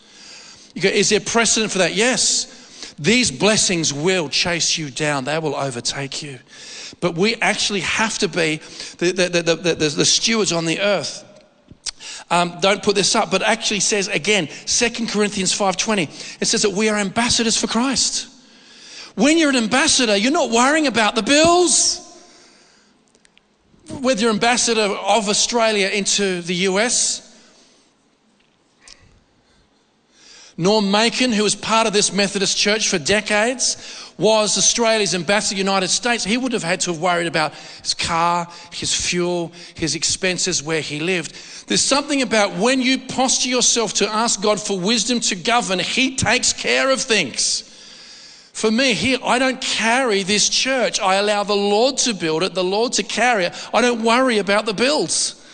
You 0.74 0.82
go, 0.82 0.88
is 0.88 1.10
there 1.10 1.20
precedent 1.20 1.72
for 1.72 1.78
that? 1.78 1.94
Yes. 1.94 2.94
These 2.98 3.30
blessings 3.30 3.92
will 3.92 4.28
chase 4.28 4.78
you 4.78 4.90
down, 4.90 5.24
they 5.24 5.38
will 5.38 5.56
overtake 5.56 6.22
you. 6.22 6.38
But 7.00 7.14
we 7.16 7.34
actually 7.36 7.80
have 7.80 8.18
to 8.18 8.28
be 8.28 8.56
the, 8.98 9.12
the, 9.12 9.42
the, 9.42 9.74
the, 9.74 10.04
stewards 10.04 10.52
on 10.52 10.66
the 10.66 10.80
earth. 10.80 11.24
Um, 12.30 12.58
don't 12.60 12.82
put 12.82 12.94
this 12.94 13.14
up, 13.14 13.30
but 13.30 13.42
actually 13.42 13.80
says 13.80 14.08
again, 14.08 14.48
2 14.66 15.06
Corinthians 15.08 15.52
5.20, 15.52 16.40
it 16.40 16.44
says 16.44 16.62
that 16.62 16.70
we 16.70 16.88
are 16.88 16.96
ambassadors 16.96 17.56
for 17.56 17.66
Christ. 17.66 18.28
When 19.14 19.36
you're 19.38 19.50
an 19.50 19.56
ambassador, 19.56 20.16
you're 20.16 20.32
not 20.32 20.50
worrying 20.50 20.86
about 20.86 21.14
the 21.14 21.22
bills. 21.22 21.98
Whether 24.00 24.22
you're 24.22 24.30
ambassador 24.30 24.80
of 24.80 25.28
Australia 25.28 25.88
into 25.88 26.40
the 26.42 26.54
US, 26.54 27.28
Norm 30.56 30.90
Makin, 30.90 31.32
who 31.32 31.42
was 31.42 31.54
part 31.54 31.86
of 31.86 31.92
this 31.92 32.12
Methodist 32.12 32.56
church 32.56 32.88
for 32.88 32.98
decades, 32.98 33.76
was 34.18 34.56
Australia's 34.56 35.14
ambassador 35.14 35.56
to 35.56 35.62
the 35.62 35.70
United 35.70 35.88
States. 35.88 36.24
He 36.24 36.36
would 36.36 36.52
have 36.52 36.62
had 36.62 36.80
to 36.80 36.92
have 36.92 37.00
worried 37.00 37.26
about 37.26 37.54
his 37.82 37.94
car, 37.94 38.46
his 38.70 38.94
fuel, 38.94 39.52
his 39.74 39.94
expenses 39.94 40.62
where 40.62 40.80
he 40.80 41.00
lived. 41.00 41.34
There's 41.66 41.82
something 41.82 42.22
about 42.22 42.54
when 42.54 42.80
you 42.82 42.98
posture 42.98 43.48
yourself 43.48 43.94
to 43.94 44.08
ask 44.08 44.42
God 44.42 44.60
for 44.60 44.78
wisdom 44.78 45.20
to 45.20 45.34
govern, 45.34 45.78
He 45.78 46.16
takes 46.16 46.52
care 46.52 46.90
of 46.90 47.00
things. 47.00 47.71
For 48.52 48.70
me, 48.70 48.92
here, 48.92 49.18
I 49.24 49.38
don't 49.38 49.60
carry 49.60 50.22
this 50.22 50.48
church. 50.48 51.00
I 51.00 51.14
allow 51.14 51.42
the 51.42 51.56
Lord 51.56 51.96
to 51.98 52.14
build 52.14 52.42
it, 52.42 52.54
the 52.54 52.62
Lord 52.62 52.92
to 52.94 53.02
carry 53.02 53.46
it. 53.46 53.68
I 53.72 53.80
don't 53.80 54.02
worry 54.02 54.38
about 54.38 54.66
the 54.66 54.74
bills. 54.74 55.44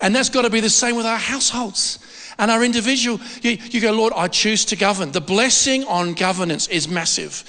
And 0.00 0.14
that's 0.14 0.30
got 0.30 0.42
to 0.42 0.50
be 0.50 0.60
the 0.60 0.70
same 0.70 0.96
with 0.96 1.06
our 1.06 1.18
households 1.18 1.98
and 2.38 2.50
our 2.50 2.64
individual. 2.64 3.20
You, 3.42 3.58
you 3.70 3.80
go, 3.80 3.92
Lord, 3.92 4.14
I 4.16 4.28
choose 4.28 4.64
to 4.66 4.76
govern. 4.76 5.12
The 5.12 5.20
blessing 5.20 5.84
on 5.84 6.14
governance 6.14 6.66
is 6.68 6.88
massive. 6.88 7.44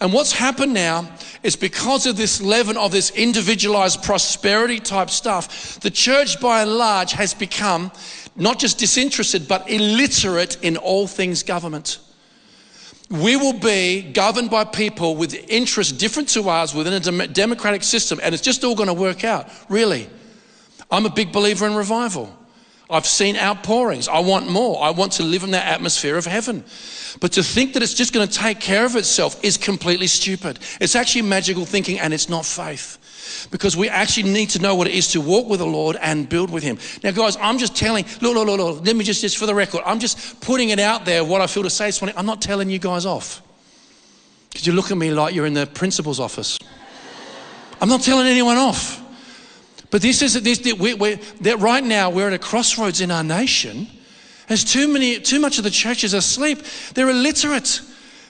And 0.00 0.12
what's 0.12 0.32
happened 0.32 0.74
now 0.74 1.10
is 1.42 1.56
because 1.56 2.06
of 2.06 2.16
this 2.16 2.40
leaven 2.40 2.76
of 2.76 2.92
this 2.92 3.10
individualized 3.10 4.02
prosperity 4.02 4.80
type 4.80 5.10
stuff, 5.10 5.80
the 5.80 5.90
church 5.90 6.40
by 6.40 6.62
and 6.62 6.76
large 6.76 7.12
has 7.12 7.34
become 7.34 7.90
not 8.36 8.58
just 8.58 8.78
disinterested, 8.78 9.48
but 9.48 9.68
illiterate 9.70 10.58
in 10.62 10.76
all 10.76 11.06
things 11.06 11.42
government 11.42 11.98
we 13.10 13.36
will 13.36 13.58
be 13.58 14.02
governed 14.12 14.50
by 14.50 14.64
people 14.64 15.16
with 15.16 15.34
interests 15.48 15.92
different 15.92 16.28
to 16.30 16.48
ours 16.48 16.74
within 16.74 16.92
a 16.92 17.26
democratic 17.26 17.82
system, 17.82 18.20
and 18.22 18.34
it's 18.34 18.42
just 18.42 18.64
all 18.64 18.74
going 18.74 18.88
to 18.88 18.94
work 18.94 19.24
out, 19.24 19.48
really. 19.68 20.08
I'm 20.90 21.06
a 21.06 21.10
big 21.10 21.32
believer 21.32 21.66
in 21.66 21.74
revival. 21.74 22.34
I've 22.90 23.06
seen 23.06 23.36
outpourings. 23.36 24.08
I 24.08 24.20
want 24.20 24.50
more. 24.50 24.82
I 24.82 24.90
want 24.90 25.12
to 25.12 25.22
live 25.22 25.42
in 25.42 25.50
that 25.50 25.66
atmosphere 25.66 26.16
of 26.16 26.24
heaven. 26.24 26.64
But 27.20 27.32
to 27.32 27.42
think 27.42 27.74
that 27.74 27.82
it's 27.82 27.92
just 27.92 28.14
going 28.14 28.26
to 28.26 28.32
take 28.32 28.60
care 28.60 28.86
of 28.86 28.96
itself 28.96 29.42
is 29.44 29.58
completely 29.58 30.06
stupid. 30.06 30.58
It's 30.80 30.96
actually 30.96 31.22
magical 31.22 31.66
thinking 31.66 32.00
and 32.00 32.14
it's 32.14 32.30
not 32.30 32.46
faith 32.46 32.98
because 33.50 33.76
we 33.76 33.88
actually 33.88 34.30
need 34.30 34.50
to 34.50 34.58
know 34.58 34.74
what 34.74 34.86
it 34.86 34.94
is 34.94 35.08
to 35.08 35.20
walk 35.20 35.48
with 35.48 35.60
the 35.60 35.66
Lord 35.66 35.96
and 36.00 36.28
build 36.28 36.50
with 36.50 36.62
Him. 36.62 36.78
Now, 37.02 37.10
guys, 37.10 37.36
I'm 37.40 37.58
just 37.58 37.76
telling, 37.76 38.04
look, 38.20 38.34
look, 38.34 38.46
look, 38.46 38.58
look 38.58 38.86
let 38.86 38.96
me 38.96 39.04
just, 39.04 39.20
just 39.20 39.38
for 39.38 39.46
the 39.46 39.54
record, 39.54 39.82
I'm 39.84 40.00
just 40.00 40.40
putting 40.40 40.70
it 40.70 40.78
out 40.78 41.04
there 41.04 41.24
what 41.24 41.40
I 41.40 41.46
feel 41.46 41.62
to 41.62 41.70
say 41.70 41.86
this 41.86 42.00
morning. 42.00 42.16
I'm 42.16 42.26
not 42.26 42.42
telling 42.42 42.70
you 42.70 42.78
guys 42.78 43.06
off 43.06 43.42
because 44.50 44.66
you 44.66 44.72
look 44.72 44.90
at 44.90 44.96
me 44.96 45.10
like 45.10 45.34
you're 45.34 45.46
in 45.46 45.54
the 45.54 45.66
principal's 45.66 46.20
office. 46.20 46.58
I'm 47.80 47.88
not 47.88 48.02
telling 48.02 48.26
anyone 48.26 48.56
off. 48.56 49.04
But 49.90 50.02
this 50.02 50.20
is 50.22 50.40
this 50.42 50.60
we, 50.78 50.94
we, 50.94 51.14
that 51.40 51.60
right 51.60 51.82
now 51.82 52.10
we're 52.10 52.26
at 52.26 52.32
a 52.32 52.38
crossroads 52.38 53.00
in 53.00 53.10
our 53.10 53.24
nation. 53.24 53.86
There's 54.48 54.64
too 54.64 54.88
many, 54.88 55.20
too 55.20 55.40
much 55.40 55.58
of 55.58 55.64
the 55.64 55.70
churches 55.70 56.14
asleep. 56.14 56.62
They're 56.94 57.08
illiterate 57.08 57.80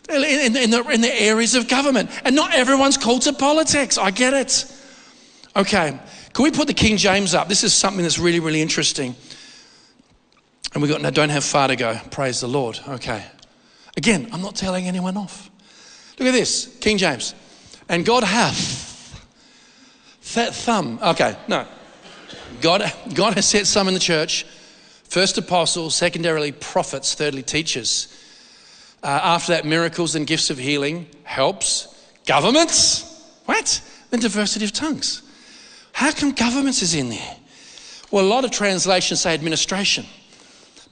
in, 0.08 0.56
in, 0.56 0.70
the, 0.70 0.88
in 0.90 1.00
the 1.00 1.22
areas 1.22 1.54
of 1.54 1.68
government, 1.68 2.10
and 2.24 2.34
not 2.34 2.54
everyone's 2.54 2.96
called 2.96 3.22
to 3.22 3.32
politics. 3.32 3.98
I 3.98 4.10
get 4.10 4.34
it. 4.34 4.72
Okay, 5.56 5.98
can 6.32 6.42
we 6.44 6.50
put 6.50 6.66
the 6.66 6.74
King 6.74 6.96
James 6.96 7.34
up? 7.34 7.48
This 7.48 7.64
is 7.64 7.74
something 7.74 8.02
that's 8.02 8.18
really, 8.18 8.40
really 8.40 8.62
interesting. 8.62 9.16
And 10.72 10.82
we 10.82 10.88
got 10.88 11.00
no, 11.00 11.10
don't 11.10 11.30
have 11.30 11.44
far 11.44 11.68
to 11.68 11.76
go. 11.76 11.98
Praise 12.10 12.40
the 12.40 12.48
Lord. 12.48 12.78
Okay. 12.86 13.24
Again, 13.96 14.28
I'm 14.32 14.42
not 14.42 14.54
telling 14.54 14.86
anyone 14.86 15.16
off. 15.16 15.50
Look 16.18 16.28
at 16.28 16.32
this, 16.32 16.76
King 16.80 16.98
James. 16.98 17.34
And 17.88 18.04
God 18.04 18.22
hath 18.22 18.86
that 20.34 20.54
thumb. 20.54 20.98
Okay, 21.02 21.36
no. 21.48 21.66
God, 22.60 22.92
God 23.14 23.34
has 23.34 23.46
set 23.46 23.66
some 23.66 23.88
in 23.88 23.94
the 23.94 24.00
church. 24.00 24.44
First 25.04 25.38
apostles, 25.38 25.94
secondarily 25.94 26.52
prophets, 26.52 27.14
thirdly 27.14 27.42
teachers. 27.42 28.14
Uh, 29.02 29.06
after 29.06 29.52
that, 29.52 29.64
miracles 29.64 30.14
and 30.14 30.26
gifts 30.26 30.50
of 30.50 30.58
healing, 30.58 31.08
helps, 31.24 31.88
governments. 32.26 33.04
What? 33.46 33.80
And 34.12 34.20
diversity 34.20 34.64
of 34.64 34.72
tongues. 34.72 35.22
How 35.98 36.12
come 36.12 36.30
governments 36.30 36.80
is 36.80 36.94
in 36.94 37.08
there? 37.08 37.36
Well, 38.12 38.24
a 38.24 38.28
lot 38.28 38.44
of 38.44 38.52
translations 38.52 39.20
say 39.20 39.34
administration. 39.34 40.06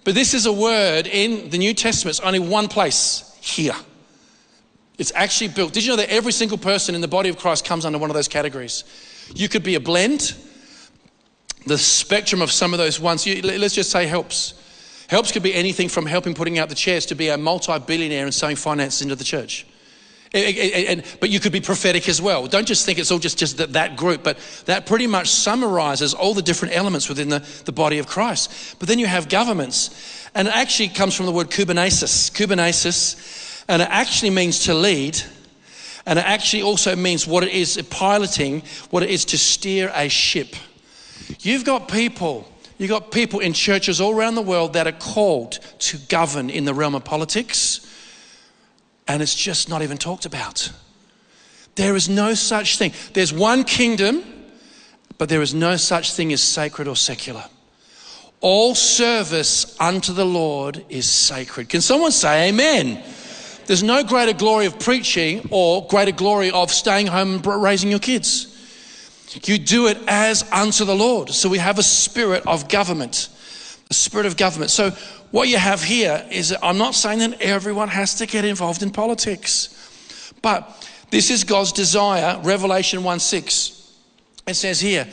But 0.02 0.16
this 0.16 0.34
is 0.34 0.46
a 0.46 0.52
word 0.52 1.07
in 1.07 1.48
the 1.48 1.59
New 1.59 1.74
Testament, 1.74 2.18
it's 2.18 2.26
only 2.26 2.40
one 2.40 2.66
place 2.66 3.38
here. 3.40 3.76
It's 4.98 5.12
actually 5.14 5.46
built. 5.46 5.72
Did 5.72 5.84
you 5.84 5.90
know 5.90 5.96
that 5.98 6.11
every 6.11 6.32
single 6.32 6.59
person 6.59 6.96
in 6.96 7.02
the 7.02 7.07
body 7.07 7.28
of 7.28 7.38
Christ 7.38 7.64
comes 7.64 7.84
under 7.84 8.00
one 8.00 8.11
of 8.11 8.14
those 8.14 8.26
categories? 8.26 8.82
You 9.32 9.48
could 9.48 9.62
be 9.62 9.76
a 9.76 9.80
blend. 9.80 10.34
The 11.68 11.78
spectrum 11.78 12.42
of 12.42 12.50
some 12.50 12.74
of 12.74 12.78
those 12.78 12.98
ones, 12.98 13.24
let's 13.44 13.76
just 13.76 13.92
say 13.92 14.07
helps. 14.07 14.54
Helps 15.07 15.30
could 15.30 15.44
be 15.44 15.54
anything 15.54 15.88
from 15.88 16.04
helping 16.07 16.34
putting 16.34 16.59
out 16.59 16.68
the 16.68 16.74
chairs 16.74 17.07
to 17.07 17.14
be 17.14 17.28
a 17.28 17.38
multi 17.38 17.78
billionaire 17.78 18.24
and 18.24 18.34
sowing 18.34 18.57
finances 18.57 19.02
into 19.02 19.14
the 19.14 19.22
church. 19.22 19.66
And, 20.37 21.03
but 21.20 21.30
you 21.30 21.41
could 21.41 21.53
be 21.53 21.61
prophetic 21.61 22.09
as 22.09 22.20
well. 22.20 22.47
Don't 22.47 22.66
just 22.66 22.84
think 22.84 22.99
it's 22.99 23.11
all 23.11 23.18
just, 23.18 23.39
just 23.39 23.57
that, 23.57 23.72
that 23.72 23.97
group, 23.97 24.22
but 24.22 24.39
that 24.66 24.84
pretty 24.84 25.07
much 25.07 25.28
summarizes 25.28 26.12
all 26.12 26.34
the 26.34 26.43
different 26.43 26.76
elements 26.76 27.09
within 27.09 27.30
the, 27.30 27.39
the 27.64 27.72
body 27.72 27.99
of 27.99 28.07
Christ. 28.07 28.76
But 28.78 28.89
then 28.89 28.99
you 28.99 29.07
have 29.07 29.28
governments, 29.28 30.28
and 30.34 30.47
it 30.47 30.55
actually 30.55 30.89
comes 30.89 31.14
from 31.14 31.26
the 31.26 31.32
word 31.32 31.51
kubernesis. 31.51 32.30
Kubernesis, 32.32 33.64
and 33.68 33.80
it 33.80 33.89
actually 33.91 34.30
means 34.30 34.64
to 34.64 34.74
lead, 34.74 35.20
and 36.05 36.18
it 36.18 36.24
actually 36.24 36.62
also 36.62 36.95
means 36.95 37.26
what 37.26 37.43
it 37.43 37.53
is 37.53 37.80
piloting, 37.89 38.62
what 38.91 39.03
it 39.03 39.11
is 39.11 39.24
to 39.26 39.39
steer 39.39 39.91
a 39.95 40.09
ship. 40.09 40.55
You've 41.41 41.64
got 41.64 41.89
people, 41.89 42.47
you've 42.76 42.91
got 42.91 43.11
people 43.11 43.41
in 43.41 43.55
churches 43.55 44.03
all 44.03 44.14
around 44.14 44.34
the 44.34 44.43
world 44.43 44.74
that 44.74 44.87
are 44.87 44.93
called 44.93 45.53
to 45.78 45.99
govern 46.09 46.51
in 46.51 46.66
the 46.66 46.74
realm 46.74 46.95
of 46.95 47.05
politics 47.05 47.80
and 49.09 49.22
it's 49.22 49.34
just 49.34 49.68
not 49.68 49.82
even 49.82 49.98
talked 49.98 50.26
about. 50.26 50.70
There 51.76 51.94
is 51.94 52.09
no 52.09 52.34
such 52.34 52.78
thing. 52.78 52.92
There's 53.12 53.32
one 53.32 53.64
kingdom, 53.64 54.24
but 55.18 55.28
there 55.28 55.42
is 55.42 55.54
no 55.54 55.76
such 55.76 56.12
thing 56.12 56.32
as 56.32 56.42
sacred 56.42 56.88
or 56.88 56.96
secular. 56.96 57.44
All 58.40 58.74
service 58.74 59.76
unto 59.80 60.12
the 60.12 60.24
Lord 60.24 60.84
is 60.88 61.07
sacred. 61.07 61.68
Can 61.68 61.80
someone 61.80 62.12
say 62.12 62.48
amen? 62.48 63.02
There's 63.66 63.82
no 63.82 64.04
greater 64.04 64.32
glory 64.32 64.66
of 64.66 64.78
preaching 64.78 65.48
or 65.50 65.86
greater 65.86 66.12
glory 66.12 66.50
of 66.50 66.70
staying 66.70 67.09
home 67.09 67.34
and 67.34 67.62
raising 67.62 67.90
your 67.90 67.98
kids. 67.98 68.52
You 69.44 69.59
do 69.59 69.88
it 69.88 69.98
as 70.07 70.50
unto 70.50 70.84
the 70.84 70.94
Lord. 70.94 71.30
So 71.30 71.48
we 71.48 71.59
have 71.59 71.78
a 71.78 71.82
spirit 71.82 72.46
of 72.46 72.68
government, 72.68 73.28
a 73.91 73.95
spirit 73.95 74.26
of 74.26 74.37
government. 74.37 74.70
So 74.70 74.91
what 75.30 75.49
you 75.49 75.59
have 75.59 75.82
here 75.82 76.24
is 76.30 76.55
I'm 76.62 76.78
not 76.78 76.95
saying 76.95 77.18
that 77.20 77.41
everyone 77.41 77.89
has 77.89 78.14
to 78.16 78.26
get 78.26 78.45
involved 78.45 78.82
in 78.82 78.91
politics, 78.91 80.32
but 80.43 80.89
this 81.11 81.30
is 81.30 81.45
God's 81.45 81.72
desire. 81.72 82.41
Revelation 82.43 83.05
1 83.05 83.20
6. 83.20 83.72
It 84.47 84.55
says 84.55 84.80
here, 84.80 85.09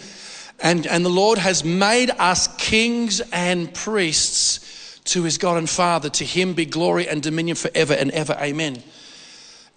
and, 0.60 0.86
and 0.88 1.04
the 1.04 1.10
Lord 1.10 1.38
has 1.38 1.64
made 1.64 2.12
us 2.12 2.48
kings 2.58 3.22
and 3.32 3.74
priests 3.74 5.00
to 5.06 5.24
his 5.24 5.38
God 5.38 5.58
and 5.58 5.70
Father. 5.70 6.10
To 6.10 6.24
him 6.24 6.54
be 6.54 6.66
glory 6.66 7.08
and 7.08 7.22
dominion 7.22 7.56
forever 7.56 7.94
and 7.94 8.12
ever. 8.12 8.38
Amen. 8.40 8.82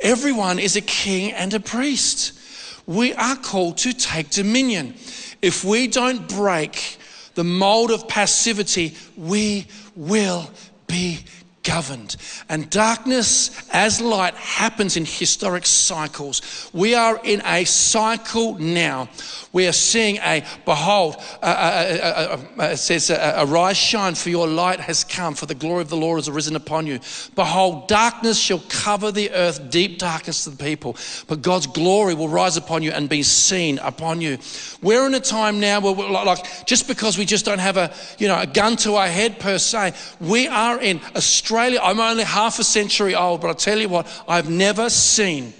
Everyone 0.01 0.59
is 0.59 0.76
a 0.76 0.82
king 0.82 1.32
and 1.32 1.53
a 1.55 1.61
priest. 1.61 2.38
We 2.86 3.14
are 3.14 3.36
called 3.36 3.78
to 3.78 3.92
take 3.92 4.30
dominion. 4.30 4.94
If 5.42 5.64
we 5.64 5.88
don't 5.88 6.28
break 6.28 6.99
the 7.37 7.45
mold 7.45 7.93
of 7.93 8.09
passivity, 8.09 8.97
we 9.16 9.68
will 9.95 10.51
be 10.89 11.20
governed. 11.62 12.16
And 12.49 12.70
darkness 12.70 13.51
as 13.72 14.01
light 14.01 14.34
happens 14.34 14.97
in 14.97 15.05
historic 15.05 15.66
cycles. 15.66 16.70
We 16.72 16.95
are 16.95 17.20
in 17.24 17.43
a 17.45 17.64
cycle 17.64 18.59
now. 18.59 19.09
We 19.57 19.66
are 19.68 19.72
seeing 19.72 20.18
a, 20.18 20.44
behold, 20.66 21.16
uh, 21.42 21.46
uh, 21.46 22.38
uh, 22.59 22.62
it 22.64 22.76
says, 22.76 23.11
arise, 23.11 23.78
shine, 23.78 24.14
for 24.14 24.28
your 24.28 24.46
light 24.46 24.80
has 24.80 25.02
come, 25.02 25.34
for 25.34 25.46
the 25.46 25.54
glory 25.54 25.80
of 25.80 25.88
the 25.88 25.96
Lord 25.96 26.18
has 26.18 26.28
arisen 26.28 26.57
upon 26.57 26.86
you. 26.86 27.00
Behold, 27.34 27.88
darkness 27.88 28.38
shall 28.38 28.62
cover 28.68 29.11
the 29.11 29.30
earth, 29.30 29.70
deep 29.70 29.98
darkness 29.98 30.44
to 30.44 30.50
the 30.50 30.62
people, 30.62 30.94
but 31.26 31.40
God's 31.40 31.66
glory 31.68 32.12
will 32.12 32.28
rise 32.28 32.59
upon 32.59 32.82
you 32.82 32.90
and 32.90 33.09
be 33.09 33.22
seen 33.22 33.78
upon 33.78 34.20
you. 34.20 34.36
We're 34.82 35.07
in 35.07 35.14
a 35.14 35.20
time 35.20 35.59
now 35.59 35.80
where, 35.80 35.94
like, 35.94 36.66
just 36.66 36.86
because 36.86 37.16
we 37.16 37.24
just 37.24 37.46
don't 37.46 37.59
have 37.59 37.78
a, 37.78 37.94
you 38.18 38.28
know, 38.28 38.38
a 38.38 38.46
gun 38.46 38.76
to 38.84 38.96
our 38.96 39.09
head 39.09 39.40
per 39.40 39.57
se, 39.57 39.94
we 40.20 40.48
are 40.48 40.78
in 40.82 41.00
Australia, 41.14 41.80
I'm 41.82 41.98
only 41.98 42.24
half 42.24 42.59
a 42.59 42.64
century 42.64 43.14
old, 43.14 43.40
but 43.40 43.48
I'll 43.48 43.54
tell 43.54 43.78
you 43.78 43.88
what, 43.88 44.07
I've 44.28 44.50
never 44.50 44.90
seen 44.90 45.54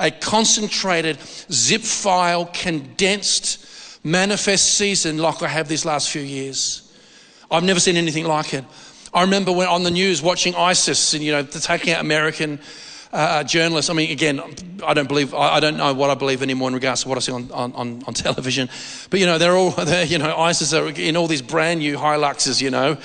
a 0.00 0.10
concentrated, 0.10 1.18
zip 1.52 1.82
file, 1.82 2.46
condensed, 2.46 3.66
manifest 4.02 4.74
season 4.74 5.18
like 5.18 5.42
I 5.42 5.48
have 5.48 5.68
these 5.68 5.84
last 5.84 6.08
few 6.08 6.22
years. 6.22 6.90
I've 7.50 7.64
never 7.64 7.78
seen 7.78 7.96
anything 7.96 8.24
like 8.24 8.54
it. 8.54 8.64
I 9.12 9.22
remember 9.22 9.52
when 9.52 9.68
on 9.68 9.82
the 9.82 9.90
news 9.90 10.22
watching 10.22 10.54
ISIS 10.54 11.14
and, 11.14 11.22
you 11.22 11.32
know, 11.32 11.42
taking 11.42 11.92
out 11.92 12.00
American 12.00 12.60
uh, 13.12 13.16
uh, 13.16 13.44
journalists. 13.44 13.90
I 13.90 13.94
mean, 13.94 14.10
again, 14.10 14.40
I 14.86 14.94
don't 14.94 15.08
believe, 15.08 15.34
I, 15.34 15.58
don't 15.60 15.76
know 15.76 15.92
what 15.92 16.10
I 16.10 16.14
believe 16.14 16.42
anymore 16.42 16.68
in 16.68 16.74
regards 16.74 17.02
to 17.02 17.08
what 17.08 17.18
I 17.18 17.20
see 17.20 17.32
on, 17.32 17.50
on, 17.50 17.74
on 17.74 18.14
television. 18.14 18.70
But, 19.10 19.20
you 19.20 19.26
know, 19.26 19.36
they're 19.36 19.56
all, 19.56 19.70
they're, 19.84 20.06
you 20.06 20.18
know, 20.18 20.34
ISIS 20.36 20.72
are 20.72 20.88
in 20.88 21.16
all 21.16 21.26
these 21.26 21.42
brand 21.42 21.80
new 21.80 21.96
Hiluxes, 21.96 22.62
you 22.62 22.70
know, 22.70 22.96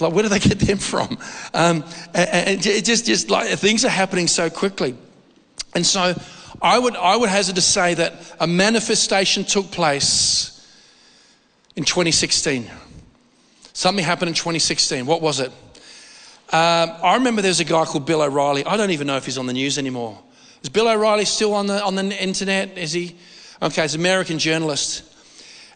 like, 0.00 0.12
where 0.12 0.24
do 0.24 0.28
they 0.28 0.40
get 0.40 0.58
them 0.58 0.76
from? 0.76 1.16
Um, 1.54 1.82
and, 2.12 2.48
and 2.48 2.62
just, 2.62 3.06
just 3.06 3.30
like 3.30 3.48
things 3.58 3.84
are 3.84 3.88
happening 3.88 4.26
so 4.26 4.50
quickly. 4.50 4.96
And 5.76 5.84
so 5.84 6.14
I 6.62 6.78
would, 6.78 6.96
I 6.96 7.14
would 7.14 7.28
hazard 7.28 7.56
to 7.56 7.60
say 7.60 7.92
that 7.92 8.14
a 8.40 8.46
manifestation 8.46 9.44
took 9.44 9.70
place 9.70 10.66
in 11.76 11.84
2016. 11.84 12.70
Something 13.74 14.02
happened 14.02 14.30
in 14.30 14.34
2016. 14.34 15.04
What 15.04 15.20
was 15.20 15.38
it? 15.38 15.52
Um, 16.50 16.92
I 17.02 17.16
remember 17.16 17.42
there's 17.42 17.60
a 17.60 17.64
guy 17.64 17.84
called 17.84 18.06
Bill 18.06 18.22
O'Reilly. 18.22 18.64
I 18.64 18.78
don't 18.78 18.90
even 18.90 19.06
know 19.06 19.18
if 19.18 19.26
he's 19.26 19.36
on 19.36 19.44
the 19.44 19.52
news 19.52 19.76
anymore. 19.76 20.18
Is 20.62 20.70
Bill 20.70 20.88
O'Reilly 20.88 21.26
still 21.26 21.52
on 21.52 21.66
the, 21.66 21.84
on 21.84 21.94
the 21.94 22.22
internet? 22.22 22.78
Is 22.78 22.94
he? 22.94 23.14
Okay, 23.60 23.82
he's 23.82 23.94
an 23.94 24.00
American 24.00 24.38
journalist. 24.38 25.04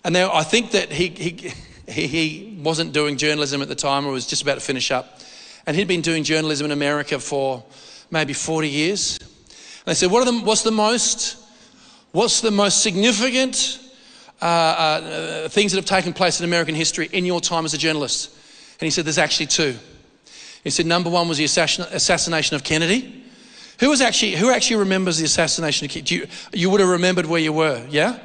And 0.02 0.14
now 0.14 0.32
I 0.32 0.44
think 0.44 0.70
that 0.70 0.90
he, 0.90 1.08
he 1.08 1.52
he, 1.86 2.06
he 2.06 2.58
wasn't 2.62 2.94
doing 2.94 3.18
journalism 3.18 3.60
at 3.60 3.68
the 3.68 3.74
time 3.74 4.06
or 4.06 4.12
was 4.12 4.26
just 4.26 4.40
about 4.40 4.54
to 4.54 4.60
finish 4.60 4.90
up. 4.90 5.20
And 5.66 5.76
he'd 5.76 5.88
been 5.88 6.00
doing 6.00 6.24
journalism 6.24 6.64
in 6.64 6.70
America 6.70 7.18
for 7.18 7.62
maybe 8.10 8.32
40 8.32 8.66
years. 8.66 9.18
They 9.90 9.94
said, 9.94 10.12
what 10.12 10.24
the, 10.24 10.38
what's 10.42 10.62
the 10.62 10.70
most, 10.70 11.36
what's 12.12 12.42
the 12.42 12.52
most 12.52 12.80
significant 12.80 13.80
uh, 14.40 14.44
uh, 14.44 15.48
things 15.48 15.72
that 15.72 15.78
have 15.78 15.84
taken 15.84 16.12
place 16.12 16.38
in 16.38 16.44
American 16.44 16.76
history 16.76 17.08
in 17.10 17.24
your 17.24 17.40
time 17.40 17.64
as 17.64 17.74
a 17.74 17.78
journalist? 17.78 18.30
And 18.78 18.86
he 18.86 18.90
said, 18.90 19.04
there's 19.04 19.18
actually 19.18 19.46
two. 19.46 19.74
He 20.62 20.70
said, 20.70 20.86
number 20.86 21.10
one 21.10 21.26
was 21.26 21.38
the 21.38 21.44
assassination 21.44 22.54
of 22.54 22.62
Kennedy. 22.62 23.24
Who 23.80 23.88
was 23.88 24.00
actually, 24.00 24.36
who 24.36 24.52
actually 24.52 24.76
remembers 24.76 25.18
the 25.18 25.24
assassination 25.24 25.86
of 25.86 25.90
Kennedy? 25.90 26.14
You, 26.14 26.26
you 26.52 26.70
would 26.70 26.78
have 26.78 26.90
remembered 26.90 27.26
where 27.26 27.40
you 27.40 27.52
were, 27.52 27.84
yeah? 27.90 28.20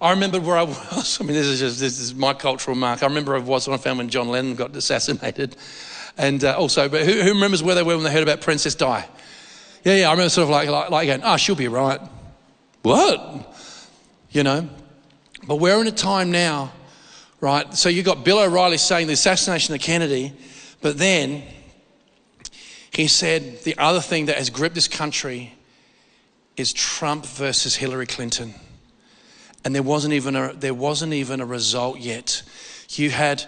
I 0.00 0.12
remember 0.12 0.38
where 0.38 0.58
I 0.58 0.62
was. 0.92 1.18
I 1.20 1.24
mean, 1.24 1.34
this 1.34 1.48
is 1.48 1.58
just 1.58 1.80
this 1.80 1.98
is 1.98 2.14
my 2.14 2.34
cultural 2.34 2.76
mark. 2.76 3.02
I 3.02 3.06
remember 3.06 3.34
I 3.34 3.40
was 3.40 3.66
when 3.66 3.74
I 3.74 3.78
found 3.82 3.98
when 3.98 4.10
John 4.10 4.28
Lennon 4.28 4.54
got 4.54 4.76
assassinated, 4.76 5.56
and 6.16 6.44
uh, 6.44 6.56
also, 6.56 6.88
but 6.88 7.04
who, 7.04 7.14
who, 7.14 7.30
remembers 7.30 7.64
where 7.64 7.74
they 7.74 7.82
were 7.82 7.96
when 7.96 8.04
they 8.04 8.12
heard 8.12 8.22
about 8.22 8.42
Princess 8.42 8.76
Di? 8.76 9.04
Yeah, 9.84 9.94
yeah. 9.94 10.08
I 10.08 10.12
remember 10.12 10.30
sort 10.30 10.44
of 10.44 10.50
like 10.50 10.68
like, 10.68 10.90
like 10.90 11.06
going, 11.06 11.22
"Ah, 11.22 11.34
oh, 11.34 11.36
she'll 11.36 11.54
be 11.54 11.68
right." 11.68 12.00
What? 12.82 13.54
You 14.30 14.42
know. 14.42 14.68
But 15.46 15.56
we're 15.56 15.80
in 15.80 15.86
a 15.86 15.92
time 15.92 16.30
now, 16.30 16.72
right? 17.40 17.72
So 17.74 17.88
you've 17.88 18.06
got 18.06 18.24
Bill 18.24 18.38
O'Reilly 18.38 18.78
saying 18.78 19.06
the 19.06 19.12
assassination 19.12 19.74
of 19.74 19.80
Kennedy, 19.80 20.32
but 20.80 20.96
then 20.98 21.42
he 22.90 23.06
said 23.06 23.62
the 23.62 23.76
other 23.76 24.00
thing 24.00 24.26
that 24.26 24.38
has 24.38 24.48
gripped 24.48 24.74
this 24.74 24.88
country 24.88 25.54
is 26.56 26.72
Trump 26.72 27.26
versus 27.26 27.76
Hillary 27.76 28.06
Clinton 28.06 28.54
and 29.64 29.74
there 29.74 29.82
wasn't 29.82 30.12
even 30.12 30.36
a, 30.36 30.52
there 30.52 30.74
wasn't 30.74 31.14
even 31.14 31.40
a 31.40 31.46
result 31.46 31.98
yet. 31.98 32.42
You 32.90 33.10
had 33.10 33.44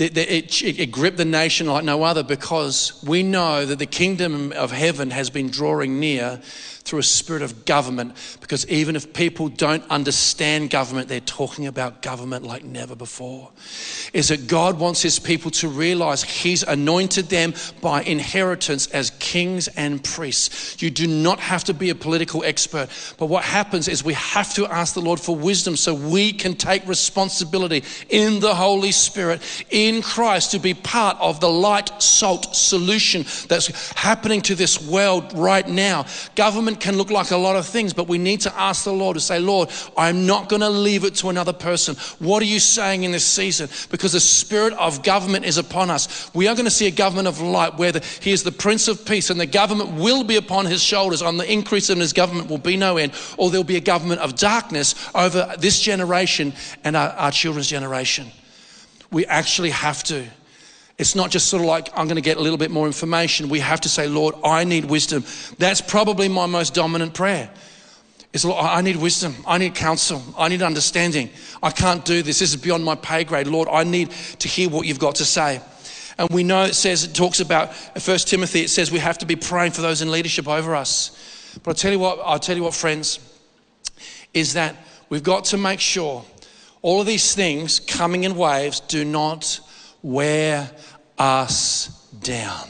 it, 0.00 0.62
it, 0.62 0.90
gripped 0.92 1.16
the 1.16 1.24
nation 1.24 1.66
like 1.66 1.84
no 1.84 2.02
other 2.02 2.22
because 2.22 3.02
we 3.04 3.22
know 3.22 3.64
that 3.66 3.78
the 3.78 3.86
kingdom 3.86 4.52
of 4.52 4.70
heaven 4.70 5.10
has 5.10 5.30
been 5.30 5.50
drawing 5.50 6.00
near 6.00 6.40
through 6.88 7.00
a 7.00 7.02
spirit 7.02 7.42
of 7.42 7.66
government. 7.66 8.14
Because 8.40 8.66
even 8.68 8.96
if 8.96 9.12
people 9.12 9.48
don't 9.48 9.84
understand 9.90 10.70
government, 10.70 11.08
they're 11.08 11.20
talking 11.20 11.66
about 11.66 12.00
government 12.00 12.44
like 12.44 12.64
never 12.64 12.96
before. 12.96 13.50
Is 14.14 14.28
that 14.28 14.48
God 14.48 14.78
wants 14.78 15.02
his 15.02 15.18
people 15.18 15.50
to 15.52 15.68
realize 15.68 16.22
he's 16.22 16.62
anointed 16.62 17.26
them 17.26 17.52
by 17.82 18.02
inheritance 18.02 18.86
as 18.88 19.10
kings 19.18 19.68
and 19.68 20.02
priests. 20.02 20.80
You 20.82 20.90
do 20.90 21.06
not 21.06 21.40
have 21.40 21.64
to 21.64 21.74
be 21.74 21.90
a 21.90 21.94
political 21.94 22.42
expert. 22.42 22.88
But 23.18 23.26
what 23.26 23.44
happens 23.44 23.86
is 23.86 24.02
we 24.02 24.14
have 24.14 24.54
to 24.54 24.66
ask 24.66 24.94
the 24.94 25.02
Lord 25.02 25.20
for 25.20 25.36
wisdom 25.36 25.76
so 25.76 25.94
we 25.94 26.32
can 26.32 26.54
take 26.54 26.86
responsibility 26.86 27.84
in 28.08 28.40
the 28.40 28.54
Holy 28.54 28.92
Spirit, 28.92 29.42
in 29.68 30.00
Christ, 30.00 30.52
to 30.52 30.58
be 30.58 30.72
part 30.72 31.18
of 31.20 31.40
the 31.40 31.50
light, 31.50 32.02
salt 32.02 32.56
solution 32.56 33.26
that's 33.48 33.92
happening 33.92 34.40
to 34.42 34.54
this 34.54 34.80
world 34.80 35.32
right 35.34 35.68
now. 35.68 36.06
Government 36.34 36.77
can 36.80 36.96
look 36.96 37.10
like 37.10 37.30
a 37.30 37.36
lot 37.36 37.56
of 37.56 37.66
things, 37.66 37.92
but 37.92 38.08
we 38.08 38.18
need 38.18 38.40
to 38.42 38.58
ask 38.58 38.84
the 38.84 38.92
Lord 38.92 39.14
to 39.14 39.20
say, 39.20 39.38
Lord, 39.38 39.70
I'm 39.96 40.26
not 40.26 40.48
going 40.48 40.62
to 40.62 40.70
leave 40.70 41.04
it 41.04 41.14
to 41.16 41.28
another 41.28 41.52
person. 41.52 41.96
What 42.18 42.42
are 42.42 42.46
you 42.46 42.60
saying 42.60 43.04
in 43.04 43.12
this 43.12 43.26
season? 43.26 43.68
Because 43.90 44.12
the 44.12 44.20
spirit 44.20 44.72
of 44.74 45.02
government 45.02 45.44
is 45.44 45.58
upon 45.58 45.90
us. 45.90 46.30
We 46.34 46.48
are 46.48 46.54
going 46.54 46.64
to 46.64 46.70
see 46.70 46.86
a 46.86 46.90
government 46.90 47.28
of 47.28 47.40
light 47.40 47.76
where 47.78 47.92
the, 47.92 48.04
he 48.20 48.32
is 48.32 48.42
the 48.42 48.52
Prince 48.52 48.88
of 48.88 49.04
Peace, 49.04 49.30
and 49.30 49.40
the 49.40 49.46
government 49.46 49.92
will 49.92 50.24
be 50.24 50.36
upon 50.36 50.66
his 50.66 50.82
shoulders. 50.82 51.22
On 51.22 51.36
the 51.36 51.50
increase 51.50 51.90
in 51.90 51.98
his 51.98 52.12
government 52.12 52.48
will 52.48 52.58
be 52.58 52.76
no 52.76 52.96
end, 52.96 53.12
or 53.36 53.50
there'll 53.50 53.64
be 53.64 53.76
a 53.76 53.80
government 53.80 54.20
of 54.20 54.36
darkness 54.36 54.94
over 55.14 55.54
this 55.58 55.80
generation 55.80 56.52
and 56.84 56.96
our, 56.96 57.10
our 57.10 57.30
children's 57.30 57.68
generation. 57.68 58.30
We 59.10 59.26
actually 59.26 59.70
have 59.70 60.02
to. 60.04 60.26
It's 60.98 61.14
not 61.14 61.30
just 61.30 61.48
sort 61.48 61.62
of 61.62 61.68
like, 61.68 61.88
I'm 61.96 62.06
going 62.06 62.16
to 62.16 62.22
get 62.22 62.38
a 62.38 62.40
little 62.40 62.58
bit 62.58 62.72
more 62.72 62.86
information. 62.86 63.48
We 63.48 63.60
have 63.60 63.80
to 63.82 63.88
say, 63.88 64.08
Lord, 64.08 64.34
I 64.44 64.64
need 64.64 64.84
wisdom. 64.84 65.24
That's 65.56 65.80
probably 65.80 66.28
my 66.28 66.46
most 66.46 66.74
dominant 66.74 67.14
prayer. 67.14 67.50
It's, 68.32 68.44
Lord, 68.44 68.64
I 68.64 68.82
need 68.82 68.96
wisdom. 68.96 69.36
I 69.46 69.58
need 69.58 69.74
counsel. 69.74 70.22
I 70.36 70.48
need 70.48 70.60
understanding. 70.60 71.30
I 71.62 71.70
can't 71.70 72.04
do 72.04 72.22
this. 72.22 72.40
This 72.40 72.52
is 72.52 72.60
beyond 72.60 72.84
my 72.84 72.96
pay 72.96 73.24
grade. 73.24 73.46
Lord, 73.46 73.68
I 73.70 73.84
need 73.84 74.10
to 74.10 74.48
hear 74.48 74.68
what 74.68 74.86
you've 74.86 74.98
got 74.98 75.14
to 75.16 75.24
say. 75.24 75.60
And 76.18 76.28
we 76.30 76.42
know 76.42 76.64
it 76.64 76.74
says, 76.74 77.04
it 77.04 77.14
talks 77.14 77.38
about, 77.38 77.74
First 78.00 78.26
Timothy, 78.26 78.62
it 78.62 78.70
says 78.70 78.90
we 78.90 78.98
have 78.98 79.18
to 79.18 79.26
be 79.26 79.36
praying 79.36 79.72
for 79.72 79.82
those 79.82 80.02
in 80.02 80.10
leadership 80.10 80.48
over 80.48 80.74
us. 80.74 81.58
But 81.62 81.70
I'll 81.70 81.74
tell 81.76 81.92
you 81.92 81.98
what, 82.00 82.18
I'll 82.24 82.40
tell 82.40 82.56
you 82.56 82.64
what, 82.64 82.74
friends, 82.74 83.20
is 84.34 84.54
that 84.54 84.74
we've 85.08 85.22
got 85.22 85.44
to 85.46 85.56
make 85.56 85.78
sure 85.78 86.24
all 86.82 87.00
of 87.00 87.06
these 87.06 87.34
things 87.34 87.78
coming 87.78 88.24
in 88.24 88.36
waves 88.36 88.80
do 88.80 89.04
not 89.04 89.60
wear 90.02 90.70
us 91.18 91.88
down. 92.20 92.68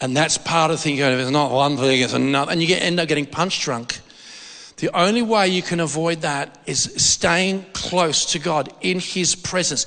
And 0.00 0.16
that's 0.16 0.38
part 0.38 0.70
of 0.70 0.80
thinking 0.80 1.02
oh, 1.02 1.18
it's 1.18 1.30
not 1.30 1.50
one 1.50 1.76
thing, 1.76 2.00
it's 2.00 2.12
another. 2.12 2.52
And 2.52 2.60
you 2.60 2.68
get, 2.68 2.82
end 2.82 3.00
up 3.00 3.08
getting 3.08 3.26
punch 3.26 3.60
drunk. 3.62 3.98
The 4.76 4.96
only 4.96 5.22
way 5.22 5.48
you 5.48 5.60
can 5.60 5.80
avoid 5.80 6.20
that 6.20 6.56
is 6.66 6.82
staying 6.96 7.66
close 7.72 8.26
to 8.32 8.38
God 8.38 8.72
in 8.80 9.00
His 9.00 9.34
presence. 9.34 9.86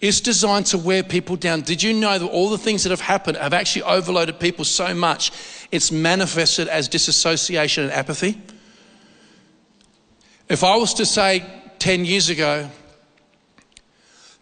It's 0.00 0.20
designed 0.20 0.66
to 0.66 0.78
wear 0.78 1.02
people 1.02 1.34
down. 1.34 1.62
Did 1.62 1.82
you 1.82 1.92
know 1.92 2.16
that 2.16 2.26
all 2.26 2.50
the 2.50 2.58
things 2.58 2.84
that 2.84 2.90
have 2.90 3.00
happened 3.00 3.36
have 3.36 3.52
actually 3.52 3.82
overloaded 3.82 4.38
people 4.38 4.64
so 4.64 4.94
much 4.94 5.32
it's 5.72 5.90
manifested 5.90 6.68
as 6.68 6.86
disassociation 6.86 7.84
and 7.84 7.92
apathy? 7.92 8.40
If 10.48 10.62
I 10.62 10.76
was 10.76 10.94
to 10.94 11.04
say 11.04 11.44
10 11.80 12.04
years 12.04 12.30
ago 12.30 12.70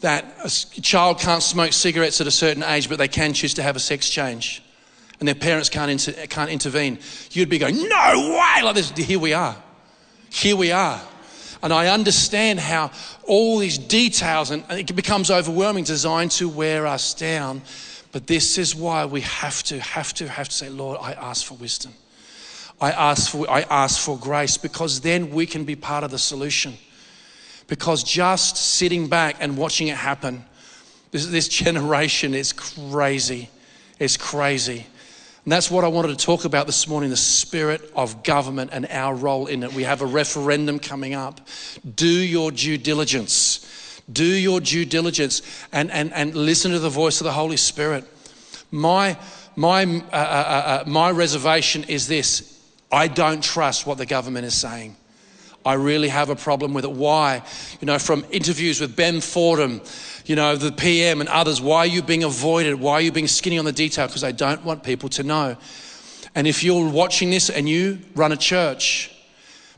that 0.01 0.25
a 0.45 0.81
child 0.81 1.19
can't 1.21 1.43
smoke 1.43 1.73
cigarettes 1.73 2.21
at 2.21 2.27
a 2.27 2.31
certain 2.31 2.63
age, 2.63 2.89
but 2.89 2.99
they 2.99 3.09
can 3.09 3.33
choose 3.33 3.55
to 3.55 3.63
have 3.63 3.77
a 3.77 3.81
sex 3.81 4.09
change, 4.11 4.63
and 5.19 5.27
their 5.27 5.35
parents 5.35 5.69
can't, 5.69 5.91
inter- 5.91 6.27
can't 6.27 6.51
intervene, 6.51 6.99
you'd 7.31 7.49
be 7.49 7.59
going, 7.59 7.77
No 7.77 8.31
way! 8.31 8.63
Like 8.63 8.75
this. 8.75 8.91
Here 8.91 9.19
we 9.19 9.33
are. 9.33 9.57
Here 10.31 10.57
we 10.57 10.73
are. 10.73 11.01
And 11.63 11.73
I 11.73 11.89
understand 11.89 12.61
how 12.61 12.91
all 13.25 13.59
these 13.59 13.79
details, 13.79 14.51
and 14.51 14.65
it 14.71 14.95
becomes 14.95 15.31
overwhelming, 15.31 15.85
designed 15.85 16.31
to 16.33 16.49
wear 16.49 16.87
us 16.87 17.15
down. 17.15 17.63
But 18.13 18.27
this 18.27 18.59
is 18.59 18.75
why 18.75 19.05
we 19.07 19.23
have 19.23 19.63
to, 19.65 19.81
have 19.81 20.15
to, 20.15 20.29
have 20.29 20.49
to 20.49 20.55
say, 20.55 20.69
Lord, 20.69 20.99
I 21.01 21.13
ask 21.13 21.45
for 21.45 21.55
wisdom. 21.55 21.93
I 22.81 22.91
ask 22.93 23.31
for, 23.31 23.51
I 23.51 23.63
ask 23.63 24.01
for 24.01 24.19
grace 24.19 24.59
because 24.59 25.01
then 25.01 25.31
we 25.31 25.47
can 25.47 25.65
be 25.65 25.77
part 25.77 26.05
of 26.05 26.11
the 26.11 26.19
solution. 26.19 26.75
Because 27.69 28.03
just 28.05 28.57
sitting 28.57 29.09
back 29.09 29.37
and 29.41 29.57
watching 29.57 29.89
it 29.89 29.97
happen, 29.97 30.45
this, 31.11 31.27
this 31.27 31.49
generation 31.49 32.35
is 32.35 32.53
crazy. 32.53 33.51
It's 33.99 34.17
crazy. 34.17 34.87
And 35.45 35.53
that's 35.53 35.71
what 35.71 35.85
I 35.85 35.89
wanted 35.89 36.19
to 36.19 36.25
talk 36.25 36.45
about 36.45 36.67
this 36.67 36.89
morning 36.89 37.11
the 37.11 37.17
spirit 37.17 37.93
of 37.95 38.25
government 38.25 38.71
and 38.73 38.87
our 38.91 39.15
role 39.15 39.47
in 39.47 39.63
it. 39.63 39.73
We 39.73 39.85
have 39.85 40.03
a 40.03 40.07
referendum 40.07 40.81
coming 40.81 41.15
up. 41.15 41.41
Do 41.95 42.09
your 42.09 42.51
due 42.51 42.77
diligence. 42.77 44.03
Do 44.13 44.25
your 44.25 44.61
due 44.61 44.85
diligence 44.85 45.43
and, 45.73 45.91
and, 45.91 46.13
and 46.13 46.35
listen 46.35 46.73
to 46.73 46.79
the 46.79 46.91
voice 46.91 47.21
of 47.21 47.25
the 47.25 47.33
Holy 47.33 47.57
Spirit. 47.57 48.05
My, 48.71 49.17
my, 49.55 49.85
uh, 49.85 49.89
uh, 50.13 50.17
uh, 50.17 50.83
uh 50.83 50.85
my 50.87 51.11
reservation 51.13 51.85
is 51.85 52.09
this 52.09 52.61
I 52.91 53.09
don't 53.09 53.43
trust 53.43 53.87
what 53.87 53.99
the 53.99 54.07
government 54.07 54.47
is 54.47 54.55
saying. 54.55 54.97
I 55.67 55.75
really 55.75 56.09
have 56.09 56.31
a 56.31 56.37
problem 56.37 56.73
with 56.75 56.85
it. 56.85 56.93
Why? 56.93 57.43
You 57.81 57.87
know, 57.87 57.99
from 57.99 58.25
interviews 58.31 58.81
with 58.81 58.95
Ben 58.95 59.21
Fordham, 59.21 59.81
you 60.25 60.37
know, 60.37 60.55
the 60.55 60.71
PM 60.71 61.21
and 61.21 61.29
others, 61.29 61.61
why 61.61 61.79
are 61.79 61.87
you 61.87 62.03
being 62.03 62.23
avoided? 62.23 62.77
Why 62.77 62.95
are 62.95 63.01
you 63.01 63.11
being 63.11 63.27
skinny 63.27 63.59
on 63.59 63.65
the 63.65 63.73
detail? 63.73 64.07
Because 64.07 64.25
I 64.25 64.33
don't 64.33 64.65
want 64.65 64.85
people 64.85 65.09
to 65.11 65.25
know. 65.25 65.57
And 66.37 66.47
if 66.47 66.63
you're 66.63 66.89
watching 66.89 67.31
this 67.31 67.51
and 67.51 67.69
you 67.69 67.99
run 68.15 68.31
a 68.31 68.37
church, 68.37 69.11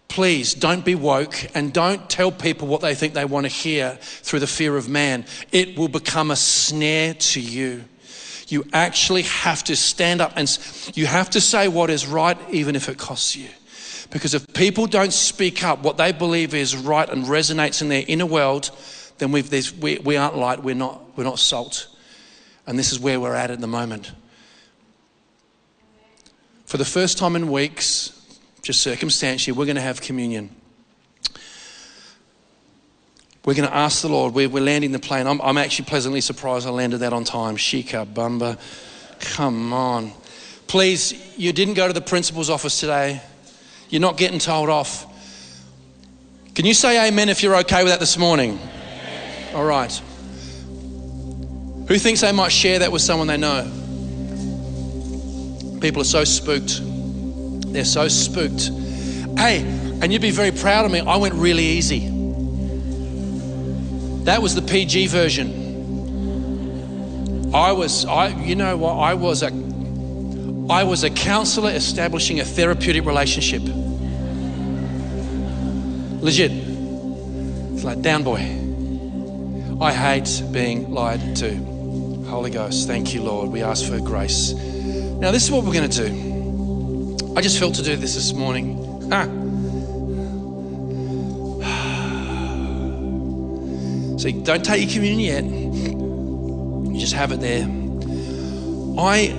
please 0.09 0.55
don't 0.55 0.85
be 0.85 0.95
woke 0.95 1.47
and 1.55 1.73
don't 1.73 2.11
tell 2.11 2.33
people 2.33 2.69
what 2.69 2.81
they 2.81 2.95
think 2.95 3.15
they 3.15 3.25
want 3.25 3.45
to 3.45 3.53
hear 3.53 3.97
through 4.01 4.41
the 4.41 4.47
fear 4.47 4.77
of 4.77 4.89
man. 4.89 5.25
It 5.53 5.79
will 5.79 5.89
become 5.89 6.31
a 6.31 6.37
snare 6.37 7.15
to 7.15 7.41
you. 7.41 7.85
You 8.49 8.65
actually 8.73 9.23
have 9.23 9.65
to 9.65 9.77
stand 9.77 10.21
up 10.21 10.33
and 10.37 10.59
you 10.95 11.07
have 11.07 11.31
to 11.31 11.41
say 11.41 11.69
what 11.69 11.91
is 11.91 12.07
right, 12.07 12.37
even 12.51 12.77
if 12.77 12.89
it 12.89 12.99
costs 12.99 13.37
you. 13.37 13.49
Because 14.11 14.35
if 14.35 14.53
people 14.55 14.87
don't 14.87 15.13
speak 15.13 15.63
up 15.63 15.83
what 15.83 15.97
they 15.99 16.13
believe 16.13 16.55
is 16.55 16.77
right 16.77 17.09
and 17.09 17.25
resonates 17.25 17.83
in 17.83 17.89
their 17.89 18.05
inner 18.09 18.27
world, 18.27 18.71
then 19.19 19.33
we, 19.33 19.43
we 19.99 20.17
aren't 20.17 20.37
light, 20.37 20.63
we're 20.63 20.75
not, 20.75 21.17
we're 21.17 21.25
not 21.25 21.39
salt. 21.39 21.89
And 22.67 22.79
this 22.79 22.93
is 22.93 22.99
where 22.99 23.21
we're 23.21 23.35
at 23.35 23.51
at 23.51 23.61
the 23.61 23.67
moment. 23.67 24.13
For 26.65 26.77
the 26.77 26.85
first 26.85 27.19
time 27.19 27.35
in 27.37 27.51
weeks, 27.51 28.15
just 28.63 28.83
circumstantially, 28.83 29.57
we're 29.57 29.65
going 29.65 29.77
to 29.77 29.83
have 29.83 30.01
communion. 30.01 30.55
We're 33.45 33.55
going 33.55 33.69
to 33.69 33.75
ask 33.75 34.03
the 34.03 34.09
Lord, 34.09 34.35
we're, 34.35 34.49
we're 34.49 34.63
landing 34.63 34.93
the 34.93 34.99
plane. 34.99 35.27
I'm, 35.27 35.41
I'm 35.41 35.57
actually 35.57 35.87
pleasantly 35.87 36.21
surprised 36.21 36.67
I 36.67 36.71
landed 36.71 36.99
that 36.99 37.15
on 37.15 37.25
time. 37.25 37.57
Shika 37.57 38.07
Bumba. 38.07 38.59
Come 39.35 39.73
on. 39.73 40.13
Please, 40.67 41.15
you 41.39 41.55
didn't 41.55 41.75
go 41.75 41.87
to 41.87 41.95
the 41.95 42.03
principal's 42.03 42.51
office 42.51 42.79
today. 42.79 43.23
You're 43.89 44.01
not 44.01 44.17
getting 44.17 44.39
told 44.39 44.69
off. 44.69 45.07
Can 46.55 46.67
you 46.67 46.75
say 46.75 47.09
amen 47.09 47.29
if 47.29 47.43
you're 47.43 47.57
okay 47.59 47.83
with 47.85 47.93
that 47.93 48.01
this 48.01 48.19
morning? 48.19 48.59
Amen. 48.59 49.55
All 49.55 49.65
right. 49.65 49.93
Who 51.89 51.99
thinks 51.99 52.21
they 52.21 52.33
might 52.33 52.53
share 52.53 52.81
that 52.81 52.93
with 52.93 53.01
someone 53.01 53.29
they 53.29 53.37
know? 53.37 53.63
People 55.81 56.03
are 56.03 56.05
so 56.05 56.25
spooked. 56.25 56.81
They're 57.73 57.85
so 57.85 58.09
spooked. 58.09 58.71
Hey, 59.39 59.61
and 60.03 60.13
you'd 60.13 60.21
be 60.21 60.33
very 60.33 60.51
proud 60.51 60.85
of 60.85 60.91
me. 60.91 61.01
I 61.01 61.17
went 61.17 61.35
really 61.35 61.65
easy. 61.65 62.09
That 64.25 64.43
was 64.43 64.55
the 64.55 64.63
PG 64.63 65.07
version. 65.07 65.67
I 67.55 67.73
was, 67.73 68.05
I, 68.05 68.29
you 68.29 68.57
know 68.57 68.77
what? 68.77 68.95
I 68.95 69.15
was 69.15 69.43
a 69.43 69.51
I 70.71 70.85
was 70.85 71.03
a 71.03 71.09
counselor 71.09 71.71
establishing 71.71 72.41
a 72.41 72.45
therapeutic 72.45 73.07
relationship. 73.07 73.63
Legit. 76.23 76.53
It's 76.53 77.85
like, 77.85 78.03
down 78.03 78.23
boy. 78.23 78.41
I 79.81 79.95
hate 79.95 80.43
being 80.53 80.91
lied 80.91 81.37
to. 81.37 81.55
Holy 82.29 82.51
Ghost, 82.51 82.87
thank 82.87 83.15
you, 83.15 83.23
Lord. 83.23 83.49
We 83.49 83.63
ask 83.63 83.87
for 83.87 83.99
grace. 83.99 84.53
Now, 84.53 85.31
this 85.31 85.45
is 85.45 85.51
what 85.51 85.65
we're 85.65 85.73
going 85.73 85.89
to 85.89 86.09
do. 86.09 87.35
I 87.35 87.41
just 87.41 87.59
felt 87.59 87.75
to 87.77 87.83
do 87.83 87.97
this 87.97 88.15
this 88.15 88.35
morning. 88.35 89.09
Ah. 89.11 89.25
See, 94.19 94.33
don't 94.33 94.63
take 94.63 94.83
your 94.83 94.93
communion 94.93 95.21
yet. 95.21 95.45
You 96.93 97.01
just 97.01 97.15
have 97.15 97.33
it 97.33 97.41
there. 97.41 97.67
I 98.99 99.33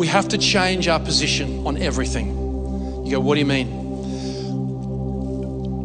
we 0.00 0.06
have 0.06 0.28
to 0.28 0.38
change 0.38 0.88
our 0.88 0.98
position 0.98 1.66
on 1.66 1.76
everything. 1.76 2.28
You 3.04 3.10
go, 3.16 3.20
what 3.20 3.34
do 3.34 3.40
you 3.40 3.44
mean? 3.44 3.68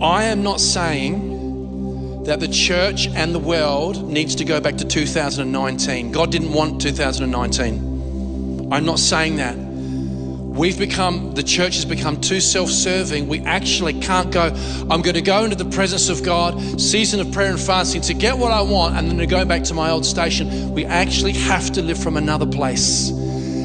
I 0.02 0.24
am 0.24 0.42
not 0.42 0.62
saying 0.62 2.24
that 2.24 2.40
the 2.40 2.48
church 2.48 3.08
and 3.08 3.36
the 3.36 3.40
world 3.40 4.10
needs 4.10 4.36
to 4.36 4.46
go 4.46 4.62
back 4.62 4.78
to 4.78 4.86
2019. 4.86 6.14
God 6.14 6.32
didn't 6.32 6.54
want 6.54 6.80
2019. 6.80 8.72
I'm 8.72 8.86
not 8.86 9.00
saying 9.00 9.36
that. 9.36 9.58
We've 9.58 10.80
become, 10.80 11.34
the 11.34 11.44
church 11.44 11.76
has 11.76 11.84
become 11.84 12.22
too 12.22 12.40
self 12.40 12.70
serving. 12.70 13.28
We 13.28 13.42
actually 13.42 14.00
can't 14.00 14.32
go, 14.32 14.44
I'm 14.90 15.02
going 15.02 15.16
to 15.16 15.22
go 15.22 15.44
into 15.44 15.58
the 15.58 15.70
presence 15.72 16.08
of 16.08 16.24
God, 16.24 16.80
season 16.80 17.20
of 17.20 17.34
prayer 17.34 17.50
and 17.50 17.60
fasting 17.60 18.00
to 18.04 18.14
get 18.14 18.38
what 18.38 18.54
I 18.54 18.62
want, 18.62 18.96
and 18.96 19.10
then 19.10 19.18
to 19.18 19.28
go 19.28 19.44
back 19.44 19.64
to 19.64 19.74
my 19.74 19.90
old 19.90 20.06
station. 20.06 20.72
We 20.72 20.86
actually 20.86 21.34
have 21.34 21.74
to 21.74 21.82
live 21.82 22.02
from 22.02 22.16
another 22.16 22.46
place. 22.46 23.12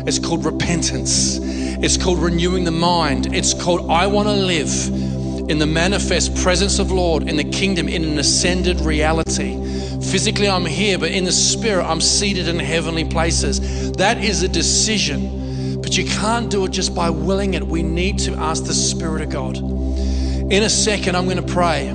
It's 0.07 0.19
called 0.19 0.45
repentance. 0.45 1.39
It's 1.43 1.97
called 1.97 2.19
renewing 2.19 2.65
the 2.65 2.71
mind. 2.71 3.35
It's 3.35 3.55
called 3.55 3.91
I 3.91 4.07
want 4.07 4.29
to 4.29 4.35
live 4.35 4.71
in 5.51 5.59
the 5.59 5.67
manifest 5.67 6.37
presence 6.37 6.79
of 6.79 6.93
Lord 6.93 7.29
in 7.29 7.37
the 7.37 7.45
kingdom 7.45 7.89
in 7.89 8.05
an 8.05 8.19
ascended 8.19 8.81
reality. 8.81 9.57
Physically, 10.01 10.49
I'm 10.49 10.65
here, 10.65 10.97
but 10.97 11.11
in 11.11 11.25
the 11.25 11.33
spirit, 11.33 11.85
I'm 11.85 12.01
seated 12.01 12.49
in 12.49 12.59
heavenly 12.59 13.05
places. 13.05 13.93
That 13.93 14.23
is 14.23 14.43
a 14.43 14.49
decision, 14.49 15.81
but 15.83 15.97
you 15.97 16.05
can't 16.05 16.51
do 16.51 16.65
it 16.65 16.71
just 16.71 16.95
by 16.95 17.11
willing 17.11 17.55
it. 17.55 17.67
We 17.67 17.83
need 17.83 18.19
to 18.21 18.35
ask 18.35 18.65
the 18.65 18.75
Spirit 18.75 19.23
of 19.23 19.31
God. 19.31 19.57
In 19.57 20.63
a 20.63 20.71
second, 20.71 21.17
I'm 21.17 21.27
going 21.27 21.45
to 21.45 21.53
pray, 21.53 21.93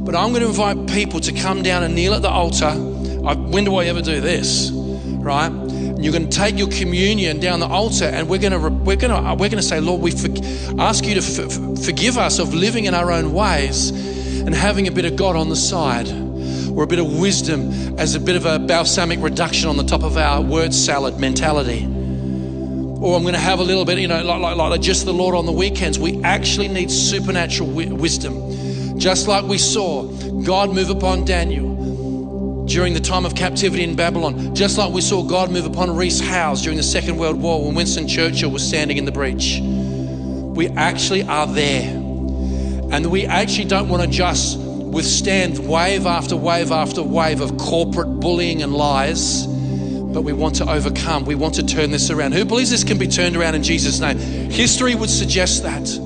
but 0.00 0.14
I'm 0.14 0.30
going 0.30 0.42
to 0.42 0.48
invite 0.48 0.88
people 0.88 1.20
to 1.20 1.32
come 1.32 1.62
down 1.62 1.82
and 1.82 1.94
kneel 1.94 2.14
at 2.14 2.22
the 2.22 2.28
altar. 2.28 2.66
I, 2.66 3.34
when 3.34 3.64
do 3.64 3.76
I 3.76 3.86
ever 3.86 4.02
do 4.02 4.20
this? 4.20 4.70
Right? 4.72 5.50
You're 5.98 6.12
going 6.12 6.28
to 6.28 6.36
take 6.36 6.58
your 6.58 6.68
communion 6.68 7.40
down 7.40 7.58
the 7.58 7.66
altar 7.66 8.04
and 8.04 8.28
we're 8.28 8.38
going 8.38 8.52
to 8.52 8.58
we're 8.58 8.96
going 8.96 9.10
to 9.10 9.16
uh, 9.16 9.34
we're 9.34 9.48
to 9.48 9.62
say 9.62 9.80
lord 9.80 10.02
we 10.02 10.10
for, 10.10 10.28
ask 10.78 11.06
you 11.06 11.14
to 11.18 11.20
f- 11.20 11.84
forgive 11.84 12.18
us 12.18 12.38
of 12.38 12.52
living 12.52 12.84
in 12.84 12.94
our 12.94 13.10
own 13.10 13.32
ways 13.32 13.90
and 14.40 14.54
having 14.54 14.86
a 14.88 14.90
bit 14.90 15.06
of 15.06 15.16
god 15.16 15.36
on 15.36 15.48
the 15.48 15.56
side 15.56 16.08
or 16.76 16.82
a 16.82 16.86
bit 16.86 16.98
of 16.98 17.18
wisdom 17.18 17.98
as 17.98 18.14
a 18.14 18.20
bit 18.20 18.36
of 18.36 18.44
a 18.44 18.58
balsamic 18.58 19.18
reduction 19.20 19.68
on 19.70 19.78
the 19.78 19.84
top 19.84 20.02
of 20.02 20.18
our 20.18 20.42
word 20.42 20.74
salad 20.74 21.18
mentality. 21.18 21.84
Or 21.84 23.16
i'm 23.16 23.22
going 23.22 23.34
to 23.34 23.40
have 23.40 23.60
a 23.60 23.64
little 23.64 23.86
bit 23.86 23.98
you 23.98 24.08
know 24.08 24.22
like, 24.22 24.40
like, 24.40 24.56
like 24.56 24.80
just 24.82 25.06
the 25.06 25.14
lord 25.14 25.34
on 25.34 25.46
the 25.46 25.52
weekends. 25.52 25.98
We 25.98 26.22
actually 26.22 26.68
need 26.68 26.90
supernatural 26.90 27.70
wi- 27.70 27.92
wisdom. 27.92 28.98
Just 28.98 29.28
like 29.28 29.44
we 29.44 29.56
saw 29.56 30.04
god 30.42 30.74
move 30.74 30.90
upon 30.90 31.24
daniel 31.24 31.76
during 32.66 32.94
the 32.94 33.00
time 33.00 33.24
of 33.24 33.34
captivity 33.34 33.84
in 33.84 33.96
Babylon, 33.96 34.54
just 34.54 34.76
like 34.76 34.92
we 34.92 35.00
saw 35.00 35.22
God 35.22 35.50
move 35.50 35.66
upon 35.66 35.94
Rees 35.96 36.20
Howells 36.20 36.62
during 36.62 36.76
the 36.76 36.82
Second 36.82 37.16
World 37.16 37.40
War 37.40 37.64
when 37.64 37.74
Winston 37.74 38.08
Churchill 38.08 38.50
was 38.50 38.66
standing 38.66 38.96
in 38.96 39.04
the 39.04 39.12
breach. 39.12 39.60
We 39.62 40.68
actually 40.68 41.22
are 41.22 41.46
there. 41.46 41.90
And 42.92 43.10
we 43.10 43.26
actually 43.26 43.66
don't 43.66 43.88
want 43.88 44.02
to 44.02 44.08
just 44.08 44.58
withstand 44.58 45.58
wave 45.58 46.06
after 46.06 46.36
wave 46.36 46.72
after 46.72 47.02
wave 47.02 47.40
of 47.40 47.56
corporate 47.58 48.20
bullying 48.20 48.62
and 48.62 48.72
lies, 48.72 49.46
but 49.46 50.22
we 50.22 50.32
want 50.32 50.56
to 50.56 50.70
overcome. 50.70 51.24
We 51.24 51.34
want 51.34 51.54
to 51.56 51.66
turn 51.66 51.90
this 51.90 52.10
around. 52.10 52.32
Who 52.32 52.44
believes 52.44 52.70
this 52.70 52.84
can 52.84 52.98
be 52.98 53.06
turned 53.06 53.36
around 53.36 53.54
in 53.54 53.62
Jesus' 53.62 54.00
name? 54.00 54.18
History 54.50 54.94
would 54.94 55.10
suggest 55.10 55.62
that. 55.64 56.05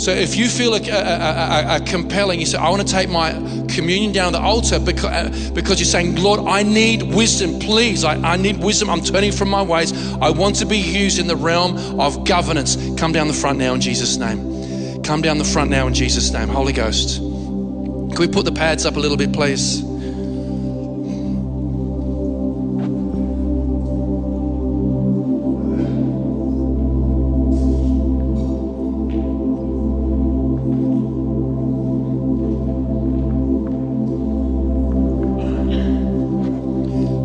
So 0.00 0.12
if 0.12 0.34
you 0.34 0.48
feel 0.48 0.72
a, 0.72 0.78
a, 0.78 1.76
a, 1.76 1.76
a, 1.76 1.80
compelling, 1.84 2.40
you 2.40 2.46
say, 2.46 2.56
I 2.56 2.70
want 2.70 2.80
to 2.80 2.90
take 2.90 3.10
my 3.10 3.32
communion 3.68 4.12
down 4.12 4.32
the 4.32 4.40
altar 4.40 4.78
because, 4.80 5.04
uh, 5.04 5.50
because 5.54 5.78
you're 5.78 5.84
saying, 5.84 6.16
Lord, 6.16 6.40
I 6.40 6.62
need 6.62 7.02
wisdom, 7.02 7.58
please. 7.58 8.02
I, 8.02 8.14
I 8.14 8.38
need 8.38 8.64
wisdom. 8.64 8.88
I'm 8.88 9.02
turning 9.02 9.30
from 9.30 9.50
my 9.50 9.60
ways. 9.60 9.92
I 10.14 10.30
want 10.30 10.56
to 10.56 10.64
be 10.64 10.78
used 10.78 11.18
in 11.18 11.26
the 11.26 11.36
realm 11.36 12.00
of 12.00 12.24
governance. 12.26 12.78
Come 12.98 13.12
down 13.12 13.28
the 13.28 13.34
front 13.34 13.58
now 13.58 13.74
in 13.74 13.82
Jesus' 13.82 14.16
name. 14.16 15.02
Come 15.02 15.20
down 15.20 15.36
the 15.36 15.44
front 15.44 15.68
now 15.68 15.86
in 15.86 15.92
Jesus' 15.92 16.32
name. 16.32 16.48
Holy 16.48 16.72
Ghost. 16.72 17.18
Can 17.18 18.16
we 18.18 18.26
put 18.26 18.46
the 18.46 18.52
pads 18.52 18.86
up 18.86 18.96
a 18.96 19.00
little 19.00 19.18
bit, 19.18 19.34
please? 19.34 19.89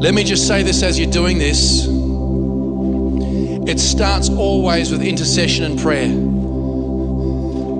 Let 0.06 0.14
me 0.14 0.24
just 0.24 0.48
say 0.48 0.62
this 0.62 0.84
as 0.84 1.00
you're 1.00 1.10
doing 1.10 1.40
this. 1.40 1.88
It 3.68 3.80
starts 3.80 4.30
always 4.30 4.92
with 4.92 5.02
intercession 5.02 5.64
and 5.64 5.80
prayer. 5.80 6.12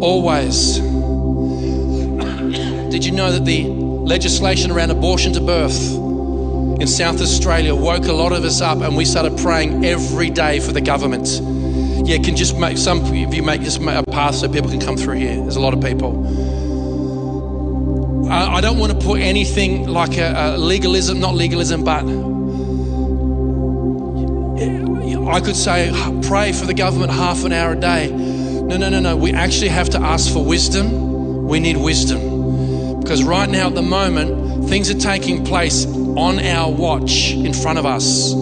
Always. 0.02 0.80
Did 2.90 3.06
you 3.06 3.12
know 3.12 3.32
that 3.32 3.46
the 3.46 3.66
legislation 3.66 4.72
around 4.72 4.90
abortion 4.90 5.34
to 5.34 5.40
birth 5.40 5.80
in 6.82 6.88
South 6.88 7.22
Australia 7.22 7.76
woke 7.76 8.06
a 8.06 8.14
lot 8.14 8.32
of 8.32 8.44
us 8.44 8.60
up 8.60 8.80
and 8.80 8.98
we 8.98 9.06
started 9.06 9.38
praying 9.38 9.86
every 9.86 10.32
day 10.32 10.60
for 10.60 10.72
the 10.72 10.82
government? 10.82 11.28
Yeah, 12.08 12.18
can 12.18 12.36
just 12.36 12.58
make 12.58 12.80
some 12.80 13.06
of 13.06 13.14
you 13.14 13.44
make 13.44 13.62
just 13.62 13.80
a 13.80 14.04
path 14.10 14.34
so 14.34 14.52
people 14.52 14.72
can 14.72 14.80
come 14.80 14.98
through 14.98 15.18
here. 15.18 15.36
There's 15.36 15.58
a 15.58 15.62
lot 15.62 15.76
of 15.76 15.82
people. 15.82 16.26
I 18.30 18.62
don't 18.62 18.80
want 18.80 18.92
to 18.92 18.98
put 19.06 19.20
anything 19.20 19.88
like 19.88 20.18
a, 20.18 20.56
a 20.56 20.58
legalism, 20.58 21.20
not 21.20 21.36
legalism, 21.36 21.84
but 21.84 22.04
I 25.28 25.42
could 25.42 25.56
say, 25.56 25.92
pray 26.28 26.52
for 26.52 26.66
the 26.66 26.74
government 26.74 27.12
half 27.12 27.44
an 27.44 27.52
hour 27.52 27.74
a 27.74 27.80
day. 27.80 28.10
No, 28.10 28.78
no, 28.78 28.90
no, 28.90 29.00
no. 29.00 29.16
We 29.18 29.34
actually 29.34 29.70
have 29.70 29.90
to 29.92 30.00
ask 30.00 30.32
for 30.32 30.44
wisdom. 30.44 31.48
We 31.48 31.60
need 31.60 31.78
wisdom. 31.78 33.00
Because 33.00 33.24
right 33.24 33.50
now, 33.50 33.68
at 33.68 33.76
the 33.76 33.82
moment, 33.82 34.70
things 34.70 34.90
are 34.90 34.98
taking 34.98 35.46
place 35.46 35.86
on 35.86 36.40
our 36.40 36.72
watch 36.72 37.32
in 37.32 37.54
front 37.54 37.78
of 37.78 37.86
us. 37.86 38.34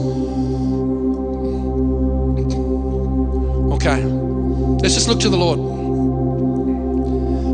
Okay, 3.74 4.04
let's 4.82 4.94
just 4.94 5.08
look 5.08 5.20
to 5.22 5.30
the 5.30 5.38
Lord. 5.38 5.60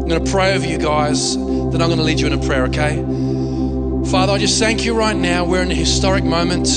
I'm 0.04 0.08
going 0.08 0.24
to 0.24 0.32
pray 0.32 0.54
over 0.54 0.68
you 0.68 0.78
guys. 0.78 1.36
Then 1.72 1.84
I'm 1.84 1.89
going 1.89 1.99
to 1.99 2.03
lead 2.03 2.20
you 2.20 2.26
in 2.26 2.34
a 2.34 2.43
prayer, 2.43 2.63
okay? 2.65 2.95
Father, 4.09 4.34
I 4.34 4.38
just 4.39 4.59
thank 4.59 4.86
you 4.86 4.97
right 4.97 5.15
now. 5.15 5.45
We're 5.45 5.61
in 5.61 5.70
a 5.70 5.76
historic 5.76 6.24
moment. 6.24 6.67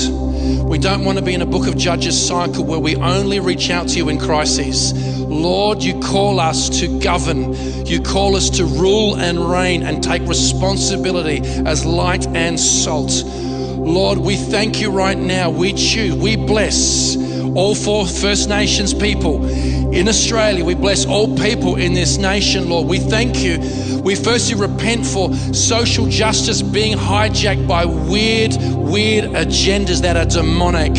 We 0.69 0.77
don't 0.77 1.03
want 1.03 1.17
to 1.17 1.23
be 1.23 1.33
in 1.33 1.41
a 1.41 1.47
book 1.47 1.67
of 1.67 1.75
Judges 1.75 2.27
cycle 2.27 2.63
where 2.63 2.79
we 2.79 2.95
only 2.95 3.39
reach 3.39 3.71
out 3.71 3.87
to 3.89 3.97
you 3.97 4.09
in 4.09 4.19
crises. 4.19 4.93
Lord, 5.19 5.81
you 5.81 5.99
call 5.99 6.39
us 6.39 6.69
to 6.81 6.99
govern. 6.99 7.53
You 7.87 8.01
call 8.01 8.35
us 8.35 8.51
to 8.51 8.65
rule 8.65 9.15
and 9.15 9.49
reign 9.49 9.81
and 9.81 10.03
take 10.03 10.21
responsibility 10.27 11.39
as 11.65 11.85
light 11.85 12.27
and 12.27 12.59
salt. 12.59 13.23
Lord, 13.25 14.19
we 14.19 14.35
thank 14.35 14.79
you 14.79 14.91
right 14.91 15.17
now. 15.17 15.49
We 15.49 15.73
choose, 15.73 16.13
we 16.13 16.35
bless 16.35 17.17
all 17.55 17.73
four 17.73 18.05
First 18.05 18.47
Nations 18.47 18.93
people 18.93 19.43
in 19.91 20.07
Australia. 20.07 20.63
We 20.63 20.75
bless 20.75 21.05
all 21.05 21.35
people 21.35 21.77
in 21.77 21.93
this 21.93 22.17
nation, 22.17 22.69
Lord. 22.69 22.87
We 22.87 22.99
thank 22.99 23.37
you 23.37 23.57
we 24.03 24.15
firstly 24.15 24.59
repent 24.59 25.05
for 25.05 25.33
social 25.53 26.07
justice 26.07 26.61
being 26.61 26.97
hijacked 26.97 27.67
by 27.67 27.85
weird, 27.85 28.51
weird 28.75 29.25
agendas 29.31 30.01
that 30.01 30.17
are 30.17 30.25
demonic. 30.25 30.93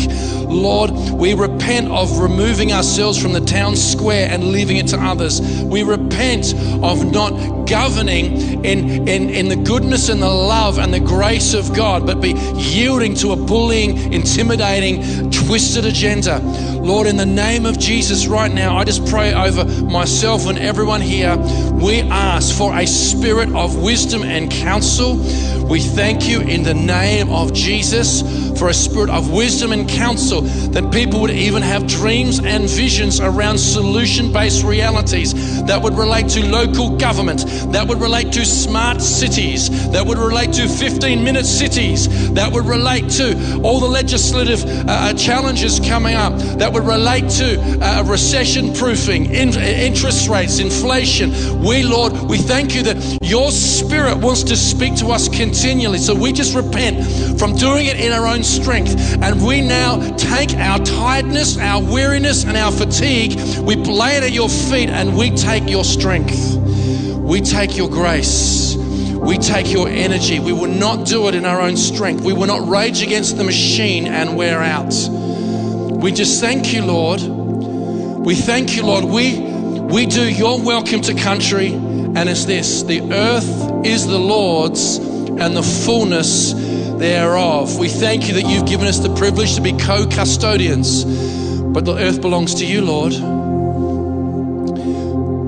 Lord, 0.47 0.91
we 0.91 1.33
repent 1.33 1.91
of 1.91 2.19
removing 2.19 2.71
ourselves 2.71 3.21
from 3.21 3.33
the 3.33 3.41
town 3.41 3.75
square 3.75 4.27
and 4.29 4.51
leaving 4.51 4.77
it 4.77 4.87
to 4.87 4.97
others. 4.99 5.41
We 5.63 5.83
repent 5.83 6.53
of 6.83 7.11
not 7.11 7.67
governing 7.67 8.63
in, 8.63 9.07
in, 9.07 9.29
in 9.29 9.49
the 9.49 9.55
goodness 9.55 10.09
and 10.09 10.21
the 10.21 10.29
love 10.29 10.77
and 10.77 10.93
the 10.93 10.99
grace 10.99 11.53
of 11.53 11.75
God, 11.75 12.05
but 12.05 12.21
be 12.21 12.33
yielding 12.55 13.15
to 13.15 13.31
a 13.31 13.35
bullying, 13.35 14.13
intimidating, 14.13 15.29
twisted 15.45 15.85
agenda. 15.85 16.39
Lord, 16.39 17.07
in 17.07 17.17
the 17.17 17.25
name 17.25 17.65
of 17.65 17.77
Jesus, 17.77 18.27
right 18.27 18.51
now, 18.51 18.77
I 18.77 18.83
just 18.83 19.05
pray 19.07 19.33
over 19.33 19.63
myself 19.83 20.47
and 20.47 20.57
everyone 20.57 21.01
here. 21.01 21.37
We 21.73 22.01
ask 22.01 22.55
for 22.57 22.75
a 22.75 22.87
spirit 22.87 23.53
of 23.53 23.81
wisdom 23.81 24.23
and 24.23 24.49
counsel. 24.49 25.17
We 25.67 25.81
thank 25.81 26.27
you 26.27 26.41
in 26.41 26.63
the 26.63 26.73
name 26.73 27.29
of 27.29 27.53
Jesus 27.53 28.44
for 28.57 28.69
a 28.69 28.73
spirit 28.73 29.09
of 29.09 29.31
wisdom 29.31 29.71
and 29.71 29.87
counsel 29.89 30.41
that 30.41 30.91
people 30.91 31.21
would 31.21 31.31
even 31.31 31.61
have 31.61 31.87
dreams 31.87 32.39
and 32.39 32.69
visions 32.69 33.19
around 33.19 33.57
solution 33.57 34.31
based 34.31 34.63
realities 34.63 35.63
that 35.65 35.81
would 35.81 35.93
relate 35.93 36.29
to 36.29 36.45
local 36.45 36.97
government, 36.97 37.45
that 37.71 37.87
would 37.87 37.99
relate 37.99 38.31
to 38.33 38.45
smart 38.45 39.01
cities, 39.01 39.91
that 39.91 40.05
would 40.05 40.17
relate 40.17 40.53
to 40.53 40.67
15 40.67 41.23
minute 41.23 41.45
cities, 41.45 42.33
that 42.33 42.51
would 42.51 42.65
relate 42.65 43.09
to 43.09 43.61
all 43.63 43.79
the 43.79 43.87
legislative 43.87 44.63
uh, 44.65 44.85
uh 44.87 45.13
challenges 45.13 45.79
coming 45.79 46.15
up, 46.15 46.33
that 46.57 46.71
would 46.71 46.85
relate 46.85 47.29
to 47.29 47.59
uh, 47.81 48.03
recession 48.03 48.73
proofing, 48.73 49.25
in, 49.25 49.49
interest 49.53 50.29
rates, 50.29 50.59
inflation. 50.59 51.31
We, 51.61 51.83
Lord, 51.83 52.13
we 52.13 52.37
thank 52.37 52.75
you 52.75 52.83
that 52.83 53.19
your 53.21 53.51
spirit 53.51 54.17
wants 54.17 54.43
to 54.43 54.55
speak 54.55 54.95
to 54.97 55.07
us 55.07 55.27
continually. 55.27 55.97
So 55.97 56.15
we 56.15 56.31
just 56.31 56.55
repent 56.55 57.39
from 57.39 57.55
doing 57.55 57.87
it 57.87 57.99
in 57.99 58.11
our 58.11 58.27
own 58.27 58.43
strength. 58.45 59.21
And 59.21 59.45
we 59.45 59.61
now 59.61 59.99
take 60.17 60.53
our 60.55 60.79
tiredness, 60.79 61.57
our 61.57 61.81
weariness, 61.81 62.45
and 62.45 62.55
our 62.55 62.71
fatigue, 62.71 63.37
we 63.59 63.75
lay 63.75 64.17
it 64.17 64.23
at 64.23 64.31
your 64.31 64.49
feet 64.49 64.89
and 64.89 65.17
we 65.17 65.31
take 65.31 65.69
your 65.69 65.83
strength. 65.83 66.55
We 66.55 67.41
take 67.41 67.75
your 67.75 67.89
grace. 67.89 68.75
We 68.75 69.37
take 69.37 69.71
your 69.71 69.89
energy. 69.89 70.39
We 70.39 70.53
will 70.53 70.69
not 70.69 71.07
do 71.07 71.27
it 71.27 71.35
in 71.35 71.45
our 71.45 71.59
own 71.59 71.77
strength. 71.77 72.23
We 72.23 72.33
will 72.33 72.47
not 72.47 72.69
rage 72.69 73.01
against 73.01 73.37
the 73.37 73.43
machine 73.43 74.05
and 74.05 74.37
wear 74.37 74.61
out. 74.61 74.93
We 76.05 76.11
just 76.11 76.39
thank 76.39 76.73
you, 76.73 76.85
Lord. 76.85 77.21
We 77.21 78.35
thank 78.35 78.75
you, 78.75 78.83
Lord. 78.83 79.05
We, 79.05 79.39
we 79.39 80.05
do 80.05 80.23
your 80.29 80.61
welcome 80.61 81.01
to 81.01 81.15
country, 81.15 81.73
and 81.73 82.29
it's 82.29 82.45
this 82.45 82.83
the 82.83 83.11
earth 83.11 83.85
is 83.85 84.05
the 84.05 84.19
Lord's 84.19 84.97
and 84.97 85.55
the 85.55 85.63
fullness 85.63 86.53
thereof. 86.99 87.77
We 87.77 87.89
thank 87.89 88.27
you 88.27 88.35
that 88.35 88.45
you've 88.47 88.65
given 88.65 88.87
us 88.87 88.99
the 88.99 89.13
privilege 89.15 89.55
to 89.55 89.61
be 89.61 89.73
co 89.73 90.05
custodians, 90.07 91.03
but 91.05 91.85
the 91.85 91.95
earth 91.95 92.21
belongs 92.21 92.55
to 92.55 92.65
you, 92.65 92.81
Lord. 92.81 93.13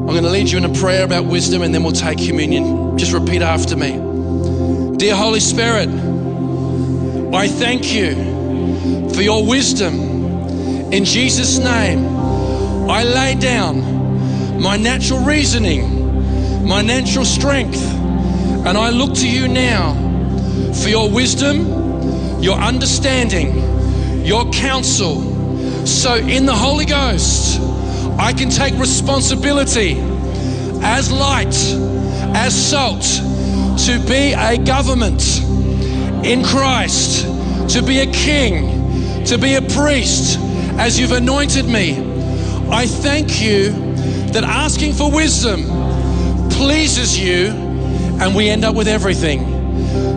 I'm 0.07 0.13
going 0.13 0.23
to 0.23 0.29
lead 0.29 0.49
you 0.49 0.57
in 0.57 0.65
a 0.65 0.73
prayer 0.73 1.03
about 1.03 1.25
wisdom 1.25 1.61
and 1.61 1.73
then 1.73 1.83
we'll 1.83 1.91
take 1.91 2.17
communion. 2.17 2.97
Just 2.97 3.13
repeat 3.13 3.41
after 3.41 3.75
me. 3.75 3.91
Dear 4.97 5.15
Holy 5.15 5.39
Spirit, 5.39 5.89
I 7.33 7.47
thank 7.47 7.93
you 7.93 9.09
for 9.13 9.21
your 9.21 9.45
wisdom. 9.45 9.93
In 10.91 11.03
Jesus' 11.03 11.57
name, 11.57 12.05
I 12.89 13.03
lay 13.03 13.35
down 13.35 14.61
my 14.61 14.77
natural 14.77 15.19
reasoning, 15.19 16.65
my 16.65 16.81
natural 16.81 17.25
strength, 17.25 17.81
and 17.81 18.77
I 18.77 18.89
look 18.89 19.13
to 19.15 19.27
you 19.29 19.47
now 19.47 20.06
for 20.73 20.89
your 20.89 21.09
wisdom, 21.09 22.41
your 22.41 22.57
understanding, 22.57 24.25
your 24.25 24.49
counsel. 24.51 25.85
So, 25.85 26.15
in 26.15 26.45
the 26.45 26.55
Holy 26.55 26.85
Ghost, 26.85 27.59
I 28.19 28.33
can 28.33 28.49
take 28.49 28.73
responsibility 28.77 29.97
as 30.83 31.11
light, 31.11 31.55
as 32.35 32.53
salt, 32.53 33.03
to 33.85 34.03
be 34.07 34.33
a 34.33 34.57
government 34.57 35.41
in 36.25 36.43
Christ, 36.43 37.23
to 37.73 37.81
be 37.81 37.99
a 37.99 38.11
king, 38.11 39.23
to 39.25 39.37
be 39.37 39.55
a 39.55 39.61
priest, 39.61 40.39
as 40.79 40.99
you've 40.99 41.11
anointed 41.11 41.65
me. 41.65 41.97
I 42.69 42.85
thank 42.85 43.41
you 43.41 43.71
that 44.33 44.43
asking 44.43 44.93
for 44.93 45.11
wisdom 45.11 45.63
pleases 46.51 47.17
you, 47.19 47.47
and 48.19 48.35
we 48.35 48.49
end 48.49 48.65
up 48.65 48.75
with 48.75 48.87
everything. 48.87 49.56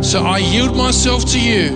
So 0.02 0.24
I 0.24 0.38
yield 0.38 0.76
myself 0.76 1.24
to 1.26 1.40
you 1.40 1.68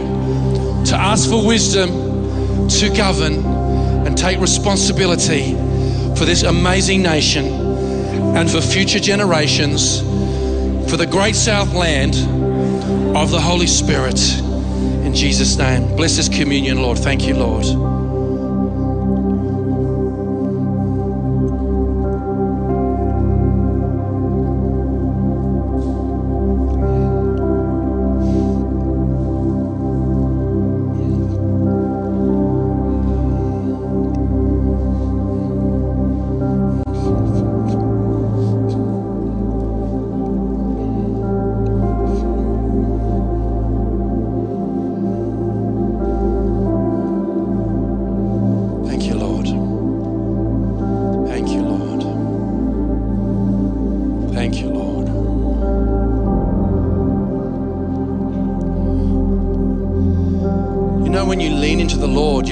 to 0.87 0.97
ask 0.97 1.29
for 1.29 1.47
wisdom 1.47 2.69
to 2.69 2.91
govern 2.97 3.45
and 4.07 4.17
take 4.17 4.41
responsibility 4.41 5.55
for 6.17 6.25
this 6.25 6.43
amazing 6.43 7.03
nation 7.03 7.47
and 8.37 8.51
for 8.51 8.61
future 8.61 8.99
generations, 8.99 10.01
for 10.91 10.97
the 10.97 11.07
great 11.07 11.37
South 11.37 11.75
land 11.75 12.15
of 13.17 13.31
the 13.31 13.41
Holy 13.41 13.67
Spirit. 13.67 14.21
In 15.05 15.15
Jesus' 15.15 15.57
name. 15.57 15.95
Bless 15.97 16.17
this 16.17 16.29
communion, 16.29 16.83
Lord. 16.83 16.99
Thank 16.99 17.27
you, 17.27 17.35
Lord. 17.35 17.94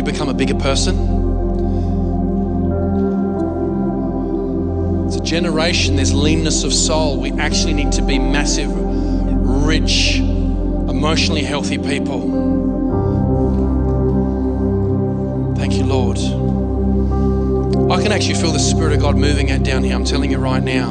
You 0.05 0.13
become 0.13 0.29
a 0.29 0.35
bigger 0.35 0.55
person. 0.55 0.97
It's 5.07 5.17
a 5.17 5.23
generation, 5.23 5.97
there's 5.97 6.15
leanness 6.15 6.65
of 6.65 6.73
soul. 6.73 7.21
We 7.21 7.33
actually 7.33 7.75
need 7.75 7.93
to 7.93 8.03
be 8.03 8.19
massive, 8.19 8.71
rich, 8.73 10.17
emotionally 10.19 11.43
healthy 11.43 11.79
people. 11.79 12.21
Thank 15.57 15.75
you, 15.75 15.85
Lord. 15.85 16.19
I 17.93 18.03
can 18.03 18.13
actually 18.13 18.35
feel 18.35 18.53
the 18.53 18.59
Spirit 18.59 18.95
of 18.95 19.01
God 19.01 19.17
moving 19.17 19.51
out 19.51 19.63
down 19.63 19.85
here. 19.85 19.95
I'm 19.95 20.05
telling 20.05 20.31
you 20.31 20.39
right 20.39 20.63
now. 20.63 20.91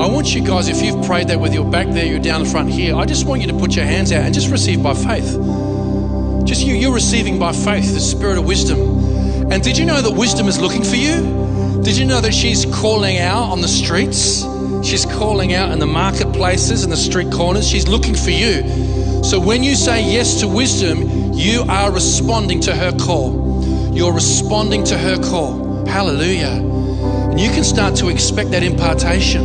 I 0.00 0.08
want 0.08 0.34
you 0.34 0.44
guys, 0.44 0.68
if 0.68 0.82
you've 0.82 1.04
prayed 1.06 1.28
that 1.28 1.40
with 1.40 1.54
your 1.54 1.70
back 1.70 1.88
there, 1.88 2.04
you're 2.04 2.18
down 2.18 2.42
the 2.42 2.50
front 2.50 2.70
here, 2.70 2.96
I 2.96 3.06
just 3.06 3.26
want 3.26 3.40
you 3.40 3.46
to 3.48 3.54
put 3.54 3.74
your 3.76 3.84
hands 3.84 4.12
out 4.12 4.22
and 4.22 4.34
just 4.34 4.50
receive 4.50 4.82
by 4.82 4.94
faith. 4.94 5.36
Just 6.54 6.68
you, 6.68 6.76
you're 6.76 6.94
receiving 6.94 7.36
by 7.36 7.50
faith 7.50 7.92
the 7.92 7.98
Spirit 7.98 8.38
of 8.38 8.44
wisdom. 8.44 8.78
And 9.50 9.60
did 9.60 9.76
you 9.76 9.84
know 9.84 10.00
that 10.00 10.12
wisdom 10.12 10.46
is 10.46 10.60
looking 10.60 10.84
for 10.84 10.94
you? 10.94 11.82
Did 11.82 11.96
you 11.96 12.04
know 12.04 12.20
that 12.20 12.32
she's 12.32 12.64
calling 12.64 13.18
out 13.18 13.50
on 13.50 13.60
the 13.60 13.66
streets? 13.66 14.44
She's 14.86 15.04
calling 15.04 15.52
out 15.52 15.72
in 15.72 15.80
the 15.80 15.86
marketplaces 15.88 16.84
and 16.84 16.92
the 16.92 16.96
street 16.96 17.32
corners. 17.32 17.68
She's 17.68 17.88
looking 17.88 18.14
for 18.14 18.30
you. 18.30 18.62
So 19.24 19.40
when 19.40 19.64
you 19.64 19.74
say 19.74 20.04
yes 20.04 20.38
to 20.42 20.46
wisdom, 20.46 21.32
you 21.32 21.64
are 21.68 21.90
responding 21.90 22.60
to 22.60 22.72
her 22.72 22.92
call. 22.92 23.90
You're 23.92 24.12
responding 24.12 24.84
to 24.84 24.96
her 24.96 25.18
call. 25.18 25.84
Hallelujah. 25.86 26.60
And 27.32 27.40
you 27.40 27.50
can 27.50 27.64
start 27.64 27.96
to 27.96 28.10
expect 28.10 28.52
that 28.52 28.62
impartation 28.62 29.42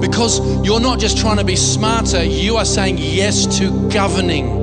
because 0.00 0.38
you're 0.64 0.78
not 0.78 1.00
just 1.00 1.18
trying 1.18 1.38
to 1.38 1.44
be 1.44 1.56
smarter, 1.56 2.22
you 2.22 2.56
are 2.56 2.64
saying 2.64 2.98
yes 2.98 3.58
to 3.58 3.90
governing, 3.90 4.57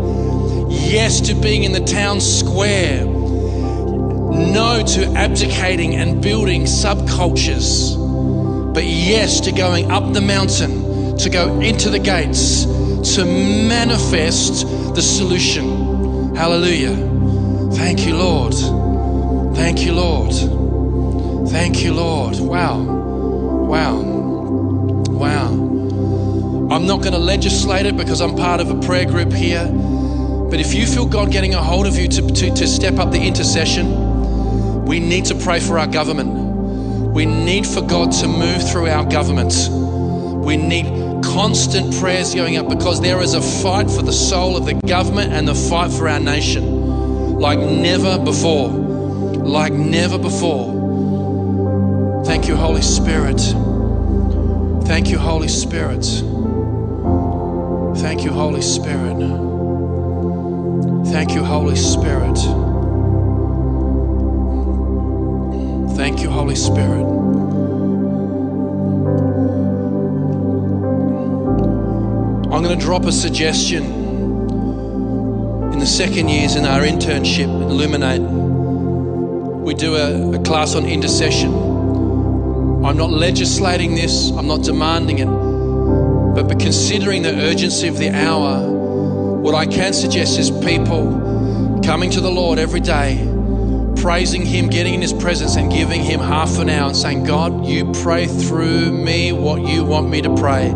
yes 0.70 1.22
to 1.22 1.34
being 1.36 1.63
in 1.63 1.72
the 1.72 1.84
town 1.84 2.20
square, 2.22 3.05
no 3.05 4.84
to 4.86 5.05
abdicating 5.16 5.95
and 5.95 6.22
building 6.22 6.63
subcultures, 6.63 7.95
but 8.74 8.84
yes 8.84 9.39
to 9.41 9.51
going 9.51 9.91
up 9.91 10.13
the 10.13 10.22
mountain, 10.22 11.18
to 11.18 11.30
go 11.30 11.59
into 11.61 11.89
the 11.89 11.99
gates, 11.99 12.66
to 13.16 13.26
manifest 13.26 14.66
the 14.95 15.01
solution. 15.01 16.36
Hallelujah. 16.36 16.95
Thank 17.76 18.05
you, 18.05 18.16
Lord. 18.16 18.53
Thank 19.55 19.82
you, 19.82 19.93
Lord. 19.93 20.34
Thank 21.49 21.84
you, 21.84 21.93
Lord. 21.93 22.38
Wow. 22.39 22.80
Wow. 22.80 23.95
Wow. 25.09 25.49
I'm 26.72 26.86
not 26.88 27.01
going 27.01 27.13
to 27.13 27.20
legislate 27.20 27.86
it 27.86 27.95
because 27.95 28.22
I'm 28.22 28.36
part 28.36 28.59
of 28.59 28.70
a 28.70 28.80
prayer 28.86 29.05
group 29.05 29.32
here. 29.32 29.66
But 30.50 30.60
if 30.60 30.74
you 30.74 30.86
feel 30.86 31.06
God 31.06 31.32
getting 31.32 31.54
a 31.54 31.62
hold 31.62 31.88
of 31.88 31.98
you 31.98 32.08
to, 32.08 32.22
to, 32.22 32.54
to 32.54 32.68
step 32.68 32.98
up 33.00 33.12
the 33.12 33.22
intercession, 33.22 34.86
we 34.86 35.00
need 35.00 35.26
to 35.26 35.36
pray 35.36 35.60
for 35.60 35.80
our 35.80 35.88
government. 35.88 36.32
We 37.14 37.26
need 37.26 37.66
for 37.66 37.82
God 37.82 38.12
to 38.14 38.28
move 38.28 38.70
through 38.70 38.88
our 38.88 39.06
governments. 39.06 39.68
We 39.70 40.58
need 40.58 40.86
constant 41.24 41.96
prayers 41.96 42.36
going 42.36 42.58
up 42.58 42.70
because 42.70 43.02
there 43.02 43.22
is 43.22 43.34
a 43.34 43.41
fight 43.41 43.89
for 43.89 44.02
the 44.02 44.14
soul 44.14 44.56
of 44.56 44.66
the 44.66 44.76
government 44.88 45.34
and 45.34 45.48
the 45.48 45.56
fight 45.56 45.91
for 45.91 46.08
our 46.08 46.20
nation 46.20 46.86
like 47.39 47.60
never 47.60 48.18
before. 48.18 48.70
Like 48.70 49.74
never 49.74 50.18
before. 50.18 50.74
Thank 52.26 52.48
you, 52.48 52.56
Holy 52.56 52.82
Spirit. 52.82 53.39
Thank 54.88 55.10
you, 55.10 55.20
Holy 55.20 55.48
Spirit. 55.48 56.06
Thank 57.98 58.24
you, 58.24 58.32
Holy 58.32 58.62
Spirit. 58.62 59.55
Thank 61.16 61.34
you, 61.34 61.45
Holy 61.45 61.78
Spirit. 61.78 62.36
Thank 65.95 66.22
you, 66.22 66.30
Holy 66.30 66.55
Spirit. 66.55 67.05
I'm 72.51 72.61
going 72.61 72.78
to 72.78 72.86
drop 72.86 73.05
a 73.05 73.13
suggestion 73.13 73.84
in 75.72 75.80
the 75.80 75.86
second 75.86 76.28
years 76.28 76.57
in 76.57 76.66
our 76.66 76.82
internship 76.82 77.47
at 77.63 77.72
Illuminate. 77.72 78.20
We 78.20 79.74
do 79.74 79.95
a, 79.95 80.34
a 80.36 80.43
class 80.43 80.76
on 80.76 80.86
intercession. 80.86 81.53
I'm 82.84 82.97
not 82.97 83.11
legislating 83.11 83.95
this, 83.95 84.32
I'm 84.32 84.47
not 84.47 84.63
demanding 84.63 85.20
it, 85.20 85.28
but, 86.36 86.49
but 86.49 86.59
considering 86.59 87.22
the 87.22 87.34
urgency 87.34 87.88
of 87.88 87.97
the 87.99 88.09
hour, 88.09 88.74
what 89.46 89.54
I 89.54 89.68
can 89.68 89.93
suggest 89.93 90.39
is 90.39 90.50
people 90.50 91.80
coming 91.86 92.10
to 92.10 92.20
the 92.20 92.32
Lord 92.32 92.58
every 92.58 92.80
day, 92.80 93.32
praising 93.96 94.43
Him, 94.43 94.70
getting 94.70 94.96
in 94.96 95.04
His 95.04 95.14
presence, 95.14 95.56
and 95.56 95.72
giving 95.72 96.02
Him 96.02 96.20
half 96.20 96.58
an 96.58 96.68
hour 96.68 96.88
and 96.88 96.98
saying, 96.98 97.26
God, 97.26 97.64
you 97.64 97.91
pray 97.91 98.26
through 98.26 98.91
me 98.91 99.34
what 99.34 99.62
you 99.62 99.84
want 99.84 100.10
me 100.10 100.24
to 100.24 100.36
pray. 100.36 100.70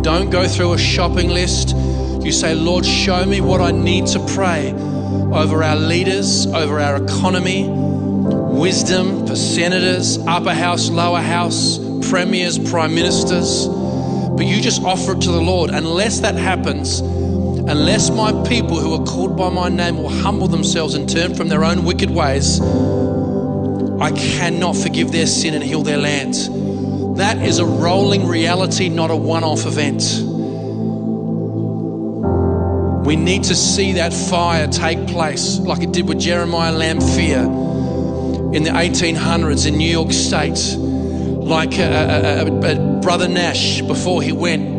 Don't 0.00 0.30
go 0.30 0.48
through 0.48 0.72
a 0.72 0.78
shopping 0.78 1.28
list. 1.28 1.76
You 2.24 2.32
say, 2.32 2.54
Lord, 2.54 2.86
show 2.86 3.22
me 3.26 3.42
what 3.42 3.60
I 3.60 3.70
need 3.70 4.06
to 4.06 4.26
pray 4.34 4.72
over 4.72 5.62
our 5.62 5.76
leaders, 5.76 6.46
over 6.46 6.80
our 6.80 7.04
economy, 7.04 7.68
wisdom 7.68 9.26
for 9.26 9.36
senators, 9.36 10.16
upper 10.26 10.54
house, 10.54 10.88
lower 10.88 11.20
house, 11.20 11.78
premiers, 12.08 12.58
prime 12.58 12.94
ministers. 12.94 13.68
But 13.68 14.46
you 14.46 14.62
just 14.62 14.82
offer 14.82 15.12
it 15.12 15.20
to 15.20 15.30
the 15.30 15.42
Lord. 15.42 15.68
Unless 15.68 16.20
that 16.20 16.36
happens, 16.36 17.02
unless 17.66 18.10
my 18.10 18.30
people 18.46 18.78
who 18.78 18.92
are 18.94 19.04
called 19.04 19.36
by 19.36 19.48
my 19.48 19.68
name 19.68 19.96
will 19.96 20.10
humble 20.10 20.48
themselves 20.48 20.94
and 20.94 21.08
turn 21.08 21.34
from 21.34 21.48
their 21.48 21.64
own 21.64 21.84
wicked 21.84 22.10
ways, 22.10 22.60
I 24.00 24.10
cannot 24.12 24.76
forgive 24.76 25.12
their 25.12 25.26
sin 25.26 25.54
and 25.54 25.62
heal 25.62 25.82
their 25.82 25.98
land. 25.98 26.34
That 27.16 27.38
is 27.38 27.60
a 27.60 27.64
rolling 27.64 28.26
reality, 28.26 28.88
not 28.88 29.10
a 29.10 29.16
one 29.16 29.44
off 29.44 29.66
event. 29.66 30.02
We 33.06 33.16
need 33.16 33.44
to 33.44 33.54
see 33.54 33.92
that 33.92 34.12
fire 34.12 34.66
take 34.66 35.06
place 35.06 35.58
like 35.58 35.82
it 35.82 35.92
did 35.92 36.08
with 36.08 36.18
Jeremiah 36.18 36.72
Lanphier 36.72 37.44
in 38.54 38.62
the 38.62 38.70
1800s 38.70 39.66
in 39.66 39.76
New 39.76 39.90
York 39.90 40.12
State, 40.12 40.76
like 40.76 41.78
a, 41.78 42.42
a, 42.42 42.46
a, 42.46 43.00
Brother 43.00 43.28
Nash 43.28 43.82
before 43.82 44.22
he 44.22 44.32
went 44.32 44.73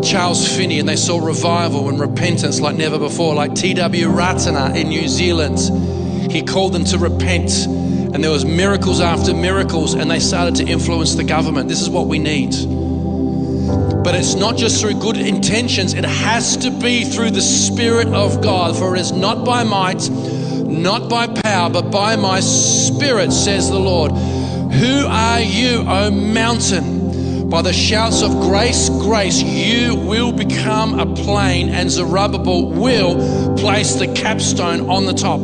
with 0.00 0.08
Charles 0.08 0.56
Finney, 0.56 0.78
and 0.78 0.88
they 0.88 0.96
saw 0.96 1.24
revival 1.24 1.88
and 1.88 2.00
repentance 2.00 2.60
like 2.60 2.76
never 2.76 2.98
before, 2.98 3.34
like 3.34 3.54
T.W. 3.54 4.08
Ratana 4.08 4.74
in 4.74 4.88
New 4.88 5.06
Zealand. 5.08 5.58
He 6.30 6.42
called 6.42 6.72
them 6.72 6.84
to 6.84 6.98
repent. 6.98 7.66
And 7.66 8.24
there 8.24 8.30
was 8.30 8.44
miracles 8.44 9.00
after 9.00 9.34
miracles 9.34 9.94
and 9.94 10.10
they 10.10 10.18
started 10.18 10.56
to 10.56 10.64
influence 10.66 11.14
the 11.14 11.24
government. 11.24 11.68
This 11.68 11.80
is 11.80 11.90
what 11.90 12.06
we 12.06 12.18
need. 12.18 12.50
But 14.02 14.14
it's 14.14 14.34
not 14.34 14.56
just 14.56 14.80
through 14.80 14.94
good 14.94 15.16
intentions. 15.16 15.94
It 15.94 16.04
has 16.04 16.56
to 16.58 16.70
be 16.70 17.04
through 17.04 17.30
the 17.32 17.42
spirit 17.42 18.08
of 18.08 18.42
god. 18.42 18.76
For 18.76 18.96
it 18.96 19.00
is 19.00 19.12
not 19.12 19.44
by 19.44 19.64
might 19.64 20.08
not 20.10 21.10
by 21.10 21.26
power 21.26 21.68
but 21.68 21.90
by 21.90 22.16
my 22.16 22.40
spirit 22.40 23.32
says 23.32 23.70
the 23.70 23.78
lord. 23.78 24.12
Who 24.12 25.06
are 25.06 25.40
you 25.40 25.84
o 25.86 26.10
mountain 26.10 26.99
by 27.50 27.62
the 27.62 27.72
shouts 27.72 28.22
of 28.22 28.30
grace 28.40 28.88
grace 28.88 29.42
you 29.42 29.94
will 29.94 30.32
become 30.32 30.98
a 30.98 31.06
plain, 31.14 31.68
and 31.68 31.90
zerubbabel 31.90 32.70
will 32.70 33.56
place 33.56 33.94
the 33.94 34.06
capstone 34.14 34.88
on 34.88 35.06
the 35.06 35.12
top 35.12 35.40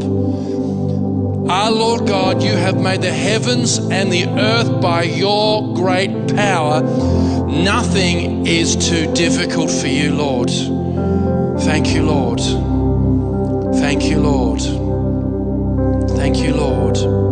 our 1.48 1.70
Lord 1.70 2.08
God, 2.08 2.42
you 2.42 2.50
have 2.50 2.76
made 2.76 3.02
the 3.02 3.12
heavens 3.12 3.78
and 3.78 4.12
the 4.12 4.26
earth 4.26 4.80
by 4.80 5.04
your 5.04 5.74
great 5.74 6.34
power. 6.34 6.82
Nothing 6.82 8.48
is 8.48 8.74
too 8.74 9.14
difficult 9.14 9.70
for 9.70 9.86
you, 9.86 10.12
Lord. 10.12 10.50
Thank 11.60 11.94
you, 11.94 12.02
Lord. 12.02 12.40
Thank 13.76 14.06
you, 14.06 14.18
Lord. 14.18 14.60
Thank 16.16 16.38
you, 16.38 16.52
Lord. 16.52 17.25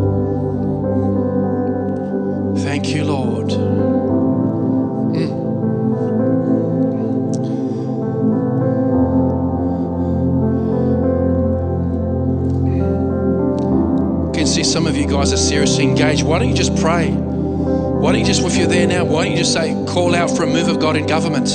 Guys 15.15 15.33
are 15.33 15.37
seriously 15.37 15.85
engaged. 15.85 16.25
Why 16.25 16.41
don't 16.41 16.49
you 16.49 16.57
just 16.57 16.77
pray? 16.77 17.09
Why 17.13 18.11
don't 18.11 18.21
you 18.21 18.27
just, 18.27 18.43
if 18.43 18.57
you're 18.57 18.67
there 18.67 18.89
now, 18.89 19.05
why 19.05 19.23
don't 19.23 19.33
you 19.33 19.39
just 19.39 19.53
say, 19.53 19.73
call 19.87 20.13
out 20.13 20.29
for 20.29 20.43
a 20.43 20.47
move 20.47 20.67
of 20.67 20.81
God 20.81 20.97
in 20.97 21.07
government? 21.07 21.47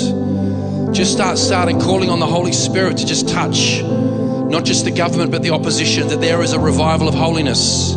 Just 0.95 1.11
start 1.11 1.37
starting 1.37 1.77
calling 1.77 2.09
on 2.09 2.21
the 2.21 2.25
Holy 2.25 2.53
Spirit 2.53 2.95
to 2.99 3.05
just 3.05 3.27
touch 3.27 3.81
not 4.49 4.63
just 4.63 4.85
the 4.85 4.91
government 4.91 5.29
but 5.29 5.43
the 5.43 5.49
opposition, 5.49 6.07
that 6.07 6.21
there 6.21 6.41
is 6.41 6.53
a 6.53 6.59
revival 6.59 7.09
of 7.09 7.13
holiness. 7.13 7.95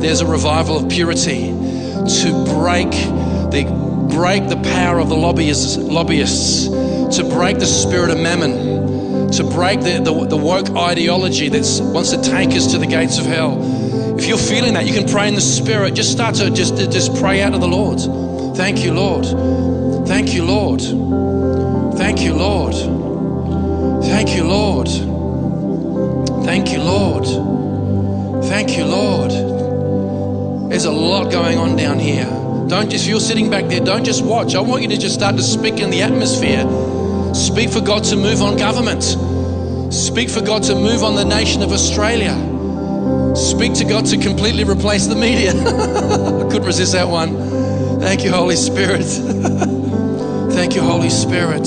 There's 0.00 0.22
a 0.22 0.26
revival 0.26 0.78
of 0.78 0.88
purity 0.88 1.48
to 1.48 2.44
break 2.58 2.90
the 2.90 4.08
break 4.10 4.48
the 4.48 4.60
power 4.72 5.00
of 5.00 5.10
the 5.10 5.16
lobbyists, 5.16 5.76
lobbyists, 5.76 6.68
to 7.18 7.28
break 7.30 7.58
the 7.58 7.66
spirit 7.66 8.08
of 8.08 8.18
mammon, 8.18 9.30
to 9.32 9.44
break 9.44 9.80
the, 9.82 10.00
the, 10.02 10.26
the 10.28 10.36
woke 10.36 10.70
ideology 10.70 11.50
that 11.50 11.90
wants 11.92 12.10
to 12.10 12.22
take 12.22 12.52
us 12.52 12.72
to 12.72 12.78
the 12.78 12.86
gates 12.86 13.18
of 13.18 13.26
hell. 13.26 13.73
If 14.18 14.26
you're 14.26 14.38
feeling 14.38 14.74
that, 14.74 14.86
you 14.86 14.92
can 14.92 15.08
pray 15.08 15.28
in 15.28 15.34
the 15.34 15.40
Spirit. 15.40 15.94
Just 15.94 16.12
start 16.12 16.36
to 16.36 16.50
just, 16.50 16.76
just 16.76 17.14
pray 17.16 17.42
out 17.42 17.52
to 17.52 17.58
the 17.58 17.68
Lord. 17.68 18.00
Thank 18.56 18.84
you, 18.84 18.92
Lord. 18.92 19.26
Thank 20.06 20.32
you, 20.32 20.44
Lord. 20.44 20.80
Thank 21.96 22.20
you, 22.20 22.34
Lord. 22.34 22.74
Thank 24.04 24.36
you, 24.36 24.44
Lord. 24.44 24.86
Thank 26.44 26.72
you, 26.72 26.78
Lord. 26.82 27.24
Thank 28.44 28.76
you, 28.76 28.84
Lord. 28.84 29.30
There's 30.70 30.84
a 30.84 30.92
lot 30.92 31.32
going 31.32 31.58
on 31.58 31.76
down 31.76 31.98
here. 31.98 32.26
Don't 32.68 32.90
just, 32.90 33.04
if 33.04 33.10
you're 33.10 33.20
sitting 33.20 33.50
back 33.50 33.66
there, 33.66 33.80
don't 33.80 34.04
just 34.04 34.24
watch. 34.24 34.54
I 34.54 34.60
want 34.60 34.82
you 34.82 34.88
to 34.88 34.96
just 34.96 35.14
start 35.14 35.36
to 35.36 35.42
speak 35.42 35.80
in 35.80 35.90
the 35.90 36.02
atmosphere. 36.02 36.64
Speak 37.34 37.70
for 37.70 37.80
God 37.80 38.04
to 38.04 38.16
move 38.16 38.42
on 38.42 38.56
government. 38.56 39.02
Speak 39.92 40.30
for 40.30 40.40
God 40.40 40.62
to 40.64 40.74
move 40.74 41.02
on 41.02 41.16
the 41.16 41.24
nation 41.24 41.62
of 41.62 41.72
Australia. 41.72 42.53
Speak 43.36 43.74
to 43.74 43.84
God 43.84 44.06
to 44.06 44.16
completely 44.18 44.64
replace 44.64 45.06
the 45.06 45.16
media. 45.16 45.50
I 45.54 46.48
couldn't 46.50 46.64
resist 46.64 46.92
that 46.92 47.08
one. 47.08 48.00
Thank 48.00 48.22
you, 48.24 48.30
Holy 48.30 48.56
Spirit. 48.56 49.04
Thank 50.52 50.74
you, 50.76 50.82
Holy 50.82 51.10
Spirit. 51.10 51.66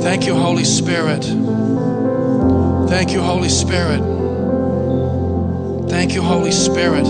Thank 0.00 0.26
you, 0.26 0.34
Holy 0.34 0.64
Spirit. 0.64 1.22
Thank 2.88 3.12
you, 3.12 3.20
Holy 3.20 3.48
Spirit. 3.48 4.00
Thank 5.88 6.14
you, 6.14 6.22
Holy 6.22 6.50
Spirit. 6.50 7.04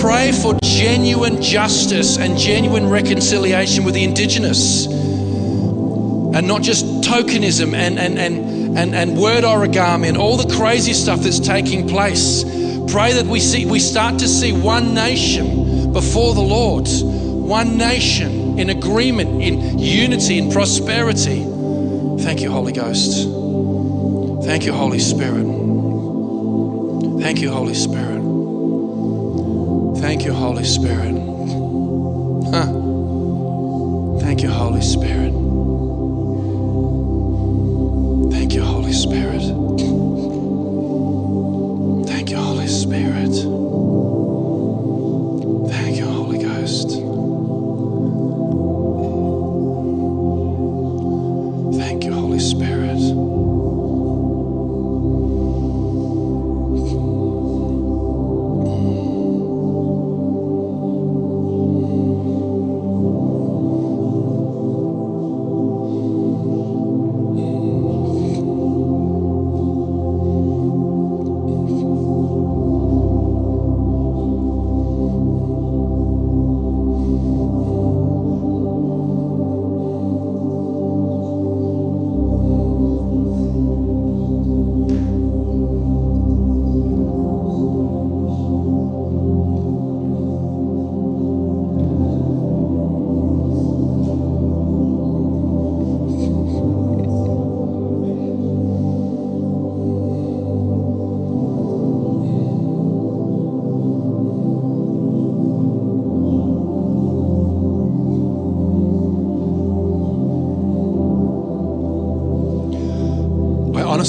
Pray 0.00 0.32
for 0.32 0.54
genuine 0.62 1.40
justice 1.40 2.18
and 2.18 2.38
genuine 2.38 2.88
reconciliation 2.88 3.84
with 3.84 3.94
the 3.94 4.02
Indigenous. 4.04 4.86
And 6.32 6.46
not 6.46 6.62
just 6.62 6.84
tokenism 7.02 7.74
and, 7.74 7.98
and, 7.98 8.18
and, 8.18 8.78
and, 8.78 8.94
and 8.94 9.18
word 9.18 9.44
origami 9.44 10.08
and 10.08 10.16
all 10.16 10.36
the 10.36 10.54
crazy 10.54 10.92
stuff 10.92 11.20
that's 11.20 11.40
taking 11.40 11.88
place. 11.88 12.44
Pray 12.90 13.12
that 13.12 13.26
we 13.26 13.40
see 13.40 13.66
we 13.66 13.78
start 13.78 14.18
to 14.20 14.28
see 14.28 14.52
one 14.52 14.94
nation 14.94 15.92
before 15.92 16.34
the 16.34 16.40
Lord, 16.40 16.88
one 17.02 17.76
nation 17.76 18.58
in 18.58 18.70
agreement, 18.70 19.42
in 19.42 19.78
unity, 19.78 20.38
in 20.38 20.50
prosperity. 20.50 21.44
Thank 22.22 22.40
you, 22.42 22.50
Holy 22.50 22.72
Ghost. 22.72 23.24
Thank 24.44 24.66
you, 24.66 24.72
Holy 24.72 24.98
Spirit. 24.98 25.46
Thank 27.22 27.40
you, 27.40 27.50
Holy 27.50 27.74
Spirit. 27.74 28.20
Thank 30.00 30.24
you, 30.24 30.32
Holy 30.32 30.64
Spirit. 30.64 31.14
Huh. 32.52 32.66
Thank 34.20 34.42
you, 34.42 34.50
Holy 34.50 34.82
Spirit. 34.82 35.39
Spirit. 39.00 39.59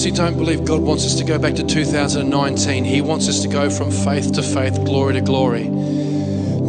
Honestly 0.02 0.18
don't 0.18 0.36
believe 0.36 0.66
God 0.66 0.82
wants 0.82 1.06
us 1.06 1.14
to 1.20 1.24
go 1.24 1.38
back 1.38 1.54
to 1.54 1.64
2019. 1.64 2.84
He 2.84 3.02
wants 3.02 3.30
us 3.30 3.44
to 3.44 3.48
go 3.48 3.70
from 3.70 3.92
faith 3.92 4.34
to 4.34 4.42
faith, 4.42 4.84
glory 4.84 5.14
to 5.14 5.22
glory. 5.22 5.68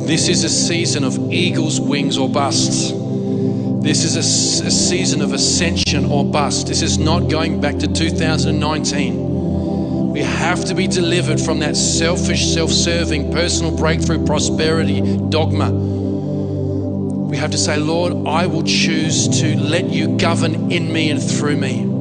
This 0.06 0.28
is 0.28 0.44
a 0.44 0.50
season 0.50 1.02
of 1.02 1.18
eagle's 1.32 1.80
wings 1.80 2.18
or 2.18 2.28
busts. 2.28 2.90
This 2.90 4.04
is 4.04 4.16
a 4.16 4.70
season 4.70 5.22
of 5.22 5.32
ascension 5.32 6.04
or 6.04 6.26
bust. 6.26 6.66
This 6.66 6.82
is 6.82 6.98
not 6.98 7.30
going 7.30 7.58
back 7.58 7.78
to 7.78 7.90
2019. 7.90 10.10
We 10.10 10.20
have 10.20 10.66
to 10.66 10.74
be 10.74 10.86
delivered 10.86 11.40
from 11.40 11.60
that 11.60 11.74
selfish, 11.74 12.52
self 12.52 12.70
serving, 12.70 13.32
personal 13.32 13.74
breakthrough, 13.74 14.26
prosperity 14.26 15.00
dogma. 15.30 15.70
We 15.70 17.38
have 17.38 17.52
to 17.52 17.58
say, 17.58 17.78
Lord, 17.78 18.28
I 18.28 18.46
will 18.46 18.64
choose 18.64 19.26
to 19.40 19.56
let 19.56 19.88
you 19.88 20.18
govern 20.18 20.70
in 20.70 20.92
me 20.92 21.08
and 21.08 21.22
through 21.22 21.56
me 21.56 21.91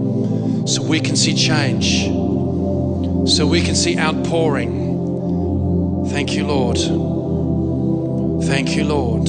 so 0.66 0.84
we 0.84 1.00
can 1.00 1.16
see 1.16 1.34
change, 1.34 2.06
so 3.30 3.48
we 3.48 3.62
can 3.62 3.76
see 3.76 3.98
outpouring. 3.98 4.90
Thank 6.10 6.34
you, 6.34 6.46
Lord. 6.46 6.78
Thank 8.46 8.76
you, 8.76 8.84
Lord. 8.84 9.28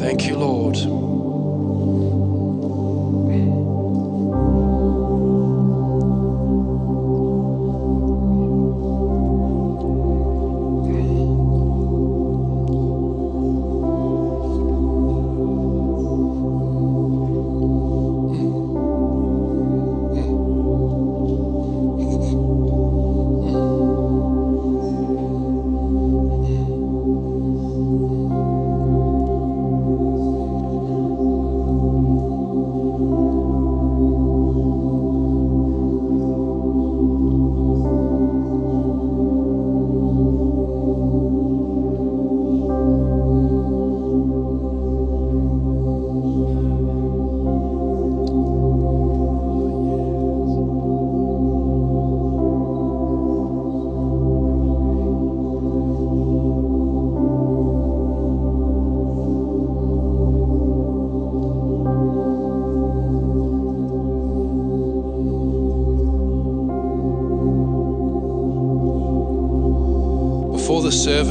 Thank 0.00 0.26
you, 0.26 0.36
Lord. 0.36 1.01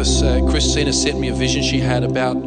Service, 0.04 0.22
uh, 0.24 0.50
Christina 0.50 0.92
sent 0.94 1.20
me 1.20 1.28
a 1.28 1.34
vision 1.34 1.62
she 1.62 1.80
had 1.80 2.04
about 2.04 2.38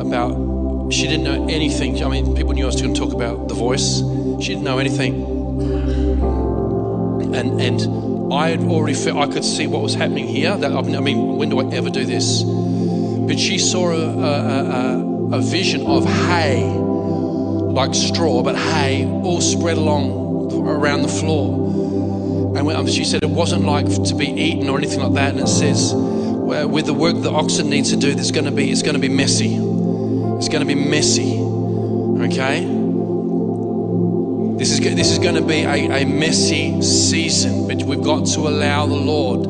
about 0.00 0.92
she 0.92 1.06
didn't 1.06 1.24
know 1.24 1.46
anything. 1.48 2.04
I 2.04 2.08
mean, 2.08 2.34
people 2.34 2.52
knew 2.52 2.64
I 2.64 2.66
was 2.66 2.80
going 2.80 2.92
to 2.92 3.00
talk 3.00 3.14
about 3.14 3.48
the 3.48 3.54
voice. 3.54 4.00
She 4.42 4.48
didn't 4.48 4.64
know 4.64 4.78
anything, 4.78 5.22
and 7.34 7.60
and 7.60 8.32
I 8.32 8.50
had 8.50 8.60
already 8.60 8.94
felt 8.94 9.16
I 9.16 9.32
could 9.32 9.44
see 9.44 9.66
what 9.66 9.80
was 9.80 9.94
happening 9.94 10.26
here. 10.26 10.54
That 10.56 10.72
I 10.72 10.82
mean, 10.82 11.38
when 11.38 11.48
do 11.48 11.60
I 11.60 11.74
ever 11.74 11.88
do 11.88 12.04
this? 12.04 12.42
but 12.42 13.38
she 13.38 13.56
saw 13.56 13.90
a, 13.90 13.96
a, 13.96 15.32
a, 15.32 15.38
a 15.38 15.40
vision 15.40 15.86
of 15.86 16.04
hay, 16.04 16.62
like 16.62 17.94
straw, 17.94 18.42
but 18.42 18.54
hay 18.54 19.06
all 19.06 19.40
spread 19.40 19.78
along 19.78 20.68
around 20.68 21.02
the 21.02 21.08
floor. 21.08 21.64
And 22.54 22.90
she 22.90 23.04
said 23.04 23.22
it 23.22 23.30
wasn't 23.30 23.64
like 23.64 23.86
to 23.86 24.14
be 24.14 24.26
eaten 24.26 24.68
or 24.68 24.76
anything 24.76 25.00
like 25.00 25.14
that. 25.14 25.32
And 25.32 25.40
it 25.40 25.48
says, 25.48 25.94
with 26.62 26.86
the 26.86 26.94
work 26.94 27.20
the 27.20 27.30
oxen 27.30 27.68
need 27.68 27.86
to 27.86 27.96
do, 27.96 28.14
there's 28.14 28.30
going 28.30 28.44
to 28.44 28.52
be 28.52 28.70
it's 28.70 28.82
going 28.82 28.94
to 28.94 29.00
be 29.00 29.08
messy. 29.08 29.54
It's 29.54 30.48
going 30.48 30.60
to 30.60 30.66
be 30.66 30.74
messy. 30.74 31.40
Okay. 31.40 32.60
This 34.56 34.70
is 34.70 34.80
this 34.80 35.10
is 35.10 35.18
going 35.18 35.34
to 35.34 35.42
be 35.42 35.62
a, 35.62 36.02
a 36.02 36.04
messy 36.04 36.80
season, 36.80 37.66
but 37.66 37.82
we've 37.82 38.02
got 38.02 38.26
to 38.26 38.40
allow 38.40 38.86
the 38.86 38.94
Lord. 38.94 39.46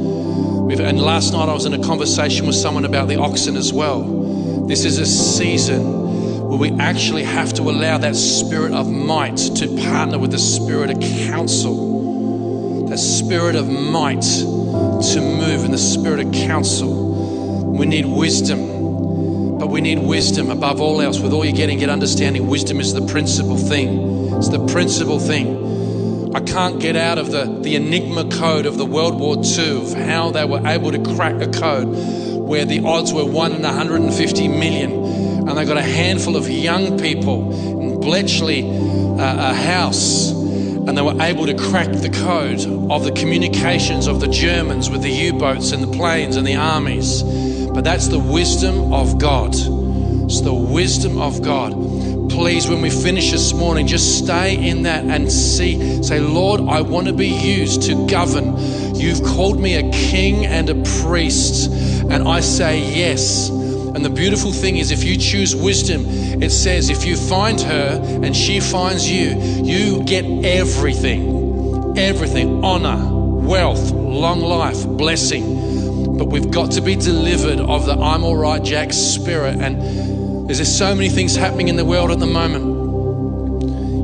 We've, 0.66 0.80
and 0.80 1.00
last 1.00 1.32
night 1.32 1.48
I 1.48 1.52
was 1.52 1.66
in 1.66 1.74
a 1.74 1.82
conversation 1.82 2.46
with 2.46 2.56
someone 2.56 2.86
about 2.86 3.08
the 3.08 3.16
oxen 3.16 3.56
as 3.56 3.72
well. 3.72 4.66
This 4.66 4.86
is 4.86 4.98
a 4.98 5.06
season 5.06 6.48
where 6.48 6.58
we 6.58 6.70
actually 6.80 7.24
have 7.24 7.52
to 7.54 7.62
allow 7.62 7.98
that 7.98 8.16
spirit 8.16 8.72
of 8.72 8.90
might 8.90 9.36
to 9.36 9.76
partner 9.82 10.18
with 10.18 10.30
the 10.30 10.38
spirit 10.38 10.90
of 10.90 11.00
counsel, 11.28 12.86
that 12.88 12.98
spirit 12.98 13.56
of 13.56 13.68
might 13.68 14.24
to 15.12 15.20
move 15.20 15.64
in 15.64 15.70
the 15.70 15.78
spirit 15.78 16.24
of 16.24 16.32
counsel. 16.32 17.72
We 17.72 17.84
need 17.84 18.06
wisdom, 18.06 19.58
but 19.58 19.68
we 19.68 19.80
need 19.80 19.98
wisdom 19.98 20.50
above 20.50 20.80
all 20.80 21.02
else. 21.02 21.20
With 21.20 21.32
all 21.32 21.44
you're 21.44 21.54
getting, 21.54 21.78
get 21.78 21.90
understanding. 21.90 22.46
Wisdom 22.46 22.80
is 22.80 22.94
the 22.94 23.06
principal 23.06 23.58
thing. 23.58 24.32
It's 24.34 24.48
the 24.48 24.64
principal 24.66 25.18
thing. 25.18 26.34
I 26.34 26.40
can't 26.40 26.80
get 26.80 26.96
out 26.96 27.18
of 27.18 27.30
the, 27.30 27.44
the 27.44 27.76
enigma 27.76 28.28
code 28.30 28.66
of 28.66 28.78
the 28.78 28.86
World 28.86 29.20
War 29.20 29.36
II 29.36 29.82
of 29.82 29.92
how 29.92 30.30
they 30.30 30.44
were 30.44 30.66
able 30.66 30.90
to 30.90 30.98
crack 31.14 31.40
a 31.42 31.50
code 31.50 31.88
where 32.48 32.64
the 32.64 32.84
odds 32.84 33.12
were 33.12 33.24
1 33.24 33.52
in 33.52 33.62
150 33.62 34.48
million. 34.48 34.92
And 35.46 35.58
they 35.58 35.64
got 35.64 35.76
a 35.76 35.82
handful 35.82 36.36
of 36.36 36.48
young 36.48 36.98
people 36.98 37.80
in 37.80 38.00
Bletchley, 38.00 38.62
uh, 38.68 39.50
a 39.50 39.54
house, 39.54 40.32
and 40.86 40.96
they 40.96 41.02
were 41.02 41.20
able 41.22 41.46
to 41.46 41.54
crack 41.54 41.90
the 41.90 42.10
code 42.10 42.60
of 42.90 43.04
the 43.04 43.12
communications 43.12 44.06
of 44.06 44.20
the 44.20 44.28
Germans 44.28 44.90
with 44.90 45.02
the 45.02 45.10
U 45.10 45.32
boats 45.32 45.72
and 45.72 45.82
the 45.82 45.96
planes 45.96 46.36
and 46.36 46.46
the 46.46 46.56
armies. 46.56 47.22
But 47.22 47.84
that's 47.84 48.08
the 48.08 48.18
wisdom 48.18 48.92
of 48.92 49.18
God. 49.18 49.54
It's 49.54 50.40
the 50.42 50.54
wisdom 50.54 51.18
of 51.18 51.42
God. 51.42 51.72
Please, 52.30 52.68
when 52.68 52.82
we 52.82 52.90
finish 52.90 53.30
this 53.30 53.52
morning, 53.52 53.86
just 53.86 54.18
stay 54.18 54.56
in 54.56 54.82
that 54.82 55.04
and 55.04 55.30
see. 55.30 56.02
Say, 56.02 56.20
Lord, 56.20 56.60
I 56.62 56.80
want 56.80 57.06
to 57.06 57.12
be 57.12 57.28
used 57.28 57.82
to 57.82 58.06
govern. 58.06 58.56
You've 58.94 59.22
called 59.22 59.60
me 59.60 59.74
a 59.76 59.90
king 59.90 60.44
and 60.44 60.68
a 60.68 60.74
priest, 61.02 61.70
and 62.10 62.28
I 62.28 62.40
say 62.40 62.80
yes. 62.80 63.50
And 63.94 64.04
the 64.04 64.10
beautiful 64.10 64.52
thing 64.52 64.76
is, 64.76 64.90
if 64.90 65.04
you 65.04 65.16
choose 65.16 65.54
wisdom, 65.54 66.04
it 66.42 66.50
says, 66.50 66.90
if 66.90 67.04
you 67.04 67.16
find 67.16 67.60
her 67.60 68.00
and 68.22 68.34
she 68.36 68.60
finds 68.60 69.08
you, 69.10 69.38
you 69.64 70.02
get 70.04 70.24
everything 70.44 71.34
everything 71.96 72.64
honor, 72.64 72.98
wealth, 73.46 73.92
long 73.92 74.40
life, 74.40 74.86
blessing. 74.86 76.16
But 76.18 76.26
we've 76.26 76.50
got 76.50 76.72
to 76.72 76.80
be 76.80 76.96
delivered 76.96 77.60
of 77.60 77.86
the 77.86 77.92
I'm 77.92 78.24
all 78.24 78.36
right, 78.36 78.62
Jack 78.62 78.92
spirit. 78.92 79.56
And 79.56 80.48
there's 80.48 80.58
just 80.58 80.78
so 80.78 80.94
many 80.94 81.08
things 81.08 81.34
happening 81.34 81.68
in 81.68 81.76
the 81.76 81.84
world 81.84 82.10
at 82.10 82.18
the 82.18 82.26
moment. 82.26 82.64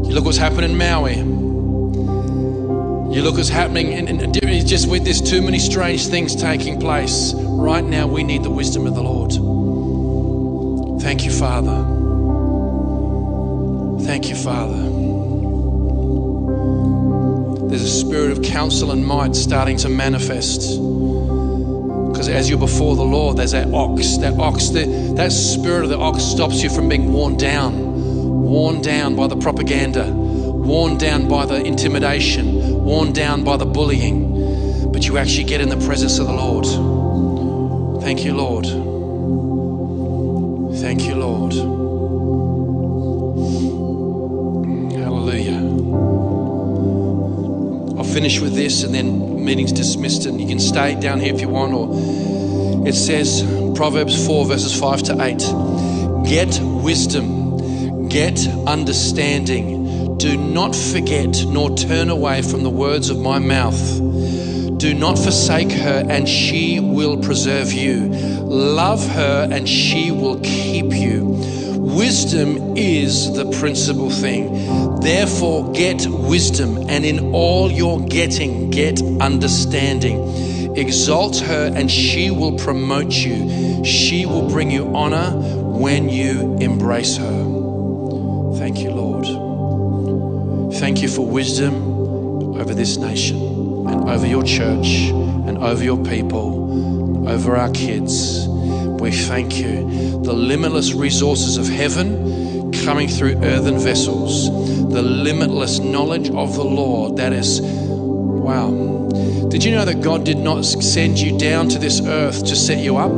You 0.07 0.15
look 0.15 0.25
what's 0.25 0.39
happening 0.39 0.71
in 0.71 0.79
Maui. 0.79 1.17
You 3.15 3.23
look 3.23 3.35
what's 3.35 3.49
happening, 3.49 3.93
in, 3.93 4.09
in, 4.09 4.33
just 4.67 4.89
with 4.89 5.05
this 5.05 5.21
too 5.21 5.43
many 5.43 5.59
strange 5.59 6.07
things 6.07 6.37
taking 6.37 6.81
place. 6.81 7.35
Right 7.35 7.85
now, 7.85 8.07
we 8.07 8.23
need 8.23 8.43
the 8.45 8.51
wisdom 8.51 8.87
of 8.87 8.95
the 8.95 9.03
Lord. 9.03 9.60
Thank 11.01 11.25
you, 11.25 11.31
Father. 11.31 11.77
Thank 14.05 14.29
you, 14.29 14.35
Father. 14.35 14.91
There's 17.69 17.83
a 17.83 17.89
spirit 17.89 18.33
of 18.33 18.43
counsel 18.43 18.91
and 18.91 19.07
might 19.07 19.35
starting 19.35 19.79
to 19.79 19.89
manifest. 19.89 20.79
Because 22.11 22.29
as 22.29 22.51
you're 22.51 22.59
before 22.59 22.97
the 22.97 23.05
Lord, 23.05 23.39
there's 23.39 23.53
that 23.53 23.73
ox. 23.73 24.19
That 24.19 24.39
ox, 24.39 24.69
that, 24.71 25.15
that 25.17 25.33
spirit 25.33 25.85
of 25.85 25.89
the 25.89 25.99
ox 25.99 26.23
stops 26.23 26.63
you 26.63 26.69
from 26.69 26.89
being 26.91 27.13
worn 27.13 27.37
down, 27.37 28.43
worn 28.43 28.83
down 28.83 29.17
by 29.17 29.27
the 29.27 29.37
propaganda, 29.37 30.11
worn 30.13 30.99
down 30.99 31.29
by 31.29 31.47
the 31.47 31.65
intimidation, 31.65 32.85
worn 32.85 33.13
down 33.15 33.43
by 33.43 33.57
the 33.57 33.65
bullying. 33.65 34.93
But 34.93 35.07
you 35.07 35.17
actually 35.17 35.45
get 35.45 35.63
in 35.63 35.71
the 35.71 35.79
presence 35.87 36.19
of 36.19 36.27
the 36.27 36.35
Lord. 36.35 38.03
Thank 38.03 38.25
you, 38.25 38.35
Lord. 38.35 38.90
Lord. 41.55 41.91
Hallelujah. 44.95 45.59
I'll 47.99 48.05
finish 48.05 48.41
with 48.41 48.55
this 48.55 48.83
and 48.85 48.95
then 48.95 49.45
meeting's 49.45 49.73
dismissed, 49.73 50.27
and 50.27 50.41
you 50.41 50.47
can 50.47 50.61
stay 50.61 50.99
down 50.99 51.21
here 51.21 51.35
if 51.35 51.41
you 51.41 51.49
want. 51.49 51.73
Or 51.73 51.89
it 52.87 52.95
says, 52.95 53.43
Proverbs 53.75 54.27
4, 54.27 54.47
verses 54.47 54.79
5 54.79 55.03
to 55.05 55.23
8 55.23 56.27
Get 56.29 56.61
wisdom, 56.63 58.09
get 58.09 58.47
understanding. 58.67 60.17
Do 60.19 60.37
not 60.37 60.77
forget 60.77 61.45
nor 61.47 61.75
turn 61.77 62.11
away 62.11 62.43
from 62.43 62.63
the 62.63 62.71
words 62.71 63.09
of 63.09 63.19
my 63.19 63.39
mouth. 63.39 63.99
Do 64.79 64.95
not 64.95 65.19
forsake 65.19 65.73
her, 65.73 66.05
and 66.09 66.27
she 66.27 66.81
will 66.81 67.19
preserve 67.19 67.71
you. 67.71 68.09
Love 68.09 69.07
her, 69.09 69.49
and 69.51 69.69
she 69.69 70.11
will 70.11 70.41
keep 70.41 70.93
you. 70.95 71.20
Wisdom 71.97 72.77
is 72.77 73.35
the 73.35 73.51
principal 73.59 74.11
thing. 74.11 75.01
Therefore, 75.01 75.73
get 75.73 76.07
wisdom, 76.07 76.89
and 76.89 77.05
in 77.05 77.35
all 77.35 77.71
your 77.71 78.01
getting, 78.07 78.71
get 78.71 79.03
understanding. 79.21 80.77
Exalt 80.77 81.39
her, 81.39 81.73
and 81.75 81.91
she 81.91 82.31
will 82.31 82.57
promote 82.57 83.13
you. 83.13 83.85
She 83.85 84.25
will 84.25 84.49
bring 84.49 84.71
you 84.71 84.95
honor 84.95 85.33
when 85.33 86.09
you 86.09 86.57
embrace 86.59 87.17
her. 87.17 87.45
Thank 88.57 88.79
you, 88.79 88.91
Lord. 88.91 90.75
Thank 90.75 91.03
you 91.03 91.09
for 91.09 91.27
wisdom 91.27 91.75
over 92.57 92.73
this 92.73 92.99
nation 92.99 93.37
and 93.89 94.09
over 94.09 94.27
your 94.27 94.45
church 94.45 95.11
and 95.11 95.59
over 95.59 95.83
your 95.83 96.03
people, 96.05 97.29
over 97.29 97.57
our 97.57 97.71
kids. 97.71 98.50
We 99.01 99.11
thank 99.11 99.57
you. 99.57 100.21
The 100.23 100.35
limitless 100.35 100.93
resources 100.93 101.57
of 101.57 101.67
heaven 101.67 102.71
coming 102.85 103.09
through 103.09 103.43
earthen 103.43 103.79
vessels, 103.79 104.51
the 104.93 105.01
limitless 105.01 105.79
knowledge 105.79 106.29
of 106.29 106.55
the 106.55 106.65
Lord. 106.65 107.17
That 107.17 107.33
is, 107.33 107.63
wow. 107.63 109.09
Did 109.49 109.65
you 109.65 109.73
know 109.73 109.87
that 109.87 110.03
God 110.03 110.25
did 110.25 110.37
not 110.37 110.67
send 110.67 111.19
you 111.19 111.39
down 111.39 111.71
to 111.71 111.79
this 111.79 112.03
earth 112.03 112.45
to 112.45 112.55
set 112.55 112.79
you 112.79 112.99
up? 112.99 113.11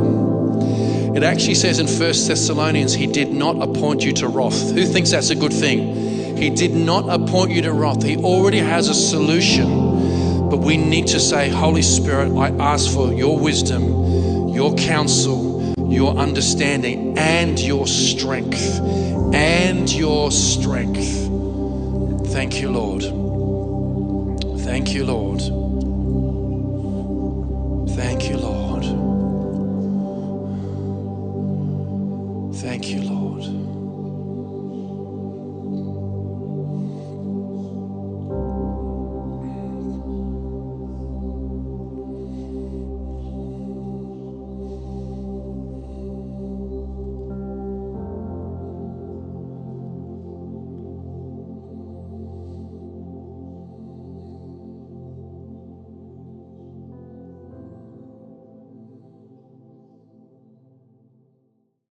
It 1.17 1.23
actually 1.23 1.55
says 1.55 1.79
in 1.79 1.87
1 1.87 1.97
Thessalonians, 1.97 2.93
He 2.93 3.05
did 3.05 3.33
not 3.33 3.61
appoint 3.61 4.05
you 4.05 4.13
to 4.13 4.27
wrath. 4.29 4.71
Who 4.71 4.85
thinks 4.85 5.11
that's 5.11 5.31
a 5.31 5.35
good 5.35 5.53
thing? 5.53 6.37
He 6.37 6.49
did 6.49 6.73
not 6.73 7.09
appoint 7.09 7.51
you 7.51 7.61
to 7.61 7.73
wrath. 7.73 8.01
He 8.03 8.15
already 8.15 8.59
has 8.59 8.87
a 8.87 8.93
solution. 8.93 10.49
But 10.49 10.57
we 10.59 10.77
need 10.77 11.07
to 11.07 11.19
say, 11.19 11.49
Holy 11.49 11.81
Spirit, 11.81 12.31
I 12.37 12.49
ask 12.57 12.91
for 12.91 13.13
your 13.13 13.37
wisdom, 13.37 14.47
your 14.49 14.73
counsel, 14.75 15.52
your 15.93 16.17
understanding, 16.17 17.17
and 17.17 17.59
your 17.59 17.85
strength. 17.85 18.79
And 19.33 19.91
your 19.91 20.31
strength. 20.31 21.29
Thank 22.33 22.61
you, 22.61 22.71
Lord. 22.71 23.03
Thank 24.61 24.93
you, 24.93 25.05
Lord. 25.05 25.41
Thank 27.95 28.29
you, 28.29 28.37
Lord. 28.37 28.83
Thank 32.55 32.89
you, 32.89 33.01
Lord. 33.01 33.12